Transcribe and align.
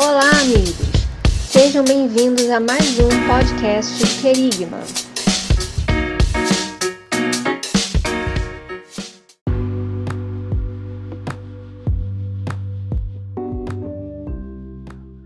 Olá, 0.00 0.30
amigos! 0.42 0.76
Sejam 1.26 1.84
bem-vindos 1.84 2.48
a 2.50 2.60
mais 2.60 3.00
um 3.00 3.08
podcast 3.26 4.22
Querigma. 4.22 4.78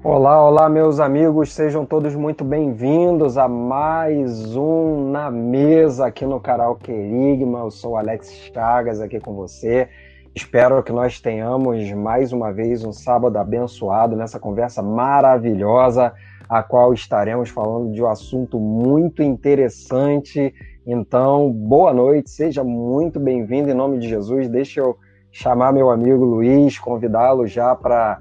Olá, 0.02 0.42
olá, 0.42 0.70
meus 0.70 0.98
amigos, 1.00 1.52
sejam 1.52 1.84
todos 1.84 2.14
muito 2.14 2.42
bem-vindos 2.42 3.36
a 3.36 3.46
mais 3.46 4.56
um 4.56 5.10
Na 5.10 5.30
Mesa 5.30 6.06
aqui 6.06 6.24
no 6.24 6.40
canal 6.40 6.76
Querigma. 6.76 7.58
Eu 7.58 7.70
sou 7.70 7.94
Alex 7.94 8.32
Chagas 8.54 9.02
aqui 9.02 9.20
com 9.20 9.34
você. 9.34 9.90
Espero 10.34 10.82
que 10.82 10.92
nós 10.92 11.20
tenhamos 11.20 11.92
mais 11.92 12.32
uma 12.32 12.50
vez 12.50 12.82
um 12.82 12.92
sábado 12.92 13.36
abençoado 13.36 14.16
nessa 14.16 14.40
conversa 14.40 14.82
maravilhosa, 14.82 16.14
a 16.48 16.62
qual 16.62 16.94
estaremos 16.94 17.50
falando 17.50 17.92
de 17.92 18.02
um 18.02 18.08
assunto 18.08 18.58
muito 18.58 19.22
interessante. 19.22 20.54
Então, 20.86 21.52
boa 21.52 21.92
noite, 21.92 22.30
seja 22.30 22.64
muito 22.64 23.20
bem-vindo 23.20 23.70
em 23.70 23.74
nome 23.74 23.98
de 23.98 24.08
Jesus. 24.08 24.48
Deixa 24.48 24.80
eu 24.80 24.96
chamar 25.30 25.70
meu 25.70 25.90
amigo 25.90 26.24
Luiz, 26.24 26.78
convidá-lo 26.78 27.46
já 27.46 27.74
para 27.74 28.18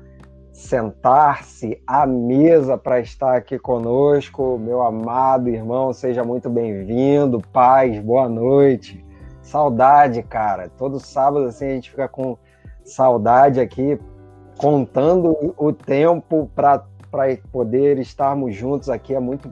sentar-se 0.52 1.82
à 1.88 2.06
mesa 2.06 2.78
para 2.78 3.00
estar 3.00 3.38
aqui 3.38 3.58
conosco. 3.58 4.58
Meu 4.58 4.82
amado 4.82 5.48
irmão, 5.48 5.94
seja 5.94 6.26
muito 6.26 6.50
bem-vindo. 6.50 7.42
Paz, 7.54 7.98
boa 8.00 8.28
noite. 8.28 9.02
Saudade, 9.52 10.24
cara. 10.24 10.70
Todo 10.70 10.98
sábado 10.98 11.46
assim 11.48 11.66
a 11.66 11.74
gente 11.74 11.90
fica 11.90 12.08
com 12.08 12.38
saudade 12.86 13.60
aqui, 13.60 14.00
contando 14.58 15.54
o 15.58 15.74
tempo 15.74 16.50
para 16.56 16.86
poder 17.52 17.98
estarmos 18.00 18.56
juntos 18.56 18.88
aqui. 18.88 19.14
É 19.14 19.20
muito 19.20 19.52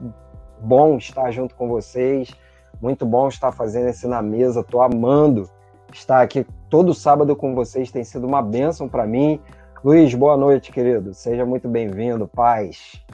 bom 0.58 0.96
estar 0.96 1.30
junto 1.30 1.54
com 1.54 1.68
vocês. 1.68 2.34
Muito 2.80 3.04
bom 3.04 3.28
estar 3.28 3.52
fazendo 3.52 3.88
esse 3.88 4.08
na 4.08 4.22
mesa. 4.22 4.64
Tô 4.64 4.80
amando 4.80 5.46
estar 5.92 6.22
aqui 6.22 6.46
todo 6.70 6.94
sábado 6.94 7.36
com 7.36 7.54
vocês. 7.54 7.90
Tem 7.90 8.02
sido 8.02 8.26
uma 8.26 8.40
bênção 8.40 8.88
para 8.88 9.06
mim. 9.06 9.38
Luiz, 9.84 10.14
boa 10.14 10.34
noite, 10.34 10.72
querido. 10.72 11.12
Seja 11.12 11.44
muito 11.44 11.68
bem-vindo. 11.68 12.26
Paz. 12.26 13.04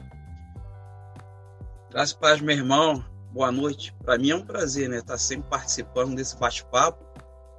Graças 1.91 2.13
paz, 2.13 2.39
meu 2.39 2.55
irmão. 2.55 3.03
Boa 3.37 3.51
noite. 3.51 3.93
Para 4.03 4.17
mim 4.17 4.31
é 4.31 4.35
um 4.35 4.41
prazer, 4.41 4.89
né, 4.89 4.97
estar 4.97 5.13
tá 5.13 5.17
sempre 5.19 5.47
participando 5.47 6.15
desse 6.15 6.35
bate-papo, 6.37 7.05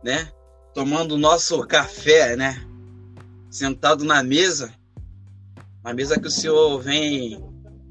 né? 0.02 0.28
Tomando 0.74 1.14
o 1.14 1.18
nosso 1.18 1.64
café, 1.68 2.34
né? 2.34 2.66
Sentado 3.48 4.04
na 4.04 4.20
mesa, 4.20 4.74
na 5.84 5.94
mesa 5.94 6.18
que 6.18 6.26
o 6.26 6.30
senhor 6.32 6.80
vem, 6.80 7.40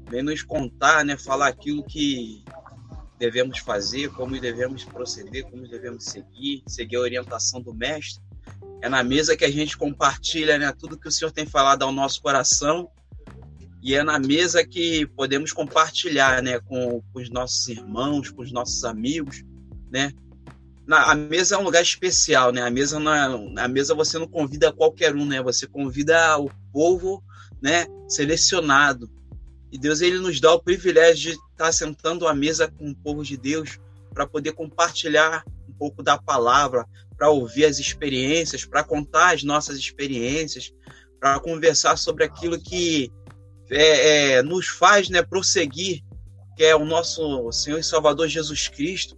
vem 0.06 0.22
nos 0.22 0.42
contar, 0.42 1.02
né? 1.02 1.16
Falar 1.16 1.48
aquilo 1.48 1.82
que 1.82 2.44
devemos 3.18 3.60
fazer, 3.60 4.10
como 4.10 4.38
devemos 4.38 4.84
proceder, 4.84 5.44
como 5.44 5.66
devemos 5.66 6.04
seguir, 6.04 6.62
seguir 6.66 6.96
a 6.96 7.00
orientação 7.00 7.62
do 7.62 7.72
mestre. 7.72 8.22
É 8.82 8.88
na 8.90 9.02
mesa 9.02 9.34
que 9.34 9.46
a 9.46 9.50
gente 9.50 9.78
compartilha 9.78 10.58
né, 10.58 10.70
tudo 10.78 10.98
que 10.98 11.08
o 11.08 11.10
Senhor 11.10 11.30
tem 11.30 11.46
falado 11.46 11.84
ao 11.84 11.90
nosso 11.90 12.20
coração 12.20 12.90
e 13.82 13.94
é 13.94 14.02
na 14.02 14.18
mesa 14.18 14.64
que 14.64 15.06
podemos 15.06 15.52
compartilhar 15.52 16.42
né, 16.42 16.58
com, 16.60 17.00
com 17.12 17.20
os 17.20 17.30
nossos 17.30 17.68
irmãos, 17.68 18.30
com 18.30 18.42
os 18.42 18.50
nossos 18.50 18.84
amigos. 18.84 19.44
Né? 19.90 20.12
Na, 20.86 21.12
a 21.12 21.14
mesa 21.14 21.54
é 21.54 21.58
um 21.58 21.62
lugar 21.62 21.82
especial, 21.82 22.50
né? 22.50 22.62
A 22.62 22.70
mesa, 22.70 22.98
não 22.98 23.14
é, 23.14 23.62
a 23.62 23.68
mesa 23.68 23.94
você 23.94 24.18
não 24.18 24.26
convida 24.26 24.72
qualquer 24.72 25.14
um, 25.14 25.26
né? 25.26 25.42
Você 25.42 25.66
convida 25.66 26.38
o 26.38 26.50
povo 26.72 27.22
né, 27.60 27.86
selecionado. 28.08 29.10
E 29.70 29.78
Deus 29.78 30.00
ele 30.00 30.18
nos 30.18 30.40
dá 30.40 30.52
o 30.54 30.62
privilégio 30.62 31.32
de 31.32 31.38
estar 31.52 31.72
sentando 31.72 32.26
à 32.26 32.34
mesa 32.34 32.68
com 32.68 32.90
o 32.90 32.96
povo 32.96 33.22
de 33.22 33.36
Deus 33.36 33.78
para 34.14 34.26
poder 34.26 34.52
compartilhar 34.52 35.44
um 35.68 35.72
pouco 35.74 36.02
da 36.02 36.16
palavra, 36.16 36.86
para 37.16 37.28
ouvir 37.28 37.66
as 37.66 37.78
experiências, 37.78 38.64
para 38.64 38.82
contar 38.82 39.34
as 39.34 39.42
nossas 39.42 39.76
experiências, 39.76 40.72
para 41.20 41.38
conversar 41.38 41.96
sobre 41.98 42.24
aquilo 42.24 42.58
que 42.58 43.12
é, 43.70 44.32
é, 44.32 44.42
nos 44.42 44.68
faz 44.68 45.08
né, 45.08 45.22
prosseguir, 45.22 46.02
que 46.56 46.64
é 46.64 46.74
o 46.74 46.84
nosso 46.84 47.50
Senhor 47.52 47.78
e 47.78 47.84
Salvador 47.84 48.28
Jesus 48.28 48.68
Cristo, 48.68 49.16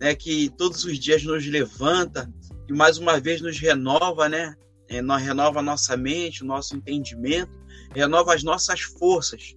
né, 0.00 0.14
que 0.14 0.50
todos 0.50 0.84
os 0.84 0.98
dias 0.98 1.22
nos 1.22 1.46
levanta 1.46 2.32
e 2.68 2.72
mais 2.72 2.98
uma 2.98 3.20
vez 3.20 3.40
nos 3.40 3.58
renova, 3.58 4.28
né, 4.28 4.56
é, 4.88 5.00
renova 5.18 5.60
a 5.60 5.62
nossa 5.62 5.96
mente, 5.96 6.42
o 6.42 6.46
nosso 6.46 6.76
entendimento, 6.76 7.52
renova 7.94 8.34
as 8.34 8.42
nossas 8.42 8.80
forças. 8.80 9.54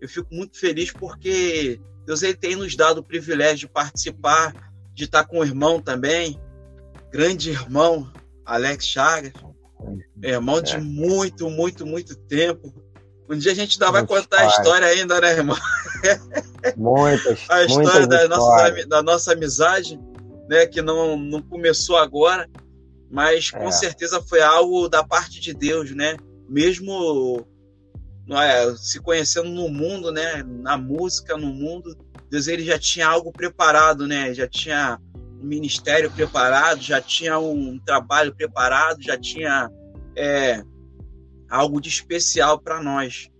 Eu 0.00 0.08
fico 0.08 0.34
muito 0.34 0.58
feliz 0.58 0.90
porque 0.92 1.80
Deus 2.04 2.22
ele 2.22 2.34
tem 2.34 2.56
nos 2.56 2.76
dado 2.76 2.98
o 2.98 3.04
privilégio 3.04 3.66
de 3.66 3.72
participar, 3.72 4.72
de 4.94 5.04
estar 5.04 5.24
com 5.24 5.38
o 5.38 5.44
irmão 5.44 5.80
também, 5.80 6.40
grande 7.10 7.50
irmão 7.50 8.12
Alex 8.44 8.86
Chagas, 8.86 9.32
irmão 10.22 10.60
de 10.62 10.74
é. 10.74 10.80
muito, 10.80 11.50
muito, 11.50 11.86
muito 11.86 12.14
tempo. 12.14 12.85
Um 13.28 13.36
dia 13.36 13.52
a 13.52 13.54
gente 13.54 13.74
ainda 13.74 13.90
vai 13.92 14.06
contar 14.06 14.40
a 14.40 14.46
história 14.46 14.86
ainda, 14.86 15.20
né, 15.20 15.32
irmão? 15.32 15.56
Muitas, 16.76 17.40
a 17.50 17.64
história 17.64 18.06
da 18.06 18.28
nossa, 18.28 18.86
da 18.86 19.02
nossa 19.02 19.32
amizade, 19.32 20.00
né, 20.48 20.66
que 20.66 20.80
não, 20.80 21.16
não 21.16 21.42
começou 21.42 21.96
agora, 21.96 22.48
mas 23.10 23.50
com 23.50 23.68
é. 23.68 23.72
certeza 23.72 24.22
foi 24.22 24.42
algo 24.42 24.88
da 24.88 25.02
parte 25.02 25.40
de 25.40 25.52
Deus, 25.52 25.94
né? 25.94 26.16
Mesmo 26.48 27.44
é, 28.30 28.74
se 28.76 29.00
conhecendo 29.00 29.48
no 29.48 29.68
mundo, 29.68 30.12
né, 30.12 30.44
na 30.44 30.76
música, 30.76 31.36
no 31.36 31.48
mundo, 31.48 31.96
Deus 32.30 32.48
ele 32.48 32.64
já 32.64 32.78
tinha 32.78 33.08
algo 33.08 33.32
preparado, 33.32 34.06
né? 34.06 34.34
Já 34.34 34.46
tinha 34.48 35.00
um 35.40 35.46
ministério 35.46 36.10
preparado, 36.10 36.80
já 36.80 37.00
tinha 37.00 37.38
um 37.38 37.78
trabalho 37.84 38.34
preparado, 38.34 39.02
já 39.02 39.18
tinha 39.18 39.70
é, 40.16 40.62
algo 41.48 41.80
de 41.80 41.88
especial 41.88 42.58
para 42.58 42.82
nós. 42.82 43.30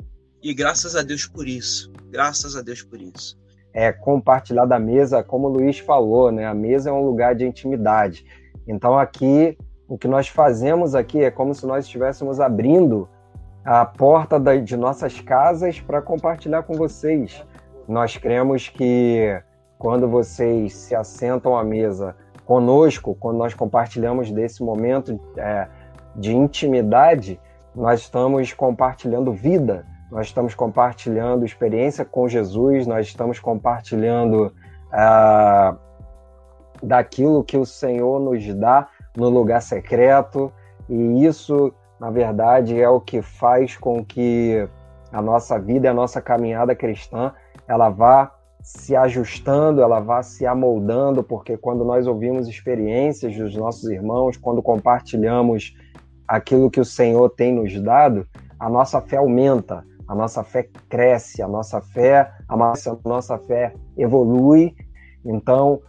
E 0.43 0.55
graças 0.55 0.95
a 0.95 1.03
Deus 1.03 1.27
por 1.27 1.47
isso. 1.47 1.93
Graças 2.11 2.57
a 2.57 2.63
Deus 2.63 2.83
por 2.83 3.01
isso. 3.01 3.39
É 3.73 3.93
compartilhar 3.93 4.65
da 4.65 4.79
mesa, 4.79 5.23
como 5.23 5.49
o 5.49 5.51
Luiz 5.51 5.79
falou, 5.79 6.31
né? 6.31 6.47
A 6.47 6.55
mesa 6.55 6.91
é 6.91 6.93
um 6.93 7.05
lugar 7.05 7.35
de 7.35 7.45
intimidade. 7.45 8.25
Então 8.67 8.99
aqui 8.99 9.57
o 9.89 9.97
que 9.97 10.09
nós 10.09 10.29
fazemos 10.29 10.95
aqui 10.95 11.23
é 11.23 11.31
como 11.31 11.55
se 11.55 11.67
nós 11.67 11.85
estivéssemos 11.85 12.41
abrindo 12.41 13.09
a 13.65 13.85
porta 13.85 14.39
de 14.61 14.77
nossas 14.77 15.21
casas 15.21 15.81
para 15.81 16.01
compartilhar 16.03 16.63
com 16.63 16.75
vocês. 16.75 17.45
Nós 17.89 18.17
cremos 18.17 18.69
que 18.69 19.41
quando 19.79 20.09
vocês 20.09 20.75
se 20.75 20.95
assentam 20.95 21.57
à 21.57 21.63
mesa 21.63 22.17
conosco, 22.45 23.17
quando 23.19 23.39
nós 23.39 23.55
compartilhamos 23.55 24.31
desse 24.31 24.63
momento 24.63 25.21
é, 25.37 25.69
de 26.15 26.35
intimidade, 26.35 27.41
nós 27.77 28.01
estamos 28.01 28.53
compartilhando 28.55 29.33
vida, 29.33 29.85
nós 30.11 30.29
estamos 30.29 30.55
compartilhando 30.55 31.45
experiência 31.45 32.05
com 32.05 32.27
Jesus, 32.27 32.87
nós 32.87 33.07
estamos 33.07 33.39
compartilhando 33.39 34.53
ah, 34.91 35.77
daquilo 36.83 37.45
que 37.45 37.57
o 37.57 37.67
Senhor 37.67 38.19
nos 38.19 38.55
dá 38.55 38.89
no 39.15 39.29
lugar 39.29 39.61
secreto, 39.61 40.51
e 40.89 41.25
isso, 41.25 41.73
na 42.01 42.11
verdade, 42.11 42.81
é 42.81 42.89
o 42.89 43.01
que 43.01 43.21
faz 43.21 43.77
com 43.77 44.03
que 44.05 44.67
a 45.13 45.21
nossa 45.21 45.59
vida 45.59 45.91
a 45.91 45.95
nossa 45.95 46.21
caminhada 46.21 46.75
cristã 46.75 47.33
ela 47.69 47.89
vá 47.89 48.33
se 48.63 48.97
ajustando, 48.97 49.81
ela 49.81 50.01
vá 50.01 50.23
se 50.23 50.45
amoldando, 50.45 51.23
porque 51.23 51.57
quando 51.57 51.85
nós 51.85 52.07
ouvimos 52.07 52.49
experiências 52.49 53.37
dos 53.37 53.55
nossos 53.55 53.89
irmãos, 53.89 54.37
quando 54.37 54.61
compartilhamos 54.61 55.73
aquilo 56.27 56.71
que 56.71 56.81
o 56.81 56.85
Senhor 56.85 57.29
tem 57.31 57.55
nos 57.55 57.79
dado, 57.81 58.27
a 58.59 58.69
nossa 58.69 59.01
fé 59.01 59.17
aumenta, 59.17 59.85
a 60.09 60.15
nossa 60.15 60.43
fé 60.43 60.69
cresce, 60.89 61.43
a 61.43 61.49
nossa 61.49 61.81
fé, 61.81 62.31
a 62.49 62.57
nossa, 62.57 62.93
a 62.93 63.09
nossa 63.09 63.39
fé 63.39 63.75
evolui. 63.97 64.75
Então, 65.25 65.81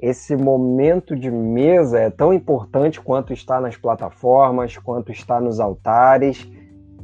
esse 0.00 0.34
momento 0.36 1.14
de 1.14 1.30
mesa 1.30 2.00
é 2.00 2.10
tão 2.10 2.32
importante 2.32 3.00
quanto 3.00 3.32
está 3.32 3.60
nas 3.60 3.76
plataformas, 3.76 4.76
quanto 4.78 5.12
está 5.12 5.40
nos 5.40 5.60
altares, 5.60 6.50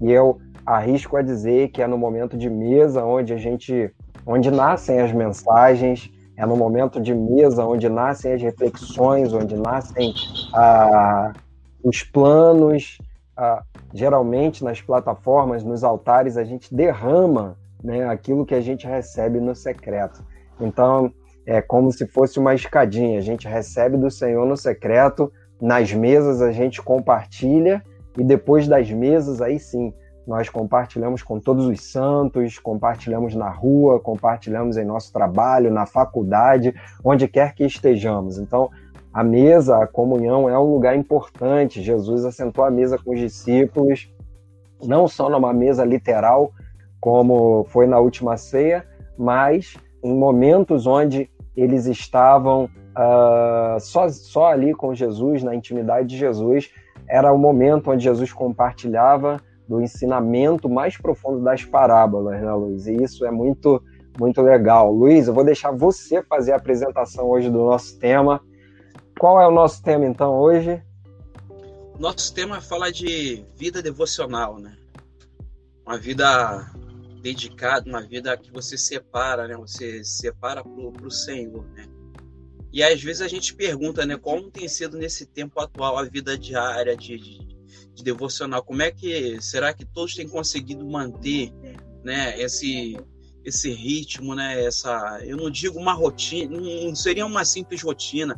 e 0.00 0.10
eu 0.10 0.38
arrisco 0.64 1.16
a 1.16 1.22
dizer 1.22 1.68
que 1.68 1.82
é 1.82 1.86
no 1.86 1.96
momento 1.96 2.36
de 2.36 2.50
mesa 2.50 3.04
onde 3.04 3.32
a 3.32 3.36
gente 3.36 3.92
onde 4.26 4.50
nascem 4.50 5.00
as 5.00 5.12
mensagens, 5.12 6.10
é 6.36 6.44
no 6.44 6.56
momento 6.56 7.00
de 7.00 7.14
mesa 7.14 7.64
onde 7.64 7.88
nascem 7.88 8.32
as 8.32 8.42
reflexões, 8.42 9.32
onde 9.32 9.56
nascem 9.56 10.12
ah, 10.52 11.32
os 11.82 12.02
planos. 12.02 12.98
Ah, 13.36 13.62
geralmente 13.92 14.64
nas 14.64 14.80
plataformas, 14.80 15.62
nos 15.62 15.84
altares, 15.84 16.38
a 16.38 16.44
gente 16.44 16.74
derrama 16.74 17.56
né, 17.84 18.08
aquilo 18.08 18.46
que 18.46 18.54
a 18.54 18.60
gente 18.60 18.86
recebe 18.86 19.40
no 19.40 19.54
secreto. 19.54 20.24
Então, 20.60 21.12
é 21.46 21.62
como 21.62 21.92
se 21.92 22.06
fosse 22.06 22.38
uma 22.38 22.54
escadinha. 22.54 23.18
A 23.18 23.22
gente 23.22 23.46
recebe 23.46 23.96
do 23.96 24.10
Senhor 24.10 24.46
no 24.46 24.56
secreto, 24.56 25.32
nas 25.60 25.92
mesas 25.92 26.42
a 26.42 26.50
gente 26.50 26.82
compartilha, 26.82 27.82
e 28.18 28.24
depois 28.24 28.66
das 28.66 28.90
mesas, 28.90 29.40
aí 29.40 29.58
sim, 29.58 29.92
nós 30.26 30.48
compartilhamos 30.48 31.22
com 31.22 31.38
todos 31.38 31.66
os 31.66 31.80
santos, 31.80 32.58
compartilhamos 32.58 33.34
na 33.34 33.48
rua, 33.48 34.00
compartilhamos 34.00 34.76
em 34.76 34.84
nosso 34.84 35.12
trabalho, 35.12 35.70
na 35.70 35.86
faculdade, 35.86 36.74
onde 37.04 37.28
quer 37.28 37.54
que 37.54 37.64
estejamos. 37.64 38.38
Então, 38.38 38.70
a 39.16 39.24
mesa, 39.24 39.78
a 39.78 39.86
comunhão 39.86 40.46
é 40.46 40.58
um 40.58 40.74
lugar 40.74 40.94
importante. 40.94 41.82
Jesus 41.82 42.26
assentou 42.26 42.62
a 42.62 42.70
mesa 42.70 42.98
com 42.98 43.14
os 43.14 43.18
discípulos, 43.18 44.12
não 44.84 45.08
só 45.08 45.30
numa 45.30 45.54
mesa 45.54 45.86
literal, 45.86 46.52
como 47.00 47.64
foi 47.70 47.86
na 47.86 47.98
última 47.98 48.36
ceia, 48.36 48.84
mas 49.16 49.74
em 50.04 50.14
momentos 50.14 50.86
onde 50.86 51.30
eles 51.56 51.86
estavam 51.86 52.64
uh, 52.64 53.80
só, 53.80 54.06
só 54.10 54.48
ali 54.48 54.74
com 54.74 54.94
Jesus, 54.94 55.42
na 55.42 55.54
intimidade 55.54 56.08
de 56.08 56.18
Jesus, 56.18 56.70
era 57.08 57.32
o 57.32 57.38
momento 57.38 57.90
onde 57.90 58.04
Jesus 58.04 58.34
compartilhava 58.34 59.40
do 59.66 59.80
ensinamento 59.80 60.68
mais 60.68 60.98
profundo 60.98 61.42
das 61.42 61.64
parábolas, 61.64 62.38
né, 62.42 62.52
Luiz? 62.52 62.86
E 62.86 63.02
isso 63.02 63.24
é 63.24 63.30
muito, 63.30 63.82
muito 64.20 64.42
legal. 64.42 64.92
Luiz, 64.92 65.26
eu 65.26 65.32
vou 65.32 65.42
deixar 65.42 65.70
você 65.70 66.22
fazer 66.22 66.52
a 66.52 66.56
apresentação 66.56 67.30
hoje 67.30 67.48
do 67.48 67.64
nosso 67.64 67.98
tema. 67.98 68.42
Qual 69.18 69.40
é 69.40 69.46
o 69.46 69.50
nosso 69.50 69.82
tema, 69.82 70.04
então, 70.04 70.38
hoje? 70.38 70.82
Nosso 71.98 72.32
tema 72.34 72.58
é 72.58 72.60
falar 72.60 72.90
de 72.90 73.44
vida 73.56 73.82
devocional, 73.82 74.58
né? 74.58 74.76
Uma 75.86 75.98
vida 75.98 76.70
dedicada, 77.22 77.88
uma 77.88 78.02
vida 78.02 78.36
que 78.36 78.50
você 78.52 78.76
separa, 78.76 79.48
né? 79.48 79.56
Você 79.56 80.04
separa 80.04 80.62
para 80.62 81.06
o 81.06 81.10
Senhor, 81.10 81.64
né? 81.68 81.86
E 82.72 82.82
às 82.82 83.02
vezes 83.02 83.22
a 83.22 83.28
gente 83.28 83.54
pergunta, 83.54 84.04
né? 84.04 84.16
Como 84.16 84.50
tem 84.50 84.68
sido 84.68 84.98
nesse 84.98 85.24
tempo 85.24 85.58
atual 85.60 85.96
a 85.96 86.04
vida 86.04 86.36
diária 86.36 86.94
de, 86.96 87.16
de 87.16 87.56
de 87.96 88.04
devocional, 88.04 88.62
como 88.62 88.82
é 88.82 88.90
que 88.90 89.40
será 89.40 89.72
que 89.72 89.84
todos 89.84 90.14
têm 90.14 90.28
conseguido 90.28 90.84
manter, 90.86 91.50
né, 92.04 92.38
esse 92.40 92.96
esse 93.42 93.70
ritmo, 93.70 94.34
né, 94.34 94.64
essa, 94.64 95.20
eu 95.24 95.36
não 95.36 95.48
digo 95.48 95.78
uma 95.78 95.92
rotina, 95.92 96.60
não 96.60 96.96
seria 96.96 97.24
uma 97.24 97.44
simples 97.44 97.80
rotina, 97.80 98.36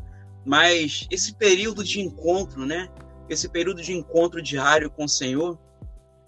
mas 0.48 1.06
esse 1.10 1.34
período 1.34 1.84
de 1.84 2.00
encontro, 2.00 2.64
né, 2.64 2.88
esse 3.28 3.46
período 3.50 3.82
de 3.82 3.92
encontro 3.92 4.40
diário 4.40 4.90
com 4.90 5.04
o 5.04 5.08
Senhor, 5.08 5.58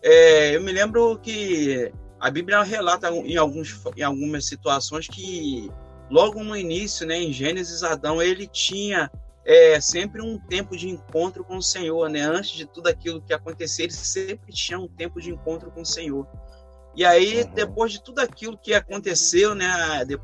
é, 0.02 0.54
eu 0.54 0.60
me 0.60 0.70
lembro 0.70 1.18
que 1.18 1.90
a 2.20 2.30
Bíblia 2.30 2.62
relata 2.62 3.08
em, 3.10 3.38
alguns, 3.38 3.80
em 3.96 4.02
algumas 4.02 4.44
situações 4.44 5.08
que 5.08 5.70
logo 6.10 6.44
no 6.44 6.54
início, 6.54 7.06
né, 7.06 7.16
em 7.16 7.32
Gênesis, 7.32 7.82
Adão 7.82 8.20
ele 8.20 8.46
tinha 8.46 9.10
é 9.42 9.80
sempre 9.80 10.20
um 10.20 10.38
tempo 10.38 10.76
de 10.76 10.90
encontro 10.90 11.42
com 11.42 11.56
o 11.56 11.62
Senhor, 11.62 12.08
né? 12.10 12.20
Antes 12.20 12.50
de 12.50 12.66
tudo 12.66 12.88
aquilo 12.88 13.22
que 13.22 13.32
acontecer, 13.32 13.84
ele 13.84 13.92
sempre 13.92 14.52
tinha 14.52 14.78
um 14.78 14.86
tempo 14.86 15.18
de 15.18 15.30
encontro 15.30 15.70
com 15.70 15.80
o 15.80 15.86
Senhor. 15.86 16.28
E 16.94 17.04
aí, 17.06 17.42
uhum. 17.42 17.54
depois 17.54 17.90
de 17.90 18.02
tudo 18.02 18.18
aquilo 18.20 18.58
que 18.58 18.74
aconteceu, 18.74 19.54
né, 19.54 19.66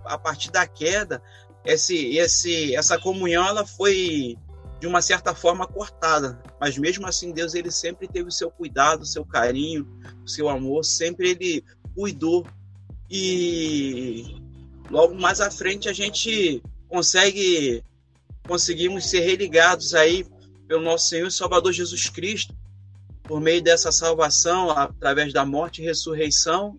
a 0.04 0.18
partir 0.18 0.50
da 0.50 0.66
queda, 0.66 1.22
esse, 1.66 2.16
esse, 2.16 2.74
essa 2.74 2.98
comunhão 2.98 3.46
ela 3.46 3.66
foi 3.66 4.38
de 4.78 4.86
uma 4.86 5.02
certa 5.02 5.34
forma 5.34 5.66
cortada, 5.66 6.40
mas 6.60 6.78
mesmo 6.78 7.06
assim 7.06 7.32
Deus 7.32 7.54
ele 7.54 7.70
sempre 7.70 8.06
teve 8.06 8.28
o 8.28 8.32
seu 8.32 8.50
cuidado, 8.50 9.02
o 9.02 9.06
seu 9.06 9.24
carinho, 9.24 9.86
o 10.24 10.28
seu 10.28 10.48
amor, 10.48 10.84
sempre 10.84 11.30
ele 11.30 11.64
cuidou. 11.94 12.46
E 13.10 14.36
logo 14.90 15.14
mais 15.14 15.40
à 15.40 15.50
frente 15.50 15.88
a 15.88 15.92
gente 15.92 16.62
consegue 16.88 17.82
conseguimos 18.46 19.06
ser 19.06 19.20
religados 19.20 19.94
aí 19.94 20.24
pelo 20.68 20.82
nosso 20.82 21.08
Senhor 21.08 21.26
e 21.26 21.32
Salvador 21.32 21.72
Jesus 21.72 22.08
Cristo, 22.08 22.54
por 23.24 23.40
meio 23.40 23.60
dessa 23.60 23.90
salvação, 23.90 24.70
através 24.70 25.32
da 25.32 25.44
morte 25.44 25.82
e 25.82 25.84
ressurreição. 25.84 26.78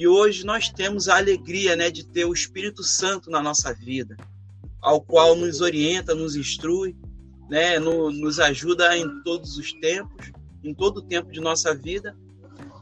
E 0.00 0.08
hoje 0.08 0.46
nós 0.46 0.70
temos 0.70 1.10
a 1.10 1.18
alegria 1.18 1.76
né, 1.76 1.90
de 1.90 2.02
ter 2.02 2.24
o 2.24 2.32
Espírito 2.32 2.82
Santo 2.82 3.30
na 3.30 3.42
nossa 3.42 3.74
vida, 3.74 4.16
ao 4.80 4.98
qual 4.98 5.36
nos 5.36 5.60
orienta, 5.60 6.14
nos 6.14 6.34
instrui, 6.34 6.96
né, 7.50 7.78
no, 7.78 8.10
nos 8.10 8.40
ajuda 8.40 8.96
em 8.96 9.22
todos 9.22 9.58
os 9.58 9.74
tempos, 9.74 10.32
em 10.64 10.72
todo 10.72 10.96
o 10.96 11.02
tempo 11.02 11.30
de 11.30 11.38
nossa 11.38 11.74
vida. 11.74 12.16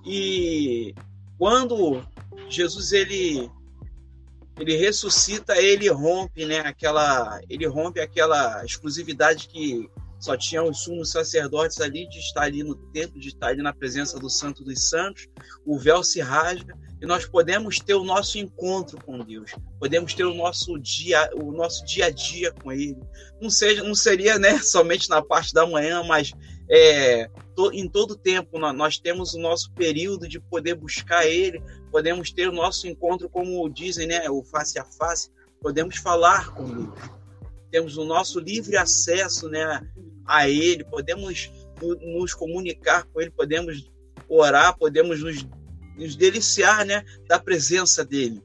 E 0.06 0.94
quando 1.36 2.00
Jesus 2.48 2.92
ele 2.92 3.50
ele 4.56 4.76
ressuscita, 4.76 5.60
ele 5.60 5.88
rompe, 5.88 6.46
né, 6.46 6.60
aquela, 6.60 7.40
ele 7.50 7.66
rompe 7.66 7.98
aquela 7.98 8.64
exclusividade 8.64 9.48
que 9.48 9.90
só 10.18 10.36
tinham 10.36 10.68
os 10.68 10.82
sumos 10.82 11.10
sacerdotes 11.10 11.80
ali 11.80 12.08
de 12.08 12.18
estar 12.18 12.42
ali 12.42 12.62
no 12.62 12.74
templo, 12.92 13.20
de 13.20 13.28
estar 13.28 13.48
ali 13.48 13.62
na 13.62 13.72
presença 13.72 14.18
do 14.18 14.28
Santo 14.28 14.64
dos 14.64 14.88
Santos. 14.88 15.28
O 15.64 15.78
véu 15.78 16.02
se 16.02 16.20
rasga 16.20 16.76
e 17.00 17.06
nós 17.06 17.24
podemos 17.24 17.78
ter 17.78 17.94
o 17.94 18.02
nosso 18.02 18.38
encontro 18.38 18.98
com 19.04 19.18
Deus. 19.20 19.52
Podemos 19.78 20.14
ter 20.14 20.24
o 20.24 20.34
nosso 20.34 20.78
dia, 20.78 21.30
o 21.34 21.52
nosso 21.52 21.84
dia 21.84 22.06
a 22.06 22.10
dia 22.10 22.52
com 22.52 22.72
Ele. 22.72 22.98
Não 23.40 23.48
seja, 23.48 23.84
não 23.84 23.94
seria, 23.94 24.38
né, 24.38 24.58
somente 24.62 25.08
na 25.08 25.22
parte 25.22 25.54
da 25.54 25.64
manhã, 25.64 26.02
mas 26.02 26.32
é, 26.68 27.30
to, 27.54 27.70
em 27.72 27.88
todo 27.88 28.16
tempo 28.16 28.58
nós 28.58 28.98
temos 28.98 29.34
o 29.34 29.38
nosso 29.38 29.72
período 29.72 30.28
de 30.28 30.40
poder 30.40 30.74
buscar 30.74 31.24
Ele, 31.26 31.62
podemos 31.92 32.32
ter 32.32 32.48
o 32.48 32.52
nosso 32.52 32.88
encontro, 32.88 33.28
como 33.28 33.68
dizem, 33.70 34.06
né, 34.08 34.28
o 34.28 34.42
face 34.42 34.78
a 34.78 34.84
face, 34.84 35.30
podemos 35.60 35.96
falar 35.96 36.52
com 36.54 36.66
Ele. 36.66 37.17
Temos 37.70 37.96
o 37.96 38.04
nosso 38.04 38.40
livre 38.40 38.76
acesso 38.76 39.48
né, 39.48 39.86
a 40.26 40.48
Ele, 40.48 40.84
podemos 40.84 41.50
nos 42.00 42.34
comunicar 42.34 43.04
com 43.04 43.20
Ele, 43.20 43.30
podemos 43.30 43.90
orar, 44.28 44.76
podemos 44.76 45.22
nos, 45.22 45.46
nos 45.96 46.16
deliciar 46.16 46.84
né, 46.84 47.04
da 47.26 47.38
presença 47.38 48.04
dEle. 48.04 48.42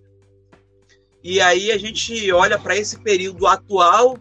E 1.24 1.40
aí 1.40 1.72
a 1.72 1.78
gente 1.78 2.32
olha 2.32 2.60
para 2.60 2.76
esse 2.76 3.00
período 3.00 3.48
atual, 3.48 4.18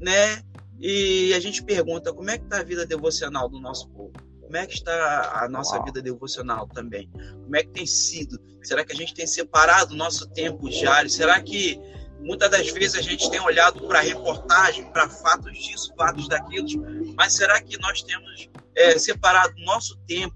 né? 0.00 0.42
E 0.78 1.32
a 1.34 1.40
gente 1.40 1.62
pergunta 1.62 2.12
como 2.12 2.30
é 2.30 2.38
que 2.38 2.44
está 2.44 2.60
a 2.60 2.62
vida 2.62 2.86
devocional 2.86 3.48
do 3.48 3.58
nosso 3.58 3.88
povo? 3.88 4.12
Como 4.40 4.56
é 4.56 4.64
que 4.64 4.74
está 4.74 5.42
a 5.42 5.48
nossa 5.48 5.82
vida 5.82 6.00
devocional 6.00 6.68
também? 6.68 7.10
Como 7.42 7.56
é 7.56 7.64
que 7.64 7.70
tem 7.70 7.86
sido? 7.86 8.38
Será 8.62 8.84
que 8.84 8.92
a 8.92 8.94
gente 8.94 9.12
tem 9.12 9.26
separado 9.26 9.92
o 9.92 9.96
nosso 9.96 10.28
tempo 10.30 10.68
diário? 10.68 11.10
Será 11.10 11.40
que 11.42 11.80
muitas 12.20 12.50
das 12.50 12.70
vezes 12.70 12.96
a 12.96 13.02
gente 13.02 13.30
tem 13.30 13.40
olhado 13.40 13.86
para 13.86 14.00
reportagem, 14.00 14.90
para 14.92 15.08
fatos 15.08 15.52
disso, 15.52 15.92
fatos 15.96 16.28
daquilo, 16.28 16.66
mas 17.16 17.34
será 17.34 17.60
que 17.60 17.78
nós 17.78 18.02
temos 18.02 18.48
é, 18.74 18.98
separado 18.98 19.54
nosso 19.64 19.96
tempo, 20.06 20.34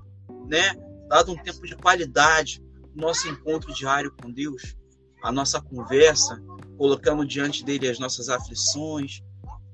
né? 0.49 0.75
Dado 1.09 1.33
um 1.33 1.37
tempo 1.37 1.67
de 1.67 1.77
qualidade, 1.77 2.63
nosso 2.95 3.29
encontro 3.29 3.73
diário 3.75 4.13
com 4.21 4.31
Deus, 4.31 4.77
a 5.23 5.33
nossa 5.33 5.61
conversa, 5.61 6.41
colocando 6.79 7.27
diante 7.27 7.65
dele 7.65 7.89
as 7.89 7.99
nossas 7.99 8.29
aflições, 8.29 9.23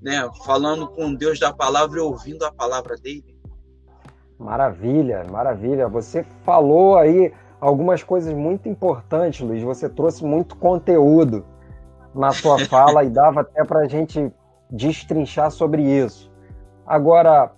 né? 0.01 0.29
Falando 0.45 0.89
com 0.89 1.15
Deus 1.15 1.39
da 1.39 1.53
palavra 1.53 1.99
e 1.99 2.03
ouvindo 2.03 2.45
a 2.45 2.53
palavra 2.53 2.97
dele. 2.97 3.37
Maravilha, 4.39 5.25
maravilha. 5.25 5.89
Você 5.89 6.23
falou 6.45 6.97
aí 6.97 7.33
algumas 7.61 8.03
coisas 8.03 8.33
muito 8.35 8.69
importantes, 8.69 9.41
Luiz. 9.41 9.63
Você 9.63 9.89
trouxe 9.89 10.25
muito 10.25 10.57
conteúdo 10.57 11.45
na 12.17 12.33
sua 12.33 12.59
fala 12.67 13.05
e 13.05 13.11
dava 13.11 13.43
até 13.43 13.65
para 13.65 13.81
a 13.81 13.89
gente 13.89 14.33
destrinchar 14.71 15.51
sobre 15.51 15.83
isso. 15.83 16.33
Agora, 16.87 17.53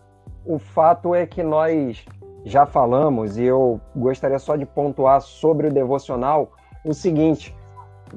o 0.44 0.58
fato 0.58 1.14
é 1.14 1.26
que 1.26 1.42
nós 1.42 2.04
já 2.44 2.66
falamos, 2.66 3.36
e 3.36 3.44
eu 3.44 3.80
gostaria 3.94 4.38
só 4.38 4.56
de 4.56 4.66
pontuar 4.66 5.20
sobre 5.20 5.68
o 5.68 5.72
devocional, 5.72 6.52
o 6.84 6.92
seguinte: 6.92 7.54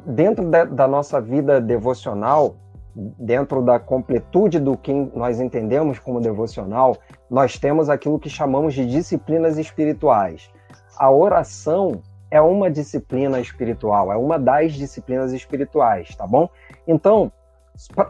dentro 0.06 0.50
da, 0.50 0.66
da 0.66 0.88
nossa 0.88 1.20
vida 1.22 1.60
devocional, 1.60 2.56
dentro 2.96 3.62
da 3.62 3.80
completude 3.80 4.60
do 4.60 4.78
que 4.78 4.94
nós 5.16 5.40
entendemos 5.40 6.00
como 6.00 6.20
devocional, 6.20 6.98
nós 7.30 7.58
temos 7.58 7.90
aquilo 7.90 8.20
que 8.20 8.30
chamamos 8.30 8.74
de 8.74 8.86
disciplinas 8.86 9.58
espirituais. 9.58 10.50
A 10.98 11.10
oração 11.12 12.02
é 12.32 12.40
uma 12.42 12.72
disciplina 12.72 13.40
espiritual, 13.42 14.12
é 14.12 14.16
uma 14.16 14.40
das 14.40 14.74
disciplinas 14.74 15.34
espirituais, 15.34 16.16
tá 16.16 16.26
bom? 16.26 16.50
Então, 16.88 17.32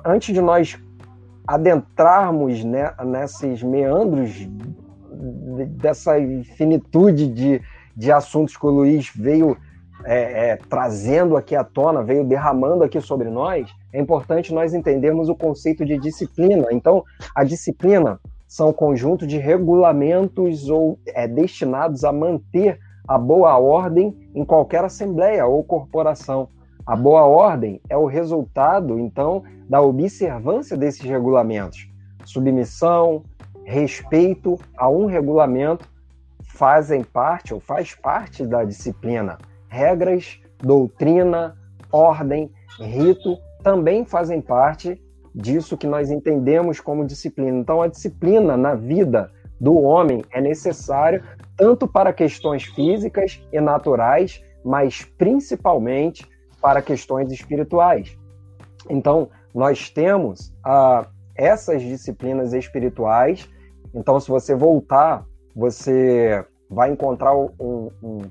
antes 0.05 0.33
de 0.33 0.39
nós 0.39 0.79
adentrarmos 1.47 2.63
né, 2.63 2.93
nesses 3.03 3.63
meandros 3.63 4.47
dessa 5.71 6.19
infinitude 6.19 7.27
de, 7.27 7.61
de 7.97 8.11
assuntos 8.11 8.55
que 8.55 8.65
o 8.65 8.69
Luiz 8.69 9.11
veio 9.13 9.57
é, 10.05 10.49
é, 10.49 10.55
trazendo 10.55 11.35
aqui 11.35 11.55
à 11.55 11.63
tona, 11.63 12.03
veio 12.03 12.23
derramando 12.23 12.83
aqui 12.83 13.01
sobre 13.01 13.29
nós, 13.29 13.69
é 13.91 13.99
importante 13.99 14.53
nós 14.53 14.73
entendermos 14.73 15.29
o 15.29 15.35
conceito 15.35 15.83
de 15.85 15.97
disciplina. 15.97 16.67
Então, 16.71 17.03
a 17.35 17.43
disciplina 17.43 18.19
são 18.47 18.69
um 18.69 18.73
conjunto 18.73 19.25
de 19.27 19.37
regulamentos 19.37 20.69
ou 20.69 20.99
é, 21.07 21.27
destinados 21.27 22.03
a 22.03 22.11
manter 22.11 22.79
a 23.11 23.17
boa 23.17 23.57
ordem 23.57 24.17
em 24.33 24.45
qualquer 24.45 24.85
assembleia 24.85 25.45
ou 25.45 25.61
corporação. 25.65 26.47
A 26.85 26.95
boa 26.95 27.25
ordem 27.25 27.81
é 27.89 27.97
o 27.97 28.05
resultado, 28.05 28.97
então, 28.97 29.43
da 29.67 29.81
observância 29.81 30.77
desses 30.77 31.01
regulamentos. 31.01 31.89
Submissão, 32.23 33.23
respeito 33.65 34.57
a 34.77 34.89
um 34.89 35.07
regulamento 35.07 35.91
fazem 36.41 37.03
parte 37.03 37.53
ou 37.53 37.59
faz 37.59 37.93
parte 37.93 38.45
da 38.45 38.63
disciplina. 38.63 39.37
Regras, 39.67 40.39
doutrina, 40.57 41.57
ordem, 41.91 42.49
rito 42.79 43.37
também 43.61 44.05
fazem 44.05 44.39
parte 44.39 45.01
disso 45.35 45.75
que 45.75 45.85
nós 45.85 46.09
entendemos 46.09 46.79
como 46.79 47.05
disciplina. 47.05 47.57
Então, 47.57 47.81
a 47.81 47.87
disciplina 47.87 48.55
na 48.55 48.73
vida 48.73 49.29
do 49.61 49.79
homem 49.79 50.25
é 50.31 50.41
necessária 50.41 51.23
tanto 51.55 51.87
para 51.87 52.11
questões 52.11 52.63
físicas 52.63 53.39
e 53.53 53.61
naturais, 53.61 54.43
mas 54.65 55.03
principalmente 55.19 56.27
para 56.59 56.81
questões 56.81 57.31
espirituais. 57.31 58.17
Então, 58.89 59.29
nós 59.53 59.91
temos 59.91 60.51
ah, 60.65 61.05
essas 61.35 61.83
disciplinas 61.83 62.53
espirituais. 62.53 63.47
Então, 63.93 64.19
se 64.19 64.27
você 64.29 64.55
voltar, 64.55 65.23
você 65.55 66.43
vai 66.67 66.89
encontrar 66.89 67.35
um, 67.35 67.51
um, 68.01 68.21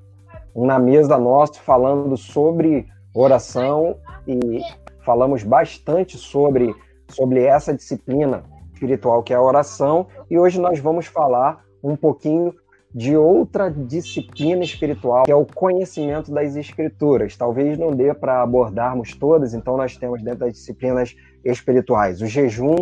um 0.53 0.67
na 0.67 0.81
mesa 0.81 1.17
nosso 1.17 1.61
falando 1.61 2.17
sobre 2.17 2.89
oração 3.15 3.97
e 4.27 4.61
falamos 5.05 5.45
bastante 5.45 6.19
sobre, 6.19 6.75
sobre 7.09 7.45
essa 7.45 7.73
disciplina 7.73 8.43
espiritual 8.81 9.23
que 9.23 9.33
é 9.33 9.37
a 9.37 9.43
oração. 9.43 10.07
E 10.31 10.39
hoje 10.39 10.59
nós 10.59 10.79
vamos 10.79 11.07
falar 11.07 11.63
um 11.83 11.95
pouquinho 11.95 12.55
de 12.93 13.17
outra 13.17 13.71
disciplina 13.71 14.65
espiritual, 14.65 15.23
que 15.25 15.31
é 15.31 15.37
o 15.37 15.47
conhecimento 15.47 16.33
das 16.33 16.57
escrituras. 16.57 17.37
Talvez 17.37 17.79
não 17.79 17.95
dê 17.95 18.13
para 18.13 18.43
abordarmos 18.43 19.15
todas, 19.15 19.55
então 19.55 19.77
nós 19.77 19.97
temos 19.97 20.23
dentro 20.23 20.41
das 20.41 20.55
disciplinas 20.55 21.15
espirituais 21.45 22.21
o 22.21 22.27
jejum, 22.27 22.77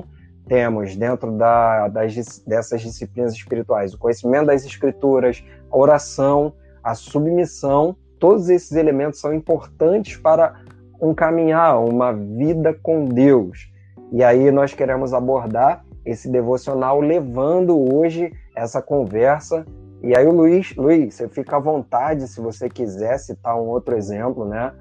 temos 0.46 0.96
dentro 0.96 1.32
da, 1.32 1.88
das, 1.88 2.38
dessas 2.46 2.80
disciplinas 2.80 3.34
espirituais 3.34 3.92
o 3.92 3.98
conhecimento 3.98 4.46
das 4.46 4.64
escrituras, 4.64 5.44
a 5.70 5.76
oração, 5.76 6.54
a 6.82 6.94
submissão. 6.94 7.94
Todos 8.18 8.48
esses 8.48 8.72
elementos 8.72 9.20
são 9.20 9.34
importantes 9.34 10.16
para 10.16 10.54
um 11.00 11.12
caminhar, 11.12 11.78
uma 11.84 12.12
vida 12.12 12.72
com 12.82 13.04
Deus. 13.04 13.70
E 14.10 14.24
aí 14.24 14.50
nós 14.50 14.72
queremos 14.72 15.12
abordar 15.12 15.84
esse 16.10 16.30
devocional 16.30 17.00
levando 17.00 17.78
hoje 17.94 18.32
essa 18.54 18.80
conversa 18.80 19.64
e 20.00 20.16
aí 20.16 20.26
o 20.26 20.32
Luiz, 20.32 20.74
Luiz, 20.76 21.14
você 21.14 21.28
fica 21.28 21.56
à 21.56 21.58
vontade 21.58 22.28
se 22.28 22.40
você 22.40 22.68
quiser 22.68 23.18
citar 23.18 23.56
um 23.56 23.66
outro 23.66 23.96
exemplo, 23.96 24.44
né? 24.44 24.72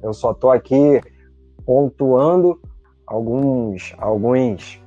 Eu 0.00 0.12
só 0.12 0.30
estou 0.30 0.50
aqui 0.50 1.00
pontuando 1.66 2.60
alguns, 3.04 3.92
alguns, 3.98 4.80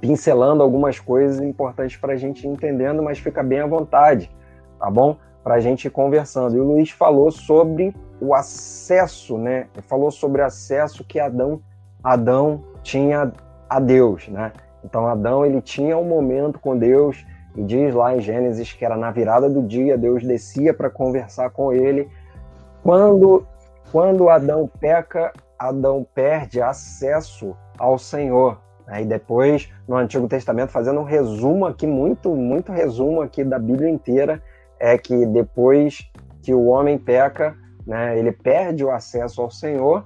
pincelando 0.00 0.62
algumas 0.62 0.98
coisas 0.98 1.40
importantes 1.40 1.96
para 1.96 2.14
a 2.14 2.16
gente 2.16 2.48
entendendo, 2.48 3.00
mas 3.00 3.18
fica 3.18 3.44
bem 3.44 3.60
à 3.60 3.66
vontade, 3.66 4.30
tá 4.78 4.90
bom? 4.90 5.16
Para 5.44 5.54
a 5.54 5.60
gente 5.60 5.84
ir 5.84 5.90
conversando. 5.90 6.56
E 6.56 6.60
o 6.60 6.64
Luiz 6.64 6.90
falou 6.90 7.30
sobre 7.30 7.94
o 8.20 8.34
acesso, 8.34 9.38
né? 9.38 9.68
Ele 9.72 9.82
falou 9.82 10.10
sobre 10.10 10.42
o 10.42 10.44
acesso 10.44 11.04
que 11.04 11.20
Adão, 11.20 11.60
Adão 12.02 12.64
tinha 12.82 13.32
a 13.70 13.78
Deus, 13.78 14.26
né? 14.26 14.52
Então 14.86 15.06
Adão 15.06 15.44
ele 15.44 15.60
tinha 15.60 15.98
um 15.98 16.04
momento 16.04 16.60
com 16.60 16.78
Deus 16.78 17.26
e 17.56 17.62
diz 17.62 17.92
lá 17.94 18.16
em 18.16 18.20
Gênesis 18.20 18.72
que 18.72 18.84
era 18.84 18.96
na 18.96 19.10
virada 19.10 19.50
do 19.50 19.62
dia, 19.62 19.98
Deus 19.98 20.22
descia 20.22 20.72
para 20.72 20.88
conversar 20.88 21.50
com 21.50 21.72
ele. 21.72 22.08
Quando, 22.82 23.44
quando 23.90 24.28
Adão 24.28 24.70
peca, 24.78 25.32
Adão 25.58 26.06
perde 26.14 26.62
acesso 26.62 27.56
ao 27.76 27.98
Senhor. 27.98 28.60
Aí 28.86 29.04
depois, 29.04 29.68
no 29.88 29.96
Antigo 29.96 30.28
Testamento, 30.28 30.70
fazendo 30.70 31.00
um 31.00 31.04
resumo 31.04 31.66
aqui, 31.66 31.86
muito, 31.86 32.36
muito 32.36 32.70
resumo 32.70 33.20
aqui 33.20 33.42
da 33.42 33.58
Bíblia 33.58 33.90
inteira, 33.90 34.40
é 34.78 34.96
que 34.96 35.26
depois 35.26 36.08
que 36.42 36.54
o 36.54 36.66
homem 36.66 36.96
peca, 36.96 37.56
né, 37.84 38.16
ele 38.16 38.30
perde 38.30 38.84
o 38.84 38.90
acesso 38.90 39.42
ao 39.42 39.50
Senhor 39.50 40.04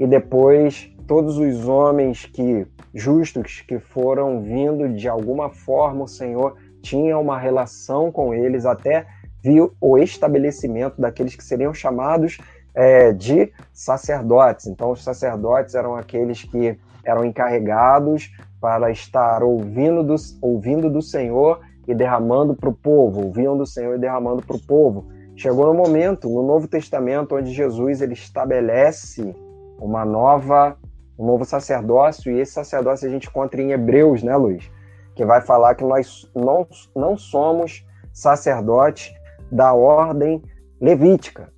e 0.00 0.06
depois 0.06 0.90
todos 1.06 1.36
os 1.36 1.68
homens 1.68 2.24
que 2.24 2.66
justos 2.94 3.60
que 3.60 3.78
foram 3.78 4.42
vindo 4.42 4.88
de 4.88 5.06
alguma 5.06 5.50
forma 5.50 6.04
o 6.04 6.08
Senhor 6.08 6.56
tinha 6.80 7.18
uma 7.18 7.38
relação 7.38 8.10
com 8.10 8.32
eles, 8.32 8.64
até 8.64 9.06
viu 9.42 9.72
o 9.78 9.98
estabelecimento 9.98 10.98
daqueles 10.98 11.36
que 11.36 11.44
seriam 11.44 11.74
chamados 11.74 12.38
é, 12.74 13.12
de 13.12 13.52
sacerdotes. 13.72 14.66
Então, 14.66 14.90
os 14.90 15.04
sacerdotes 15.04 15.74
eram 15.74 15.94
aqueles 15.94 16.42
que 16.42 16.78
eram 17.04 17.24
encarregados 17.24 18.32
para 18.60 18.90
estar 18.90 19.42
ouvindo 19.42 20.02
do, 20.02 20.14
ouvindo 20.40 20.88
do 20.88 21.02
Senhor 21.02 21.60
e 21.86 21.94
derramando 21.94 22.54
para 22.54 22.70
o 22.70 22.74
povo, 22.74 23.24
ouviam 23.24 23.56
do 23.56 23.66
Senhor 23.66 23.96
e 23.96 23.98
derramando 23.98 24.42
para 24.42 24.56
o 24.56 24.60
povo. 24.60 25.08
Chegou 25.36 25.66
no 25.66 25.74
momento, 25.74 26.28
no 26.28 26.42
Novo 26.42 26.68
Testamento, 26.68 27.34
onde 27.34 27.52
Jesus 27.52 28.00
ele 28.00 28.14
estabelece 28.14 29.34
uma 29.80 30.04
nova, 30.04 30.76
um 31.18 31.26
novo 31.26 31.44
sacerdócio, 31.44 32.30
e 32.30 32.40
esse 32.40 32.52
sacerdócio 32.52 33.08
a 33.08 33.10
gente 33.10 33.28
encontra 33.28 33.60
em 33.60 33.72
Hebreus, 33.72 34.22
né, 34.22 34.36
Luiz? 34.36 34.70
que 35.20 35.24
vai 35.26 35.42
falar 35.42 35.74
que 35.74 35.84
nós 35.84 36.30
não, 36.34 36.66
não 36.96 37.14
somos 37.14 37.86
sacerdotes 38.10 39.12
da 39.52 39.74
ordem 39.74 40.42
levítica, 40.80 41.52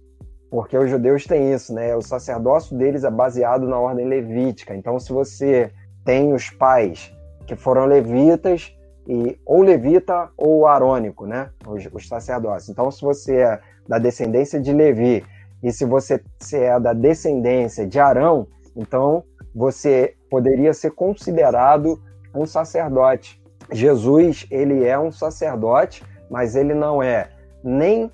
porque 0.50 0.76
os 0.76 0.90
judeus 0.90 1.24
têm 1.26 1.52
isso, 1.52 1.72
né? 1.72 1.94
O 1.94 2.02
sacerdócio 2.02 2.76
deles 2.76 3.04
é 3.04 3.10
baseado 3.10 3.68
na 3.68 3.78
ordem 3.78 4.06
levítica. 4.06 4.74
Então, 4.74 4.98
se 4.98 5.12
você 5.12 5.70
tem 6.04 6.32
os 6.32 6.50
pais 6.50 7.14
que 7.46 7.54
foram 7.54 7.86
levitas, 7.86 8.76
e 9.06 9.38
ou 9.46 9.62
levita 9.62 10.28
ou 10.36 10.66
arônico, 10.66 11.24
né? 11.24 11.50
Os, 11.64 11.88
os 11.92 12.08
sacerdotes. 12.08 12.68
Então, 12.68 12.90
se 12.90 13.00
você 13.00 13.36
é 13.36 13.60
da 13.88 13.98
descendência 13.98 14.60
de 14.60 14.72
Levi 14.72 15.24
e 15.62 15.70
se 15.72 15.84
você 15.84 16.20
se 16.40 16.56
é 16.56 16.78
da 16.80 16.92
descendência 16.92 17.86
de 17.86 18.00
Arão, 18.00 18.46
então 18.76 19.22
você 19.54 20.14
poderia 20.30 20.74
ser 20.74 20.90
considerado 20.90 22.00
um 22.34 22.44
sacerdote. 22.46 23.40
Jesus 23.70 24.46
ele 24.50 24.84
é 24.84 24.98
um 24.98 25.12
sacerdote, 25.12 26.02
mas 26.30 26.56
ele 26.56 26.74
não 26.74 27.02
é 27.02 27.28
nem 27.62 28.10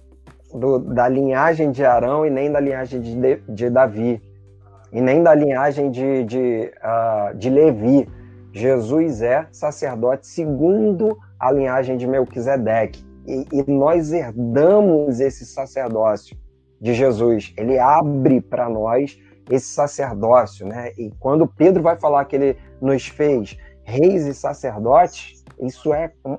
do, 0.53 0.79
da 0.79 1.09
linhagem 1.09 1.71
de 1.71 1.85
Arão 1.85 2.27
e 2.27 2.31
nem 2.31 2.53
da 2.53 2.61
linhagem 2.61 3.01
de, 3.01 3.37
de 3.49 3.71
Davi 3.71 4.21
e 4.93 5.01
nem 5.01 5.23
da 5.23 5.35
linhagem 5.35 5.91
de, 5.91 6.25
de, 6.25 6.73
uh, 6.83 7.35
de 7.37 7.49
Levi. 7.49 8.09
Jesus 8.53 9.23
é 9.23 9.47
sacerdote 9.53 10.27
segundo 10.27 11.17
a 11.39 11.53
linhagem 11.53 11.97
de 11.97 12.07
Melquisedeque. 12.07 13.07
E, 13.27 13.47
e 13.53 13.71
nós 13.71 14.13
herdamos 14.13 15.21
esse 15.21 15.45
sacerdócio 15.45 16.37
de 16.81 16.95
Jesus. 16.95 17.53
Ele 17.57 17.79
abre 17.79 18.41
para 18.41 18.69
nós 18.69 19.19
esse 19.51 19.67
sacerdócio, 19.67 20.67
né? 20.67 20.93
E 20.99 21.11
quando 21.19 21.47
Pedro 21.47 21.83
vai 21.83 21.99
falar 21.99 22.25
que 22.27 22.37
ele 22.37 22.57
nos 22.81 23.07
fez 23.07 23.57
reis 23.83 24.27
e 24.27 24.35
sacerdotes, 24.35 25.43
isso 25.61 25.93
é 25.95 26.13
um, 26.25 26.37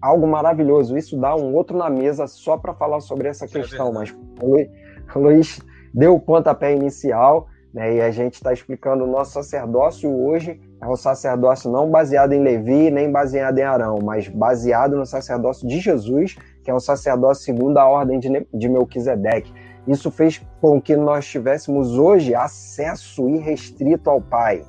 algo 0.00 0.26
maravilhoso. 0.26 0.96
Isso 0.96 1.18
dá 1.18 1.34
um 1.34 1.54
outro 1.54 1.76
na 1.76 1.90
mesa 1.90 2.26
só 2.26 2.56
para 2.56 2.74
falar 2.74 3.00
sobre 3.00 3.28
essa 3.28 3.44
é 3.44 3.48
questão. 3.48 3.88
É 3.88 3.92
mas 3.92 4.16
o 4.40 4.46
Luiz, 4.46 4.68
o 5.14 5.18
Luiz 5.18 5.60
deu 5.92 6.14
o 6.14 6.20
pontapé 6.20 6.72
inicial, 6.72 7.48
né, 7.74 7.96
e 7.96 8.00
a 8.00 8.10
gente 8.10 8.34
está 8.34 8.52
explicando 8.52 9.04
o 9.04 9.06
nosso 9.06 9.32
sacerdócio 9.32 10.10
hoje. 10.10 10.60
É 10.80 10.86
um 10.86 10.96
sacerdócio 10.96 11.70
não 11.70 11.90
baseado 11.90 12.32
em 12.32 12.42
Levi, 12.42 12.90
nem 12.90 13.10
baseado 13.10 13.58
em 13.58 13.62
Arão, 13.62 13.98
mas 14.02 14.28
baseado 14.28 14.96
no 14.96 15.04
sacerdócio 15.04 15.66
de 15.66 15.80
Jesus, 15.80 16.36
que 16.68 16.70
é 16.70 16.74
um 16.74 16.80
sacerdócio 16.80 17.44
segundo 17.44 17.78
a 17.78 17.88
ordem 17.88 18.20
de, 18.20 18.46
de 18.52 18.68
Melquisedeque. 18.68 19.50
Isso 19.86 20.10
fez 20.10 20.44
com 20.60 20.78
que 20.78 20.94
nós 20.94 21.26
tivéssemos 21.26 21.98
hoje 21.98 22.34
acesso 22.34 23.26
irrestrito 23.26 24.10
ao 24.10 24.20
Pai. 24.20 24.62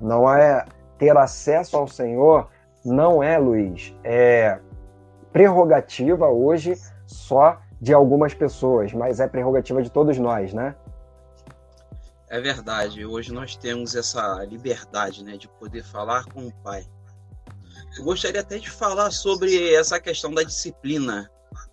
Não 0.00 0.28
é 0.28 0.64
ter 0.98 1.16
acesso 1.16 1.76
ao 1.76 1.86
Senhor 1.86 2.48
não 2.84 3.22
é, 3.22 3.38
Luiz, 3.38 3.94
é 4.02 4.58
prerrogativa 5.32 6.26
hoje 6.26 6.74
só 7.06 7.60
de 7.80 7.94
algumas 7.94 8.34
pessoas, 8.34 8.92
mas 8.92 9.20
é 9.20 9.28
prerrogativa 9.28 9.80
de 9.80 9.92
todos 9.92 10.18
nós, 10.18 10.52
né? 10.52 10.74
É 12.28 12.40
verdade. 12.40 13.06
Hoje 13.06 13.32
nós 13.32 13.54
temos 13.54 13.94
essa 13.94 14.44
liberdade, 14.44 15.22
né, 15.22 15.36
de 15.36 15.46
poder 15.46 15.84
falar 15.84 16.24
com 16.24 16.48
o 16.48 16.52
Pai. 16.64 16.84
Eu 17.96 18.04
gostaria 18.04 18.40
até 18.40 18.58
de 18.58 18.70
falar 18.70 19.10
sobre 19.10 19.72
essa 19.74 19.98
questão 19.98 20.32
da 20.32 20.42
disciplina, 20.42 21.30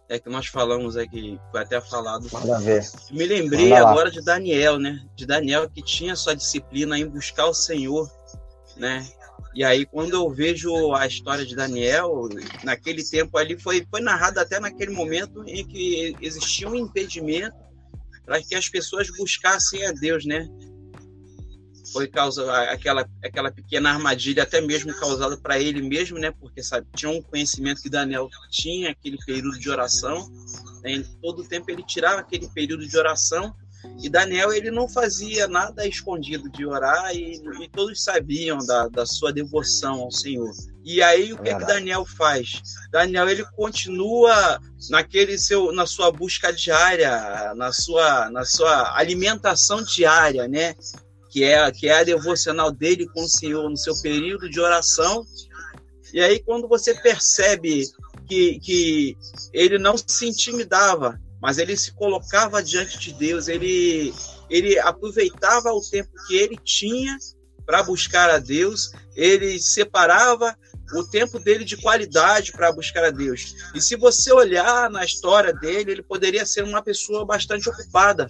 é 0.07 0.19
que 0.19 0.29
nós 0.29 0.47
falamos 0.47 0.95
aqui, 0.95 1.39
foi 1.51 1.61
até 1.61 1.81
falado. 1.81 2.27
Manda 2.31 2.59
ver. 2.59 2.83
Me 3.11 3.25
lembrei 3.25 3.73
agora 3.73 4.11
de 4.11 4.21
Daniel, 4.21 4.79
né? 4.79 5.03
De 5.15 5.25
Daniel 5.25 5.69
que 5.69 5.81
tinha 5.81 6.15
sua 6.15 6.35
disciplina 6.35 6.97
em 6.97 7.07
buscar 7.07 7.47
o 7.47 7.53
Senhor, 7.53 8.09
né? 8.77 9.07
E 9.53 9.63
aí, 9.63 9.85
quando 9.85 10.13
eu 10.13 10.29
vejo 10.29 10.93
a 10.93 11.07
história 11.07 11.45
de 11.45 11.55
Daniel, 11.55 12.27
naquele 12.63 13.03
tempo 13.03 13.37
ali, 13.37 13.57
foi, 13.57 13.87
foi 13.89 14.01
narrado 14.01 14.39
até 14.39 14.59
naquele 14.59 14.91
momento 14.91 15.43
em 15.47 15.65
que 15.65 16.15
existia 16.21 16.67
um 16.67 16.75
impedimento 16.75 17.55
para 18.25 18.41
que 18.41 18.53
as 18.53 18.67
pessoas 18.67 19.07
buscassem 19.17 19.85
a 19.85 19.91
Deus, 19.91 20.25
né? 20.25 20.47
Foi 21.95 22.07
causa 22.09 22.51
aquela, 22.63 23.09
aquela 23.23 23.49
pequena 23.49 23.89
armadilha, 23.89 24.43
até 24.43 24.59
mesmo 24.59 24.93
causada 24.99 25.37
para 25.37 25.57
ele 25.57 25.81
mesmo, 25.81 26.19
né? 26.19 26.29
Porque 26.29 26.61
sabe, 26.61 26.85
tinha 26.93 27.09
um 27.09 27.21
conhecimento 27.21 27.81
que 27.81 27.89
Daniel 27.89 28.29
tinha, 28.51 28.89
aquele 28.89 29.17
período 29.25 29.57
de 29.57 29.69
oração. 29.69 30.29
Né? 30.83 30.91
Em 30.91 31.03
todo 31.21 31.41
o 31.41 31.47
tempo 31.47 31.71
ele 31.71 31.83
tirava 31.83 32.19
aquele 32.19 32.49
período 32.49 32.85
de 32.85 32.97
oração. 32.97 33.55
E 34.03 34.09
Daniel 34.09 34.51
ele 34.51 34.71
não 34.71 34.89
fazia 34.89 35.47
nada 35.47 35.87
escondido 35.87 36.49
de 36.49 36.65
orar 36.65 37.15
e, 37.15 37.41
e 37.61 37.69
todos 37.69 38.03
sabiam 38.03 38.57
da, 38.57 38.89
da 38.89 39.05
sua 39.05 39.31
devoção 39.31 40.01
ao 40.01 40.11
Senhor. 40.11 40.51
E 40.83 41.01
aí 41.01 41.31
o 41.31 41.37
que, 41.37 41.49
é 41.49 41.55
que 41.55 41.65
Daniel 41.65 42.03
faz? 42.03 42.61
Daniel 42.91 43.29
ele 43.29 43.45
continua 43.55 44.59
naquele 44.89 45.37
seu 45.37 45.71
na 45.71 45.85
sua 45.85 46.11
busca 46.11 46.51
diária, 46.51 47.53
na 47.55 47.71
sua 47.71 48.29
na 48.31 48.43
sua 48.43 48.97
alimentação 48.97 49.81
diária, 49.83 50.45
né? 50.47 50.75
Que 51.35 51.43
é, 51.43 51.69
que 51.69 51.89
é 51.89 51.99
a 51.99 52.03
devocional 52.05 52.71
dele 52.71 53.09
com 53.09 53.21
o 53.21 53.27
Senhor 53.27 53.69
no 53.69 53.75
seu 53.75 53.93
período 54.01 54.49
de 54.49 54.57
oração. 54.57 55.25
E 56.13 56.21
aí, 56.21 56.39
quando 56.39 56.65
você 56.65 56.93
percebe 56.93 57.83
que, 58.25 58.57
que 58.61 59.17
ele 59.51 59.77
não 59.77 59.95
se 59.97 60.27
intimidava, 60.27 61.19
mas 61.41 61.57
ele 61.57 61.75
se 61.75 61.91
colocava 61.91 62.63
diante 62.63 62.97
de 62.97 63.11
Deus, 63.15 63.49
ele, 63.49 64.13
ele 64.49 64.79
aproveitava 64.79 65.73
o 65.73 65.81
tempo 65.81 66.09
que 66.25 66.37
ele 66.37 66.57
tinha 66.63 67.17
para 67.65 67.83
buscar 67.83 68.29
a 68.29 68.39
Deus, 68.39 68.91
ele 69.13 69.59
separava 69.59 70.55
o 70.93 71.03
tempo 71.03 71.37
dele 71.37 71.65
de 71.65 71.75
qualidade 71.75 72.53
para 72.53 72.71
buscar 72.71 73.03
a 73.03 73.11
Deus. 73.11 73.55
E 73.73 73.81
se 73.81 73.97
você 73.97 74.31
olhar 74.31 74.89
na 74.89 75.03
história 75.03 75.53
dele, 75.53 75.91
ele 75.91 76.03
poderia 76.03 76.45
ser 76.45 76.63
uma 76.63 76.81
pessoa 76.81 77.25
bastante 77.25 77.67
ocupada, 77.67 78.25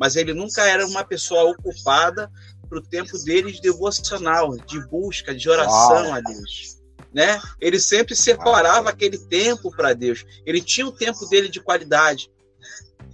mas 0.00 0.16
ele 0.16 0.32
nunca 0.32 0.66
era 0.66 0.86
uma 0.86 1.04
pessoa 1.04 1.44
ocupada 1.50 2.30
para 2.66 2.78
o 2.78 2.82
tempo 2.82 3.18
dele 3.18 3.52
de 3.52 3.60
devocional, 3.60 4.56
de 4.56 4.80
busca, 4.88 5.34
de 5.34 5.50
oração 5.50 6.04
Uau. 6.04 6.14
a 6.14 6.20
Deus. 6.20 6.80
Né? 7.12 7.38
Ele 7.60 7.78
sempre 7.78 8.16
separava 8.16 8.84
Uau. 8.84 8.88
aquele 8.88 9.18
tempo 9.18 9.70
para 9.70 9.92
Deus. 9.92 10.24
Ele 10.46 10.62
tinha 10.62 10.86
o 10.86 10.92
tempo 10.92 11.26
dele 11.26 11.50
de 11.50 11.60
qualidade. 11.60 12.30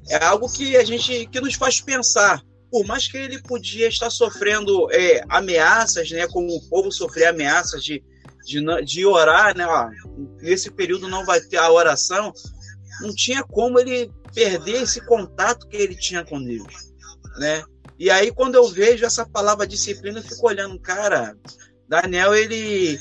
É 0.08 0.24
algo 0.24 0.48
que 0.48 0.76
a 0.76 0.84
gente 0.84 1.26
que 1.26 1.40
nos 1.40 1.54
faz 1.54 1.80
pensar. 1.80 2.40
Por 2.70 2.86
mais 2.86 3.08
que 3.08 3.16
ele 3.16 3.42
podia 3.42 3.88
estar 3.88 4.10
sofrendo 4.10 4.88
é, 4.92 5.24
ameaças, 5.28 6.08
né, 6.10 6.28
como 6.28 6.54
o 6.54 6.68
povo 6.68 6.92
sofria 6.92 7.30
ameaças 7.30 7.82
de, 7.82 8.00
de, 8.44 8.62
de 8.84 9.04
orar, 9.04 9.56
né, 9.56 9.66
ó, 9.66 9.88
nesse 10.40 10.70
período 10.70 11.08
não 11.08 11.24
vai 11.24 11.40
ter 11.40 11.56
a 11.56 11.70
oração, 11.70 12.32
não 13.00 13.12
tinha 13.14 13.42
como 13.42 13.78
ele 13.78 14.10
perder 14.36 14.82
esse 14.82 15.00
contato 15.00 15.66
que 15.66 15.78
ele 15.78 15.96
tinha 15.96 16.22
com 16.22 16.44
Deus, 16.44 16.92
né? 17.38 17.64
E 17.98 18.10
aí 18.10 18.30
quando 18.30 18.56
eu 18.56 18.68
vejo 18.68 19.06
essa 19.06 19.24
palavra 19.24 19.66
disciplina, 19.66 20.18
eu 20.18 20.22
fico 20.22 20.46
olhando, 20.46 20.78
cara, 20.78 21.34
Daniel 21.88 22.34
ele 22.34 23.00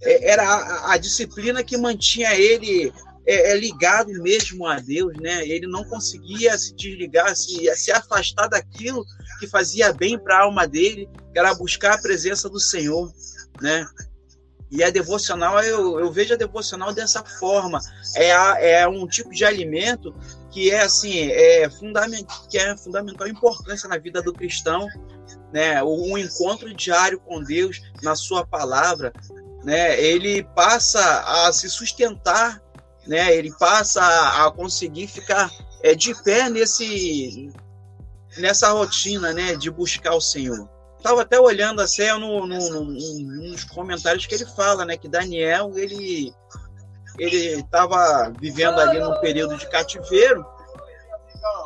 é, 0.00 0.30
era 0.30 0.92
a, 0.92 0.96
disciplina 0.96 1.64
que 1.64 1.76
mantinha 1.76 2.32
ele 2.36 2.92
é, 3.26 3.50
é, 3.50 3.58
ligado 3.58 4.12
mesmo 4.22 4.64
a 4.64 4.78
Deus, 4.78 5.12
né? 5.20 5.44
Ele 5.44 5.66
não 5.66 5.82
conseguia 5.86 6.56
se 6.56 6.72
desligar, 6.76 7.34
se, 7.34 7.68
se 7.74 7.90
afastar 7.90 8.46
daquilo 8.46 9.04
que 9.40 9.48
fazia 9.48 9.92
bem 9.92 10.16
para 10.16 10.36
a 10.36 10.42
alma 10.44 10.68
dele, 10.68 11.08
que 11.32 11.38
era 11.40 11.52
buscar 11.52 11.94
a 11.94 12.00
presença 12.00 12.48
do 12.48 12.60
Senhor, 12.60 13.12
né? 13.60 13.84
E 14.70 14.84
a 14.84 14.90
devocional, 14.90 15.60
eu, 15.64 15.98
eu 15.98 16.12
vejo 16.12 16.34
a 16.34 16.36
devocional 16.36 16.92
dessa 16.92 17.24
forma. 17.24 17.80
É, 18.14 18.30
a, 18.30 18.60
é 18.60 18.86
um 18.86 19.04
tipo 19.08 19.30
de 19.30 19.44
alimento 19.44 20.14
que 20.56 20.70
é 20.70 20.80
assim, 20.80 21.30
é 21.30 21.68
fundamental, 21.68 22.46
que 22.48 22.56
é 22.56 22.74
fundamental 22.78 23.28
importância 23.28 23.86
na 23.90 23.98
vida 23.98 24.22
do 24.22 24.32
cristão, 24.32 24.88
né? 25.52 25.84
Um 25.84 26.16
encontro 26.16 26.72
diário 26.72 27.20
com 27.20 27.42
Deus 27.42 27.82
na 28.02 28.16
sua 28.16 28.46
palavra, 28.46 29.12
né? 29.62 30.00
Ele 30.00 30.42
passa 30.42 31.00
a 31.46 31.52
se 31.52 31.68
sustentar, 31.68 32.62
né? 33.06 33.36
Ele 33.36 33.52
passa 33.58 34.00
a 34.46 34.50
conseguir 34.50 35.08
ficar 35.08 35.50
é, 35.82 35.94
de 35.94 36.14
pé 36.22 36.48
nesse 36.48 37.52
nessa 38.38 38.70
rotina, 38.70 39.34
né? 39.34 39.56
De 39.56 39.70
buscar 39.70 40.14
o 40.14 40.22
Senhor 40.22 40.66
estava 40.96 41.20
até 41.20 41.38
olhando 41.38 41.82
assim 41.82 42.10
no, 42.18 42.46
no, 42.46 42.70
no, 42.70 42.84
nos 43.50 43.62
comentários 43.62 44.24
que 44.24 44.34
ele 44.34 44.46
fala, 44.46 44.84
né, 44.84 44.96
que 44.96 45.06
Daniel 45.06 45.70
ele 45.76 46.34
ele 47.16 47.60
estava 47.60 48.32
vivendo 48.40 48.80
ali 48.80 48.98
num 48.98 49.20
período 49.20 49.56
de 49.56 49.68
cativeiro 49.70 50.44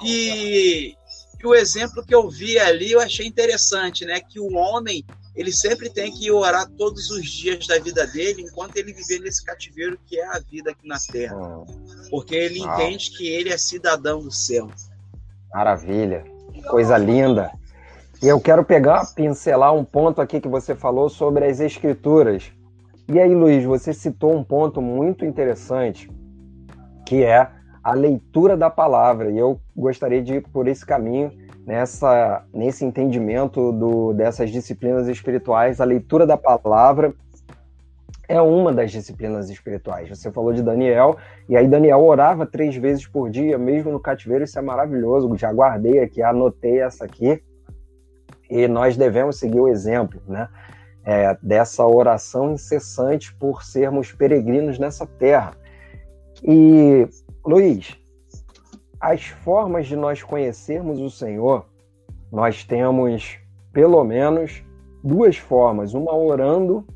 e, 0.04 0.94
e, 1.40 1.46
o 1.46 1.54
exemplo 1.54 2.04
que 2.04 2.14
eu 2.14 2.28
vi 2.28 2.58
ali 2.58 2.92
eu 2.92 3.00
achei 3.00 3.26
interessante, 3.26 4.04
né, 4.04 4.20
que 4.20 4.38
o 4.38 4.54
homem 4.54 5.04
ele 5.34 5.52
sempre 5.52 5.88
tem 5.88 6.12
que 6.12 6.30
orar 6.30 6.68
todos 6.76 7.10
os 7.10 7.28
dias 7.30 7.66
da 7.66 7.78
vida 7.78 8.06
dele 8.06 8.42
enquanto 8.42 8.76
ele 8.76 8.92
viver 8.92 9.20
nesse 9.20 9.44
cativeiro 9.44 9.98
que 10.06 10.18
é 10.18 10.26
a 10.26 10.38
vida 10.38 10.70
aqui 10.70 10.86
na 10.86 10.98
Terra, 10.98 11.36
porque 12.10 12.34
ele 12.34 12.60
entende 12.60 13.10
que 13.16 13.28
ele 13.28 13.50
é 13.50 13.56
cidadão 13.56 14.20
do 14.20 14.30
céu. 14.30 14.68
Maravilha, 15.52 16.24
coisa 16.68 16.96
linda. 16.98 17.50
E 18.22 18.28
eu 18.28 18.38
quero 18.38 18.62
pegar, 18.62 19.14
pincelar 19.14 19.74
um 19.74 19.84
ponto 19.84 20.20
aqui 20.20 20.40
que 20.40 20.48
você 20.48 20.74
falou 20.74 21.08
sobre 21.08 21.46
as 21.46 21.58
escrituras. 21.58 22.52
E 23.08 23.18
aí, 23.18 23.34
Luiz, 23.34 23.64
você 23.64 23.94
citou 23.94 24.36
um 24.36 24.44
ponto 24.44 24.82
muito 24.82 25.24
interessante, 25.24 26.10
que 27.06 27.24
é 27.24 27.50
a 27.82 27.92
leitura 27.92 28.56
da 28.56 28.70
palavra. 28.70 29.30
E 29.30 29.38
eu 29.38 29.60
gostaria 29.76 30.22
de 30.22 30.34
ir 30.34 30.42
por 30.48 30.68
esse 30.68 30.84
caminho, 30.84 31.32
nessa, 31.66 32.44
nesse 32.52 32.84
entendimento 32.84 33.72
do, 33.72 34.12
dessas 34.12 34.50
disciplinas 34.50 35.08
espirituais. 35.08 35.80
A 35.80 35.84
leitura 35.84 36.26
da 36.26 36.36
palavra 36.36 37.14
é 38.28 38.40
uma 38.40 38.72
das 38.72 38.92
disciplinas 38.92 39.50
espirituais. 39.50 40.08
Você 40.08 40.30
falou 40.30 40.52
de 40.52 40.62
Daniel, 40.62 41.16
e 41.48 41.56
aí 41.56 41.66
Daniel 41.66 42.00
orava 42.00 42.46
três 42.46 42.76
vezes 42.76 43.06
por 43.06 43.28
dia, 43.28 43.58
mesmo 43.58 43.90
no 43.90 44.00
cativeiro, 44.00 44.44
isso 44.44 44.58
é 44.58 44.62
maravilhoso. 44.62 45.36
Já 45.36 45.52
guardei 45.52 45.98
aqui, 45.98 46.22
anotei 46.22 46.80
essa 46.80 47.04
aqui 47.04 47.42
e 48.50 48.66
nós 48.66 48.96
devemos 48.96 49.38
seguir 49.38 49.60
o 49.60 49.68
exemplo, 49.68 50.20
né? 50.26 50.48
É, 51.02 51.36
dessa 51.42 51.86
oração 51.86 52.52
incessante 52.52 53.34
por 53.34 53.64
sermos 53.64 54.12
peregrinos 54.12 54.78
nessa 54.78 55.06
terra. 55.06 55.52
E, 56.42 57.08
Luiz, 57.44 57.96
as 59.00 59.26
formas 59.26 59.86
de 59.86 59.96
nós 59.96 60.22
conhecermos 60.22 61.00
o 61.00 61.10
Senhor, 61.10 61.66
nós 62.30 62.64
temos 62.64 63.38
pelo 63.72 64.04
menos 64.04 64.62
duas 65.02 65.36
formas: 65.36 65.94
uma 65.94 66.14
orando 66.14 66.86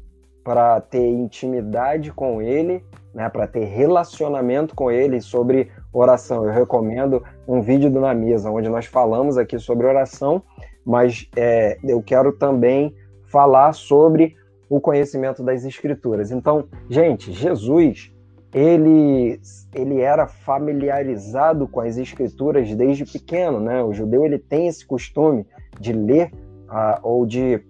para 0.42 0.80
ter 0.80 1.06
intimidade 1.06 2.12
com 2.12 2.42
Ele, 2.42 2.84
né, 3.14 3.28
para 3.28 3.46
ter 3.46 3.64
relacionamento 3.64 4.74
com 4.74 4.90
Ele 4.90 5.20
sobre 5.20 5.70
oração. 5.92 6.44
Eu 6.44 6.52
recomendo 6.52 7.24
um 7.48 7.62
vídeo 7.62 7.90
do 7.90 8.00
Na 8.00 8.12
Mesa, 8.12 8.50
onde 8.50 8.68
nós 8.68 8.86
falamos 8.86 9.38
aqui 9.38 9.58
sobre 9.58 9.86
oração 9.86 10.42
mas 10.84 11.28
é, 11.34 11.78
eu 11.82 12.02
quero 12.02 12.32
também 12.32 12.94
falar 13.24 13.72
sobre 13.72 14.36
o 14.68 14.80
conhecimento 14.80 15.42
das 15.42 15.64
escrituras. 15.64 16.30
Então, 16.30 16.68
gente, 16.88 17.32
Jesus, 17.32 18.12
ele, 18.54 19.40
ele 19.74 20.00
era 20.00 20.26
familiarizado 20.28 21.66
com 21.66 21.80
as 21.80 21.96
escrituras 21.96 22.72
desde 22.74 23.04
pequeno, 23.04 23.58
né? 23.58 23.82
O 23.82 23.92
judeu 23.92 24.24
ele 24.24 24.38
tem 24.38 24.68
esse 24.68 24.86
costume 24.86 25.44
de 25.80 25.92
ler 25.92 26.30
uh, 26.68 27.00
ou 27.02 27.26
de 27.26 27.60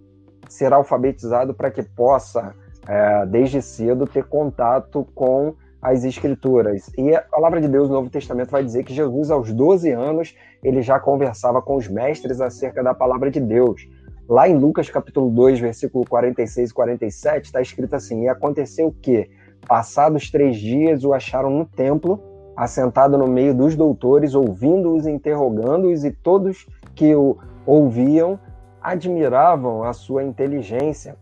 ser 0.48 0.72
alfabetizado 0.72 1.54
para 1.54 1.70
que 1.70 1.82
possa, 1.82 2.54
uh, 2.82 3.26
desde 3.26 3.62
cedo, 3.62 4.06
ter 4.06 4.24
contato 4.24 5.06
com 5.14 5.54
as 5.80 6.04
escrituras. 6.04 6.90
E 6.96 7.14
a 7.14 7.20
palavra 7.22 7.60
de 7.60 7.68
Deus 7.68 7.88
no 7.88 7.94
Novo 7.94 8.10
Testamento 8.10 8.50
vai 8.50 8.62
dizer 8.62 8.84
que 8.84 8.94
Jesus, 8.94 9.30
aos 9.30 9.52
12 9.52 9.90
anos, 9.90 10.34
ele 10.62 10.80
já 10.82 10.98
conversava 11.00 11.60
com 11.60 11.76
os 11.76 11.88
mestres 11.88 12.40
acerca 12.40 12.82
da 12.82 12.94
palavra 12.94 13.30
de 13.30 13.40
Deus. 13.40 13.86
Lá 14.26 14.48
em 14.48 14.56
Lucas 14.56 14.88
capítulo 14.88 15.30
2, 15.30 15.60
versículo 15.60 16.06
46 16.08 16.70
e 16.70 16.74
47, 16.74 17.44
está 17.44 17.60
escrito 17.60 17.94
assim: 17.94 18.22
E 18.22 18.28
aconteceu 18.28 18.94
que, 19.02 19.30
passados 19.66 20.30
três 20.30 20.56
dias, 20.56 21.04
o 21.04 21.12
acharam 21.12 21.50
no 21.50 21.64
templo, 21.64 22.20
assentado 22.56 23.18
no 23.18 23.26
meio 23.26 23.54
dos 23.54 23.74
doutores, 23.74 24.34
ouvindo-os, 24.34 25.06
interrogando-os, 25.06 26.04
e 26.04 26.10
todos 26.10 26.66
que 26.94 27.14
o 27.14 27.36
ouviam 27.66 28.38
admiravam 28.80 29.82
a 29.82 29.92
sua 29.92 30.22
inteligência 30.22 31.16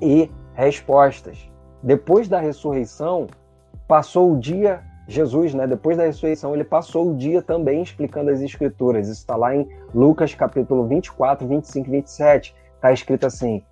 e 0.00 0.28
respostas. 0.54 1.50
Depois 1.82 2.28
da 2.28 2.40
ressurreição, 2.40 3.26
passou 3.86 4.32
o 4.32 4.38
dia, 4.38 4.82
Jesus, 5.08 5.54
né, 5.54 5.66
depois 5.66 5.96
da 5.96 6.04
ressurreição, 6.04 6.54
ele 6.54 6.64
passou 6.64 7.10
o 7.10 7.16
dia 7.16 7.40
também 7.40 7.82
explicando 7.82 8.30
as 8.30 8.40
escrituras. 8.40 9.08
Isso 9.08 9.20
está 9.20 9.36
lá 9.36 9.54
em 9.54 9.66
Lucas 9.94 10.34
capítulo 10.34 10.86
24, 10.86 11.46
25 11.46 11.88
e 11.88 11.90
27. 11.90 12.54
Está 12.74 12.92
escrito 12.92 13.26
assim: 13.26 13.62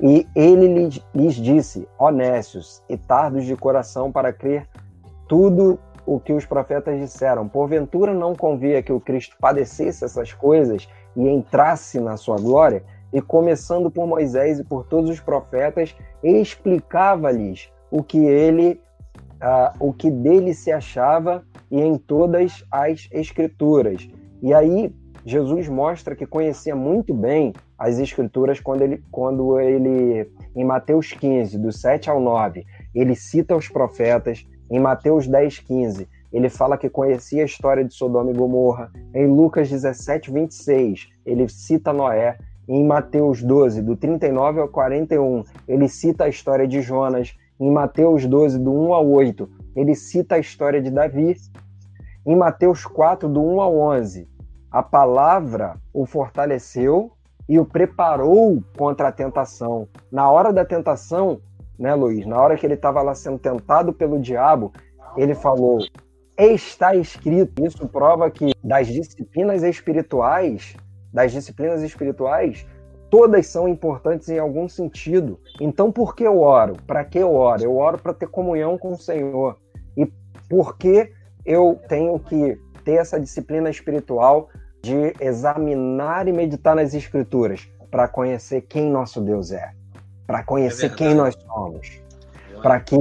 E 0.00 0.26
ele 0.34 0.90
lhes 1.14 1.34
disse, 1.34 1.88
honestos 1.98 2.82
e 2.88 2.96
tardos 2.96 3.44
de 3.44 3.56
coração 3.56 4.12
para 4.12 4.32
crer 4.32 4.68
tudo 5.26 5.78
o 6.04 6.20
que 6.20 6.32
os 6.32 6.44
profetas 6.44 6.98
disseram. 7.00 7.48
Porventura 7.48 8.12
não 8.12 8.34
convia 8.34 8.82
que 8.82 8.92
o 8.92 9.00
Cristo 9.00 9.36
padecesse 9.40 10.04
essas 10.04 10.32
coisas 10.32 10.88
e 11.16 11.28
entrasse 11.28 11.98
na 11.98 12.16
sua 12.16 12.36
glória? 12.36 12.84
e 13.12 13.22
começando 13.22 13.90
por 13.90 14.06
Moisés 14.06 14.58
e 14.58 14.64
por 14.64 14.84
todos 14.84 15.10
os 15.10 15.20
profetas, 15.20 15.96
explicava-lhes 16.22 17.70
o 17.90 18.02
que 18.02 18.18
ele, 18.18 18.80
uh, 19.36 19.72
o 19.80 19.92
que 19.92 20.10
dele 20.10 20.52
se 20.52 20.70
achava 20.72 21.44
e 21.70 21.80
em 21.80 21.96
todas 21.96 22.64
as 22.70 23.08
escrituras. 23.10 24.08
E 24.42 24.52
aí 24.52 24.94
Jesus 25.24 25.68
mostra 25.68 26.14
que 26.14 26.26
conhecia 26.26 26.76
muito 26.76 27.14
bem 27.14 27.52
as 27.78 27.98
escrituras 27.98 28.60
quando 28.60 28.82
ele, 28.82 29.02
quando 29.10 29.60
ele 29.60 30.30
em 30.54 30.64
Mateus 30.64 31.12
15, 31.12 31.58
do 31.58 31.70
7 31.70 32.08
ao 32.08 32.20
9, 32.20 32.64
ele 32.94 33.14
cita 33.14 33.56
os 33.56 33.68
profetas, 33.68 34.46
em 34.70 34.80
Mateus 34.80 35.26
10, 35.26 35.60
15, 35.60 36.08
ele 36.32 36.48
fala 36.48 36.76
que 36.76 36.90
conhecia 36.90 37.42
a 37.42 37.46
história 37.46 37.84
de 37.84 37.94
Sodoma 37.94 38.30
e 38.30 38.34
Gomorra. 38.34 38.90
Em 39.14 39.26
Lucas 39.26 39.70
17, 39.70 40.30
26, 40.30 41.08
ele 41.24 41.48
cita 41.48 41.92
Noé. 41.92 42.36
Em 42.68 42.84
Mateus 42.84 43.42
12, 43.42 43.80
do 43.80 43.96
39 43.96 44.60
ao 44.60 44.68
41, 44.68 45.44
ele 45.68 45.88
cita 45.88 46.24
a 46.24 46.28
história 46.28 46.66
de 46.66 46.82
Jonas. 46.82 47.36
Em 47.60 47.70
Mateus 47.70 48.26
12, 48.26 48.58
do 48.58 48.72
1 48.72 48.92
ao 48.92 49.08
8, 49.08 49.48
ele 49.76 49.94
cita 49.94 50.34
a 50.34 50.38
história 50.38 50.82
de 50.82 50.90
Davi. 50.90 51.36
Em 52.26 52.34
Mateus 52.34 52.84
4, 52.84 53.28
do 53.28 53.40
1 53.40 53.60
ao 53.60 53.78
11, 53.78 54.28
a 54.70 54.82
palavra 54.82 55.76
o 55.94 56.04
fortaleceu 56.04 57.12
e 57.48 57.58
o 57.58 57.64
preparou 57.64 58.62
contra 58.76 59.08
a 59.08 59.12
tentação. 59.12 59.88
Na 60.10 60.30
hora 60.30 60.52
da 60.52 60.64
tentação, 60.64 61.40
né, 61.78 61.94
Luiz? 61.94 62.26
Na 62.26 62.40
hora 62.40 62.56
que 62.56 62.66
ele 62.66 62.74
estava 62.74 63.02
lá 63.02 63.14
sendo 63.14 63.38
tentado 63.38 63.92
pelo 63.92 64.18
diabo, 64.18 64.72
ele 65.16 65.34
falou: 65.34 65.78
está 66.36 66.94
escrito. 66.94 67.64
Isso 67.64 67.86
prova 67.88 68.30
que 68.30 68.52
das 68.62 68.86
disciplinas 68.86 69.62
espirituais, 69.62 70.76
das 71.12 71.32
disciplinas 71.32 71.82
espirituais, 71.82 72.66
todas 73.10 73.46
são 73.46 73.68
importantes 73.68 74.28
em 74.28 74.38
algum 74.38 74.68
sentido. 74.68 75.38
Então, 75.60 75.90
por 75.92 76.14
que 76.14 76.24
eu 76.24 76.40
oro? 76.40 76.74
Para 76.86 77.04
que 77.04 77.18
eu 77.18 77.34
oro? 77.34 77.62
Eu 77.62 77.76
oro 77.76 77.98
para 77.98 78.12
ter 78.12 78.28
comunhão 78.28 78.76
com 78.76 78.92
o 78.92 78.98
Senhor. 78.98 79.56
E 79.96 80.06
por 80.48 80.76
que 80.76 81.12
eu 81.44 81.78
tenho 81.88 82.18
que 82.18 82.58
ter 82.84 82.94
essa 82.94 83.18
disciplina 83.18 83.70
espiritual 83.70 84.48
de 84.86 85.12
examinar 85.20 86.28
e 86.28 86.32
meditar 86.32 86.76
nas 86.76 86.94
Escrituras 86.94 87.68
para 87.90 88.06
conhecer 88.06 88.62
quem 88.62 88.90
nosso 88.90 89.20
Deus 89.20 89.50
é, 89.50 89.72
para 90.26 90.42
conhecer 90.44 90.86
é 90.86 90.94
quem 90.94 91.14
nós 91.14 91.34
somos, 91.46 92.00
para 92.62 92.80
que 92.80 92.96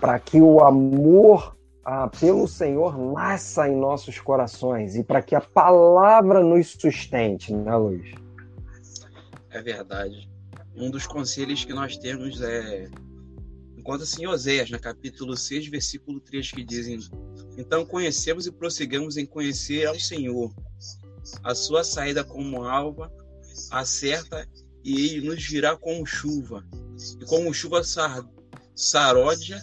para 0.00 0.18
que 0.18 0.40
o 0.40 0.60
amor 0.60 1.56
ah, 1.84 2.08
pelo 2.08 2.46
Senhor 2.48 2.98
nasça 2.98 3.68
em 3.68 3.76
nossos 3.76 4.18
corações 4.18 4.96
e 4.96 5.04
para 5.04 5.22
que 5.22 5.34
a 5.34 5.40
palavra 5.40 6.42
nos 6.42 6.68
sustente, 6.70 7.54
né, 7.54 7.74
Luiz? 7.76 8.14
É 9.50 9.62
verdade. 9.62 10.28
Um 10.76 10.90
dos 10.90 11.06
conselhos 11.06 11.64
que 11.64 11.72
nós 11.72 11.96
temos 11.96 12.42
é 12.42 12.88
encontra-se 13.84 14.22
em 14.22 14.26
Oséias, 14.26 14.70
no 14.70 14.80
capítulo 14.80 15.36
6, 15.36 15.68
versículo 15.68 16.18
3, 16.18 16.52
que 16.52 16.64
dizem: 16.64 16.98
Então 17.58 17.84
conhecemos 17.84 18.46
e 18.46 18.50
prossigamos 18.50 19.18
em 19.18 19.26
conhecer 19.26 19.86
ao 19.86 20.00
Senhor. 20.00 20.50
A 21.42 21.54
sua 21.54 21.84
saída 21.84 22.24
como 22.24 22.64
alva 22.64 23.12
acerta 23.70 24.48
e 24.82 25.16
ele 25.16 25.28
nos 25.28 25.44
virá 25.46 25.76
como 25.76 26.06
chuva. 26.06 26.66
E 27.20 27.26
como 27.26 27.52
chuva 27.52 27.84
sar, 27.84 28.26
saródia 28.74 29.62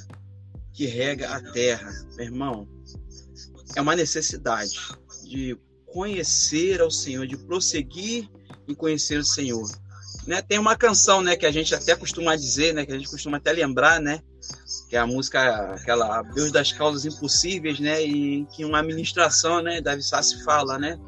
que 0.71 0.85
rega 0.85 1.31
a 1.31 1.41
terra, 1.51 1.91
meu 2.15 2.25
irmão, 2.25 2.67
é 3.75 3.81
uma 3.81 3.95
necessidade 3.95 4.77
de 5.23 5.57
conhecer 5.87 6.79
ao 6.79 6.91
Senhor, 6.91 7.25
de 7.25 7.37
prosseguir 7.37 8.29
em 8.67 8.75
conhecer 8.75 9.19
o 9.19 9.25
Senhor. 9.25 9.67
Né? 10.27 10.41
Tem 10.41 10.59
uma 10.59 10.75
canção, 10.75 11.21
né, 11.21 11.35
que 11.35 11.45
a 11.45 11.51
gente 11.51 11.73
até 11.73 11.95
costuma 11.95 12.35
dizer, 12.35 12.73
né, 12.73 12.85
que 12.85 12.91
a 12.91 12.97
gente 12.97 13.09
costuma 13.09 13.37
até 13.37 13.51
lembrar, 13.51 13.99
né, 13.99 14.21
que 14.89 14.95
é 14.95 14.99
a 14.99 15.07
música 15.07 15.73
aquela 15.73 16.21
Deus 16.21 16.51
das 16.51 16.71
causas 16.71 17.05
impossíveis, 17.05 17.79
né, 17.79 18.03
e 18.03 18.45
que 18.47 18.63
uma 18.63 18.79
administração, 18.79 19.61
né, 19.61 19.81
Davi 19.81 20.03
Sassi 20.03 20.43
fala, 20.43 20.77
né, 20.77 20.99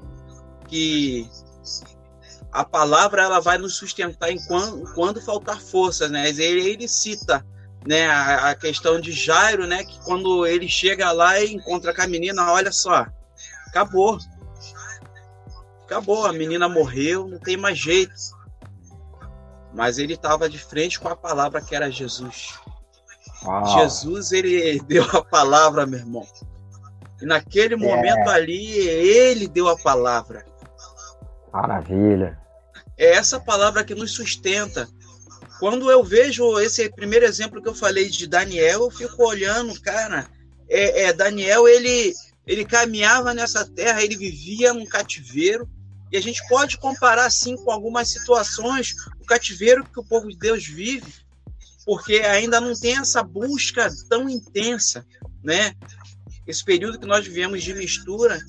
que 0.68 1.30
a 2.52 2.64
palavra 2.64 3.24
ela 3.24 3.40
vai 3.40 3.58
nos 3.58 3.76
sustentar 3.76 4.32
enquanto 4.32 4.84
quando 4.94 5.20
faltar 5.20 5.60
forças, 5.60 6.12
né? 6.12 6.30
Ele, 6.30 6.44
ele 6.44 6.88
cita 6.88 7.44
né, 7.86 8.06
a, 8.08 8.52
a, 8.52 8.56
questão 8.56 9.02
de 9.02 9.12
Jairo, 9.12 9.66
né, 9.66 9.84
que 9.84 10.00
quando 10.04 10.46
ele 10.46 10.70
chega 10.70 11.12
lá 11.12 11.40
e 11.42 11.52
encontra 11.52 11.94
com 11.94 12.02
a 12.02 12.08
menina, 12.08 12.52
olha 12.52 12.72
só, 12.72 13.08
acabou. 13.68 14.18
Acabou, 15.84 16.26
a 16.26 16.32
menina 16.32 16.70
morreu, 16.70 17.28
não 17.28 17.40
tem 17.40 17.58
mais 17.58 17.78
jeito. 17.78 18.14
Mas 19.74 19.98
ele 19.98 20.14
estava 20.14 20.50
de 20.50 20.60
frente 20.60 21.00
com 21.00 21.08
a 21.08 21.16
palavra 21.16 21.62
que 21.62 21.76
era 21.76 21.90
Jesus. 21.90 22.60
Jesus, 23.76 24.32
ele 24.32 24.80
deu 24.88 25.04
a 25.04 25.24
palavra, 25.24 25.86
meu 25.86 26.00
irmão. 26.00 26.26
E 27.22 27.26
naquele 27.26 27.76
momento 27.76 28.30
é. 28.30 28.34
ali, 28.34 28.78
ele 28.78 29.48
deu 29.48 29.68
a 29.68 29.78
palavra. 29.78 30.46
Maravilha. 31.52 32.40
É 32.98 33.16
essa 33.16 33.40
palavra 33.40 33.84
que 33.84 33.96
nos 33.96 34.12
sustenta. 34.12 34.88
Quando 35.60 35.90
eu 35.90 36.04
vejo 36.04 36.60
esse 36.60 36.90
primeiro 36.90 37.26
exemplo 37.26 37.62
que 37.62 37.70
eu 37.70 37.76
falei 37.76 38.10
de 38.10 38.28
Daniel, 38.28 38.82
eu 38.82 38.92
fico 38.92 39.26
olhando, 39.26 39.80
cara, 39.82 40.28
é, 40.70 41.04
é, 41.04 41.14
Daniel, 41.14 41.68
ele, 41.68 42.14
ele 42.46 42.66
caminhava 42.66 43.34
nessa 43.34 43.66
terra, 43.66 44.04
ele 44.04 44.18
vivia 44.18 44.74
num 44.74 44.86
cativeiro, 44.86 45.70
e 46.14 46.18
a 46.18 46.22
gente 46.22 46.48
pode 46.48 46.78
comparar, 46.78 47.26
assim, 47.26 47.58
com 47.58 47.72
algumas 47.72 48.10
situações, 48.10 48.94
o 49.20 49.26
cativeiro 49.26 49.84
que 49.84 50.00
o 50.00 50.04
povo 50.04 50.30
de 50.30 50.38
Deus 50.38 50.64
vive, 50.64 51.12
porque 51.84 52.18
ainda 52.18 52.62
não 52.62 52.80
tem 52.80 53.00
essa 53.00 53.24
busca 53.24 53.92
tão 54.08 54.30
intensa, 54.30 55.04
né? 55.44 55.74
Esse 56.46 56.64
período 56.64 57.00
que 57.00 57.08
nós 57.08 57.26
vivemos 57.26 57.64
de 57.64 57.74
mistura, 57.74 58.40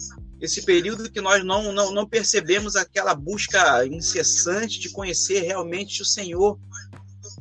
esse 0.42 0.60
período 0.60 1.10
que 1.10 1.22
nós 1.22 1.42
não, 1.42 1.72
não, 1.72 1.90
não 1.90 2.06
percebemos 2.06 2.76
aquela 2.76 3.14
busca 3.14 3.86
incessante 3.86 4.78
de 4.78 4.90
conhecer 4.90 5.40
realmente 5.40 6.02
o 6.02 6.04
Senhor, 6.04 6.60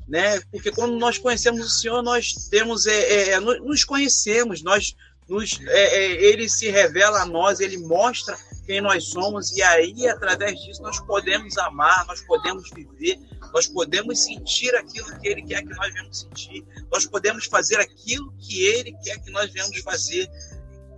né? 0.08 0.40
Porque 0.52 0.72
quando 0.72 0.98
nós 0.98 1.18
conhecemos 1.18 1.66
o 1.66 1.70
Senhor, 1.70 2.02
nós 2.02 2.34
temos, 2.50 2.86
é, 2.86 2.94
é, 2.94 3.30
é 3.32 3.40
nos 3.42 3.84
conhecemos, 3.84 4.64
nós, 4.64 4.96
nos, 5.28 5.60
é, 5.68 5.96
é, 5.96 6.12
Ele 6.26 6.50
se 6.50 6.70
revela 6.70 7.22
a 7.22 7.26
nós, 7.26 7.60
Ele 7.60 7.78
mostra 7.78 8.38
quem 8.66 8.82
nós 8.82 9.06
somos 9.06 9.52
e 9.52 9.62
aí 9.62 10.08
através 10.08 10.60
disso 10.62 10.82
nós 10.82 11.00
podemos 11.02 11.58
amar, 11.58 12.06
nós 12.08 12.22
podemos 12.22 12.70
viver, 12.72 13.20
nós 13.54 13.68
podemos 13.68 14.24
sentir 14.24 14.74
aquilo 14.76 15.20
que 15.20 15.28
Ele 15.28 15.44
quer 15.44 15.62
que 15.62 15.74
nós 15.76 15.94
venhamos 15.94 16.20
sentir, 16.20 16.66
nós 16.92 17.06
podemos 17.06 17.46
fazer 17.46 17.80
aquilo 17.80 18.34
que 18.40 18.64
Ele 18.64 18.96
quer 19.04 19.20
que 19.22 19.32
nós 19.32 19.52
venhamos 19.52 19.80
fazer. 19.80 20.30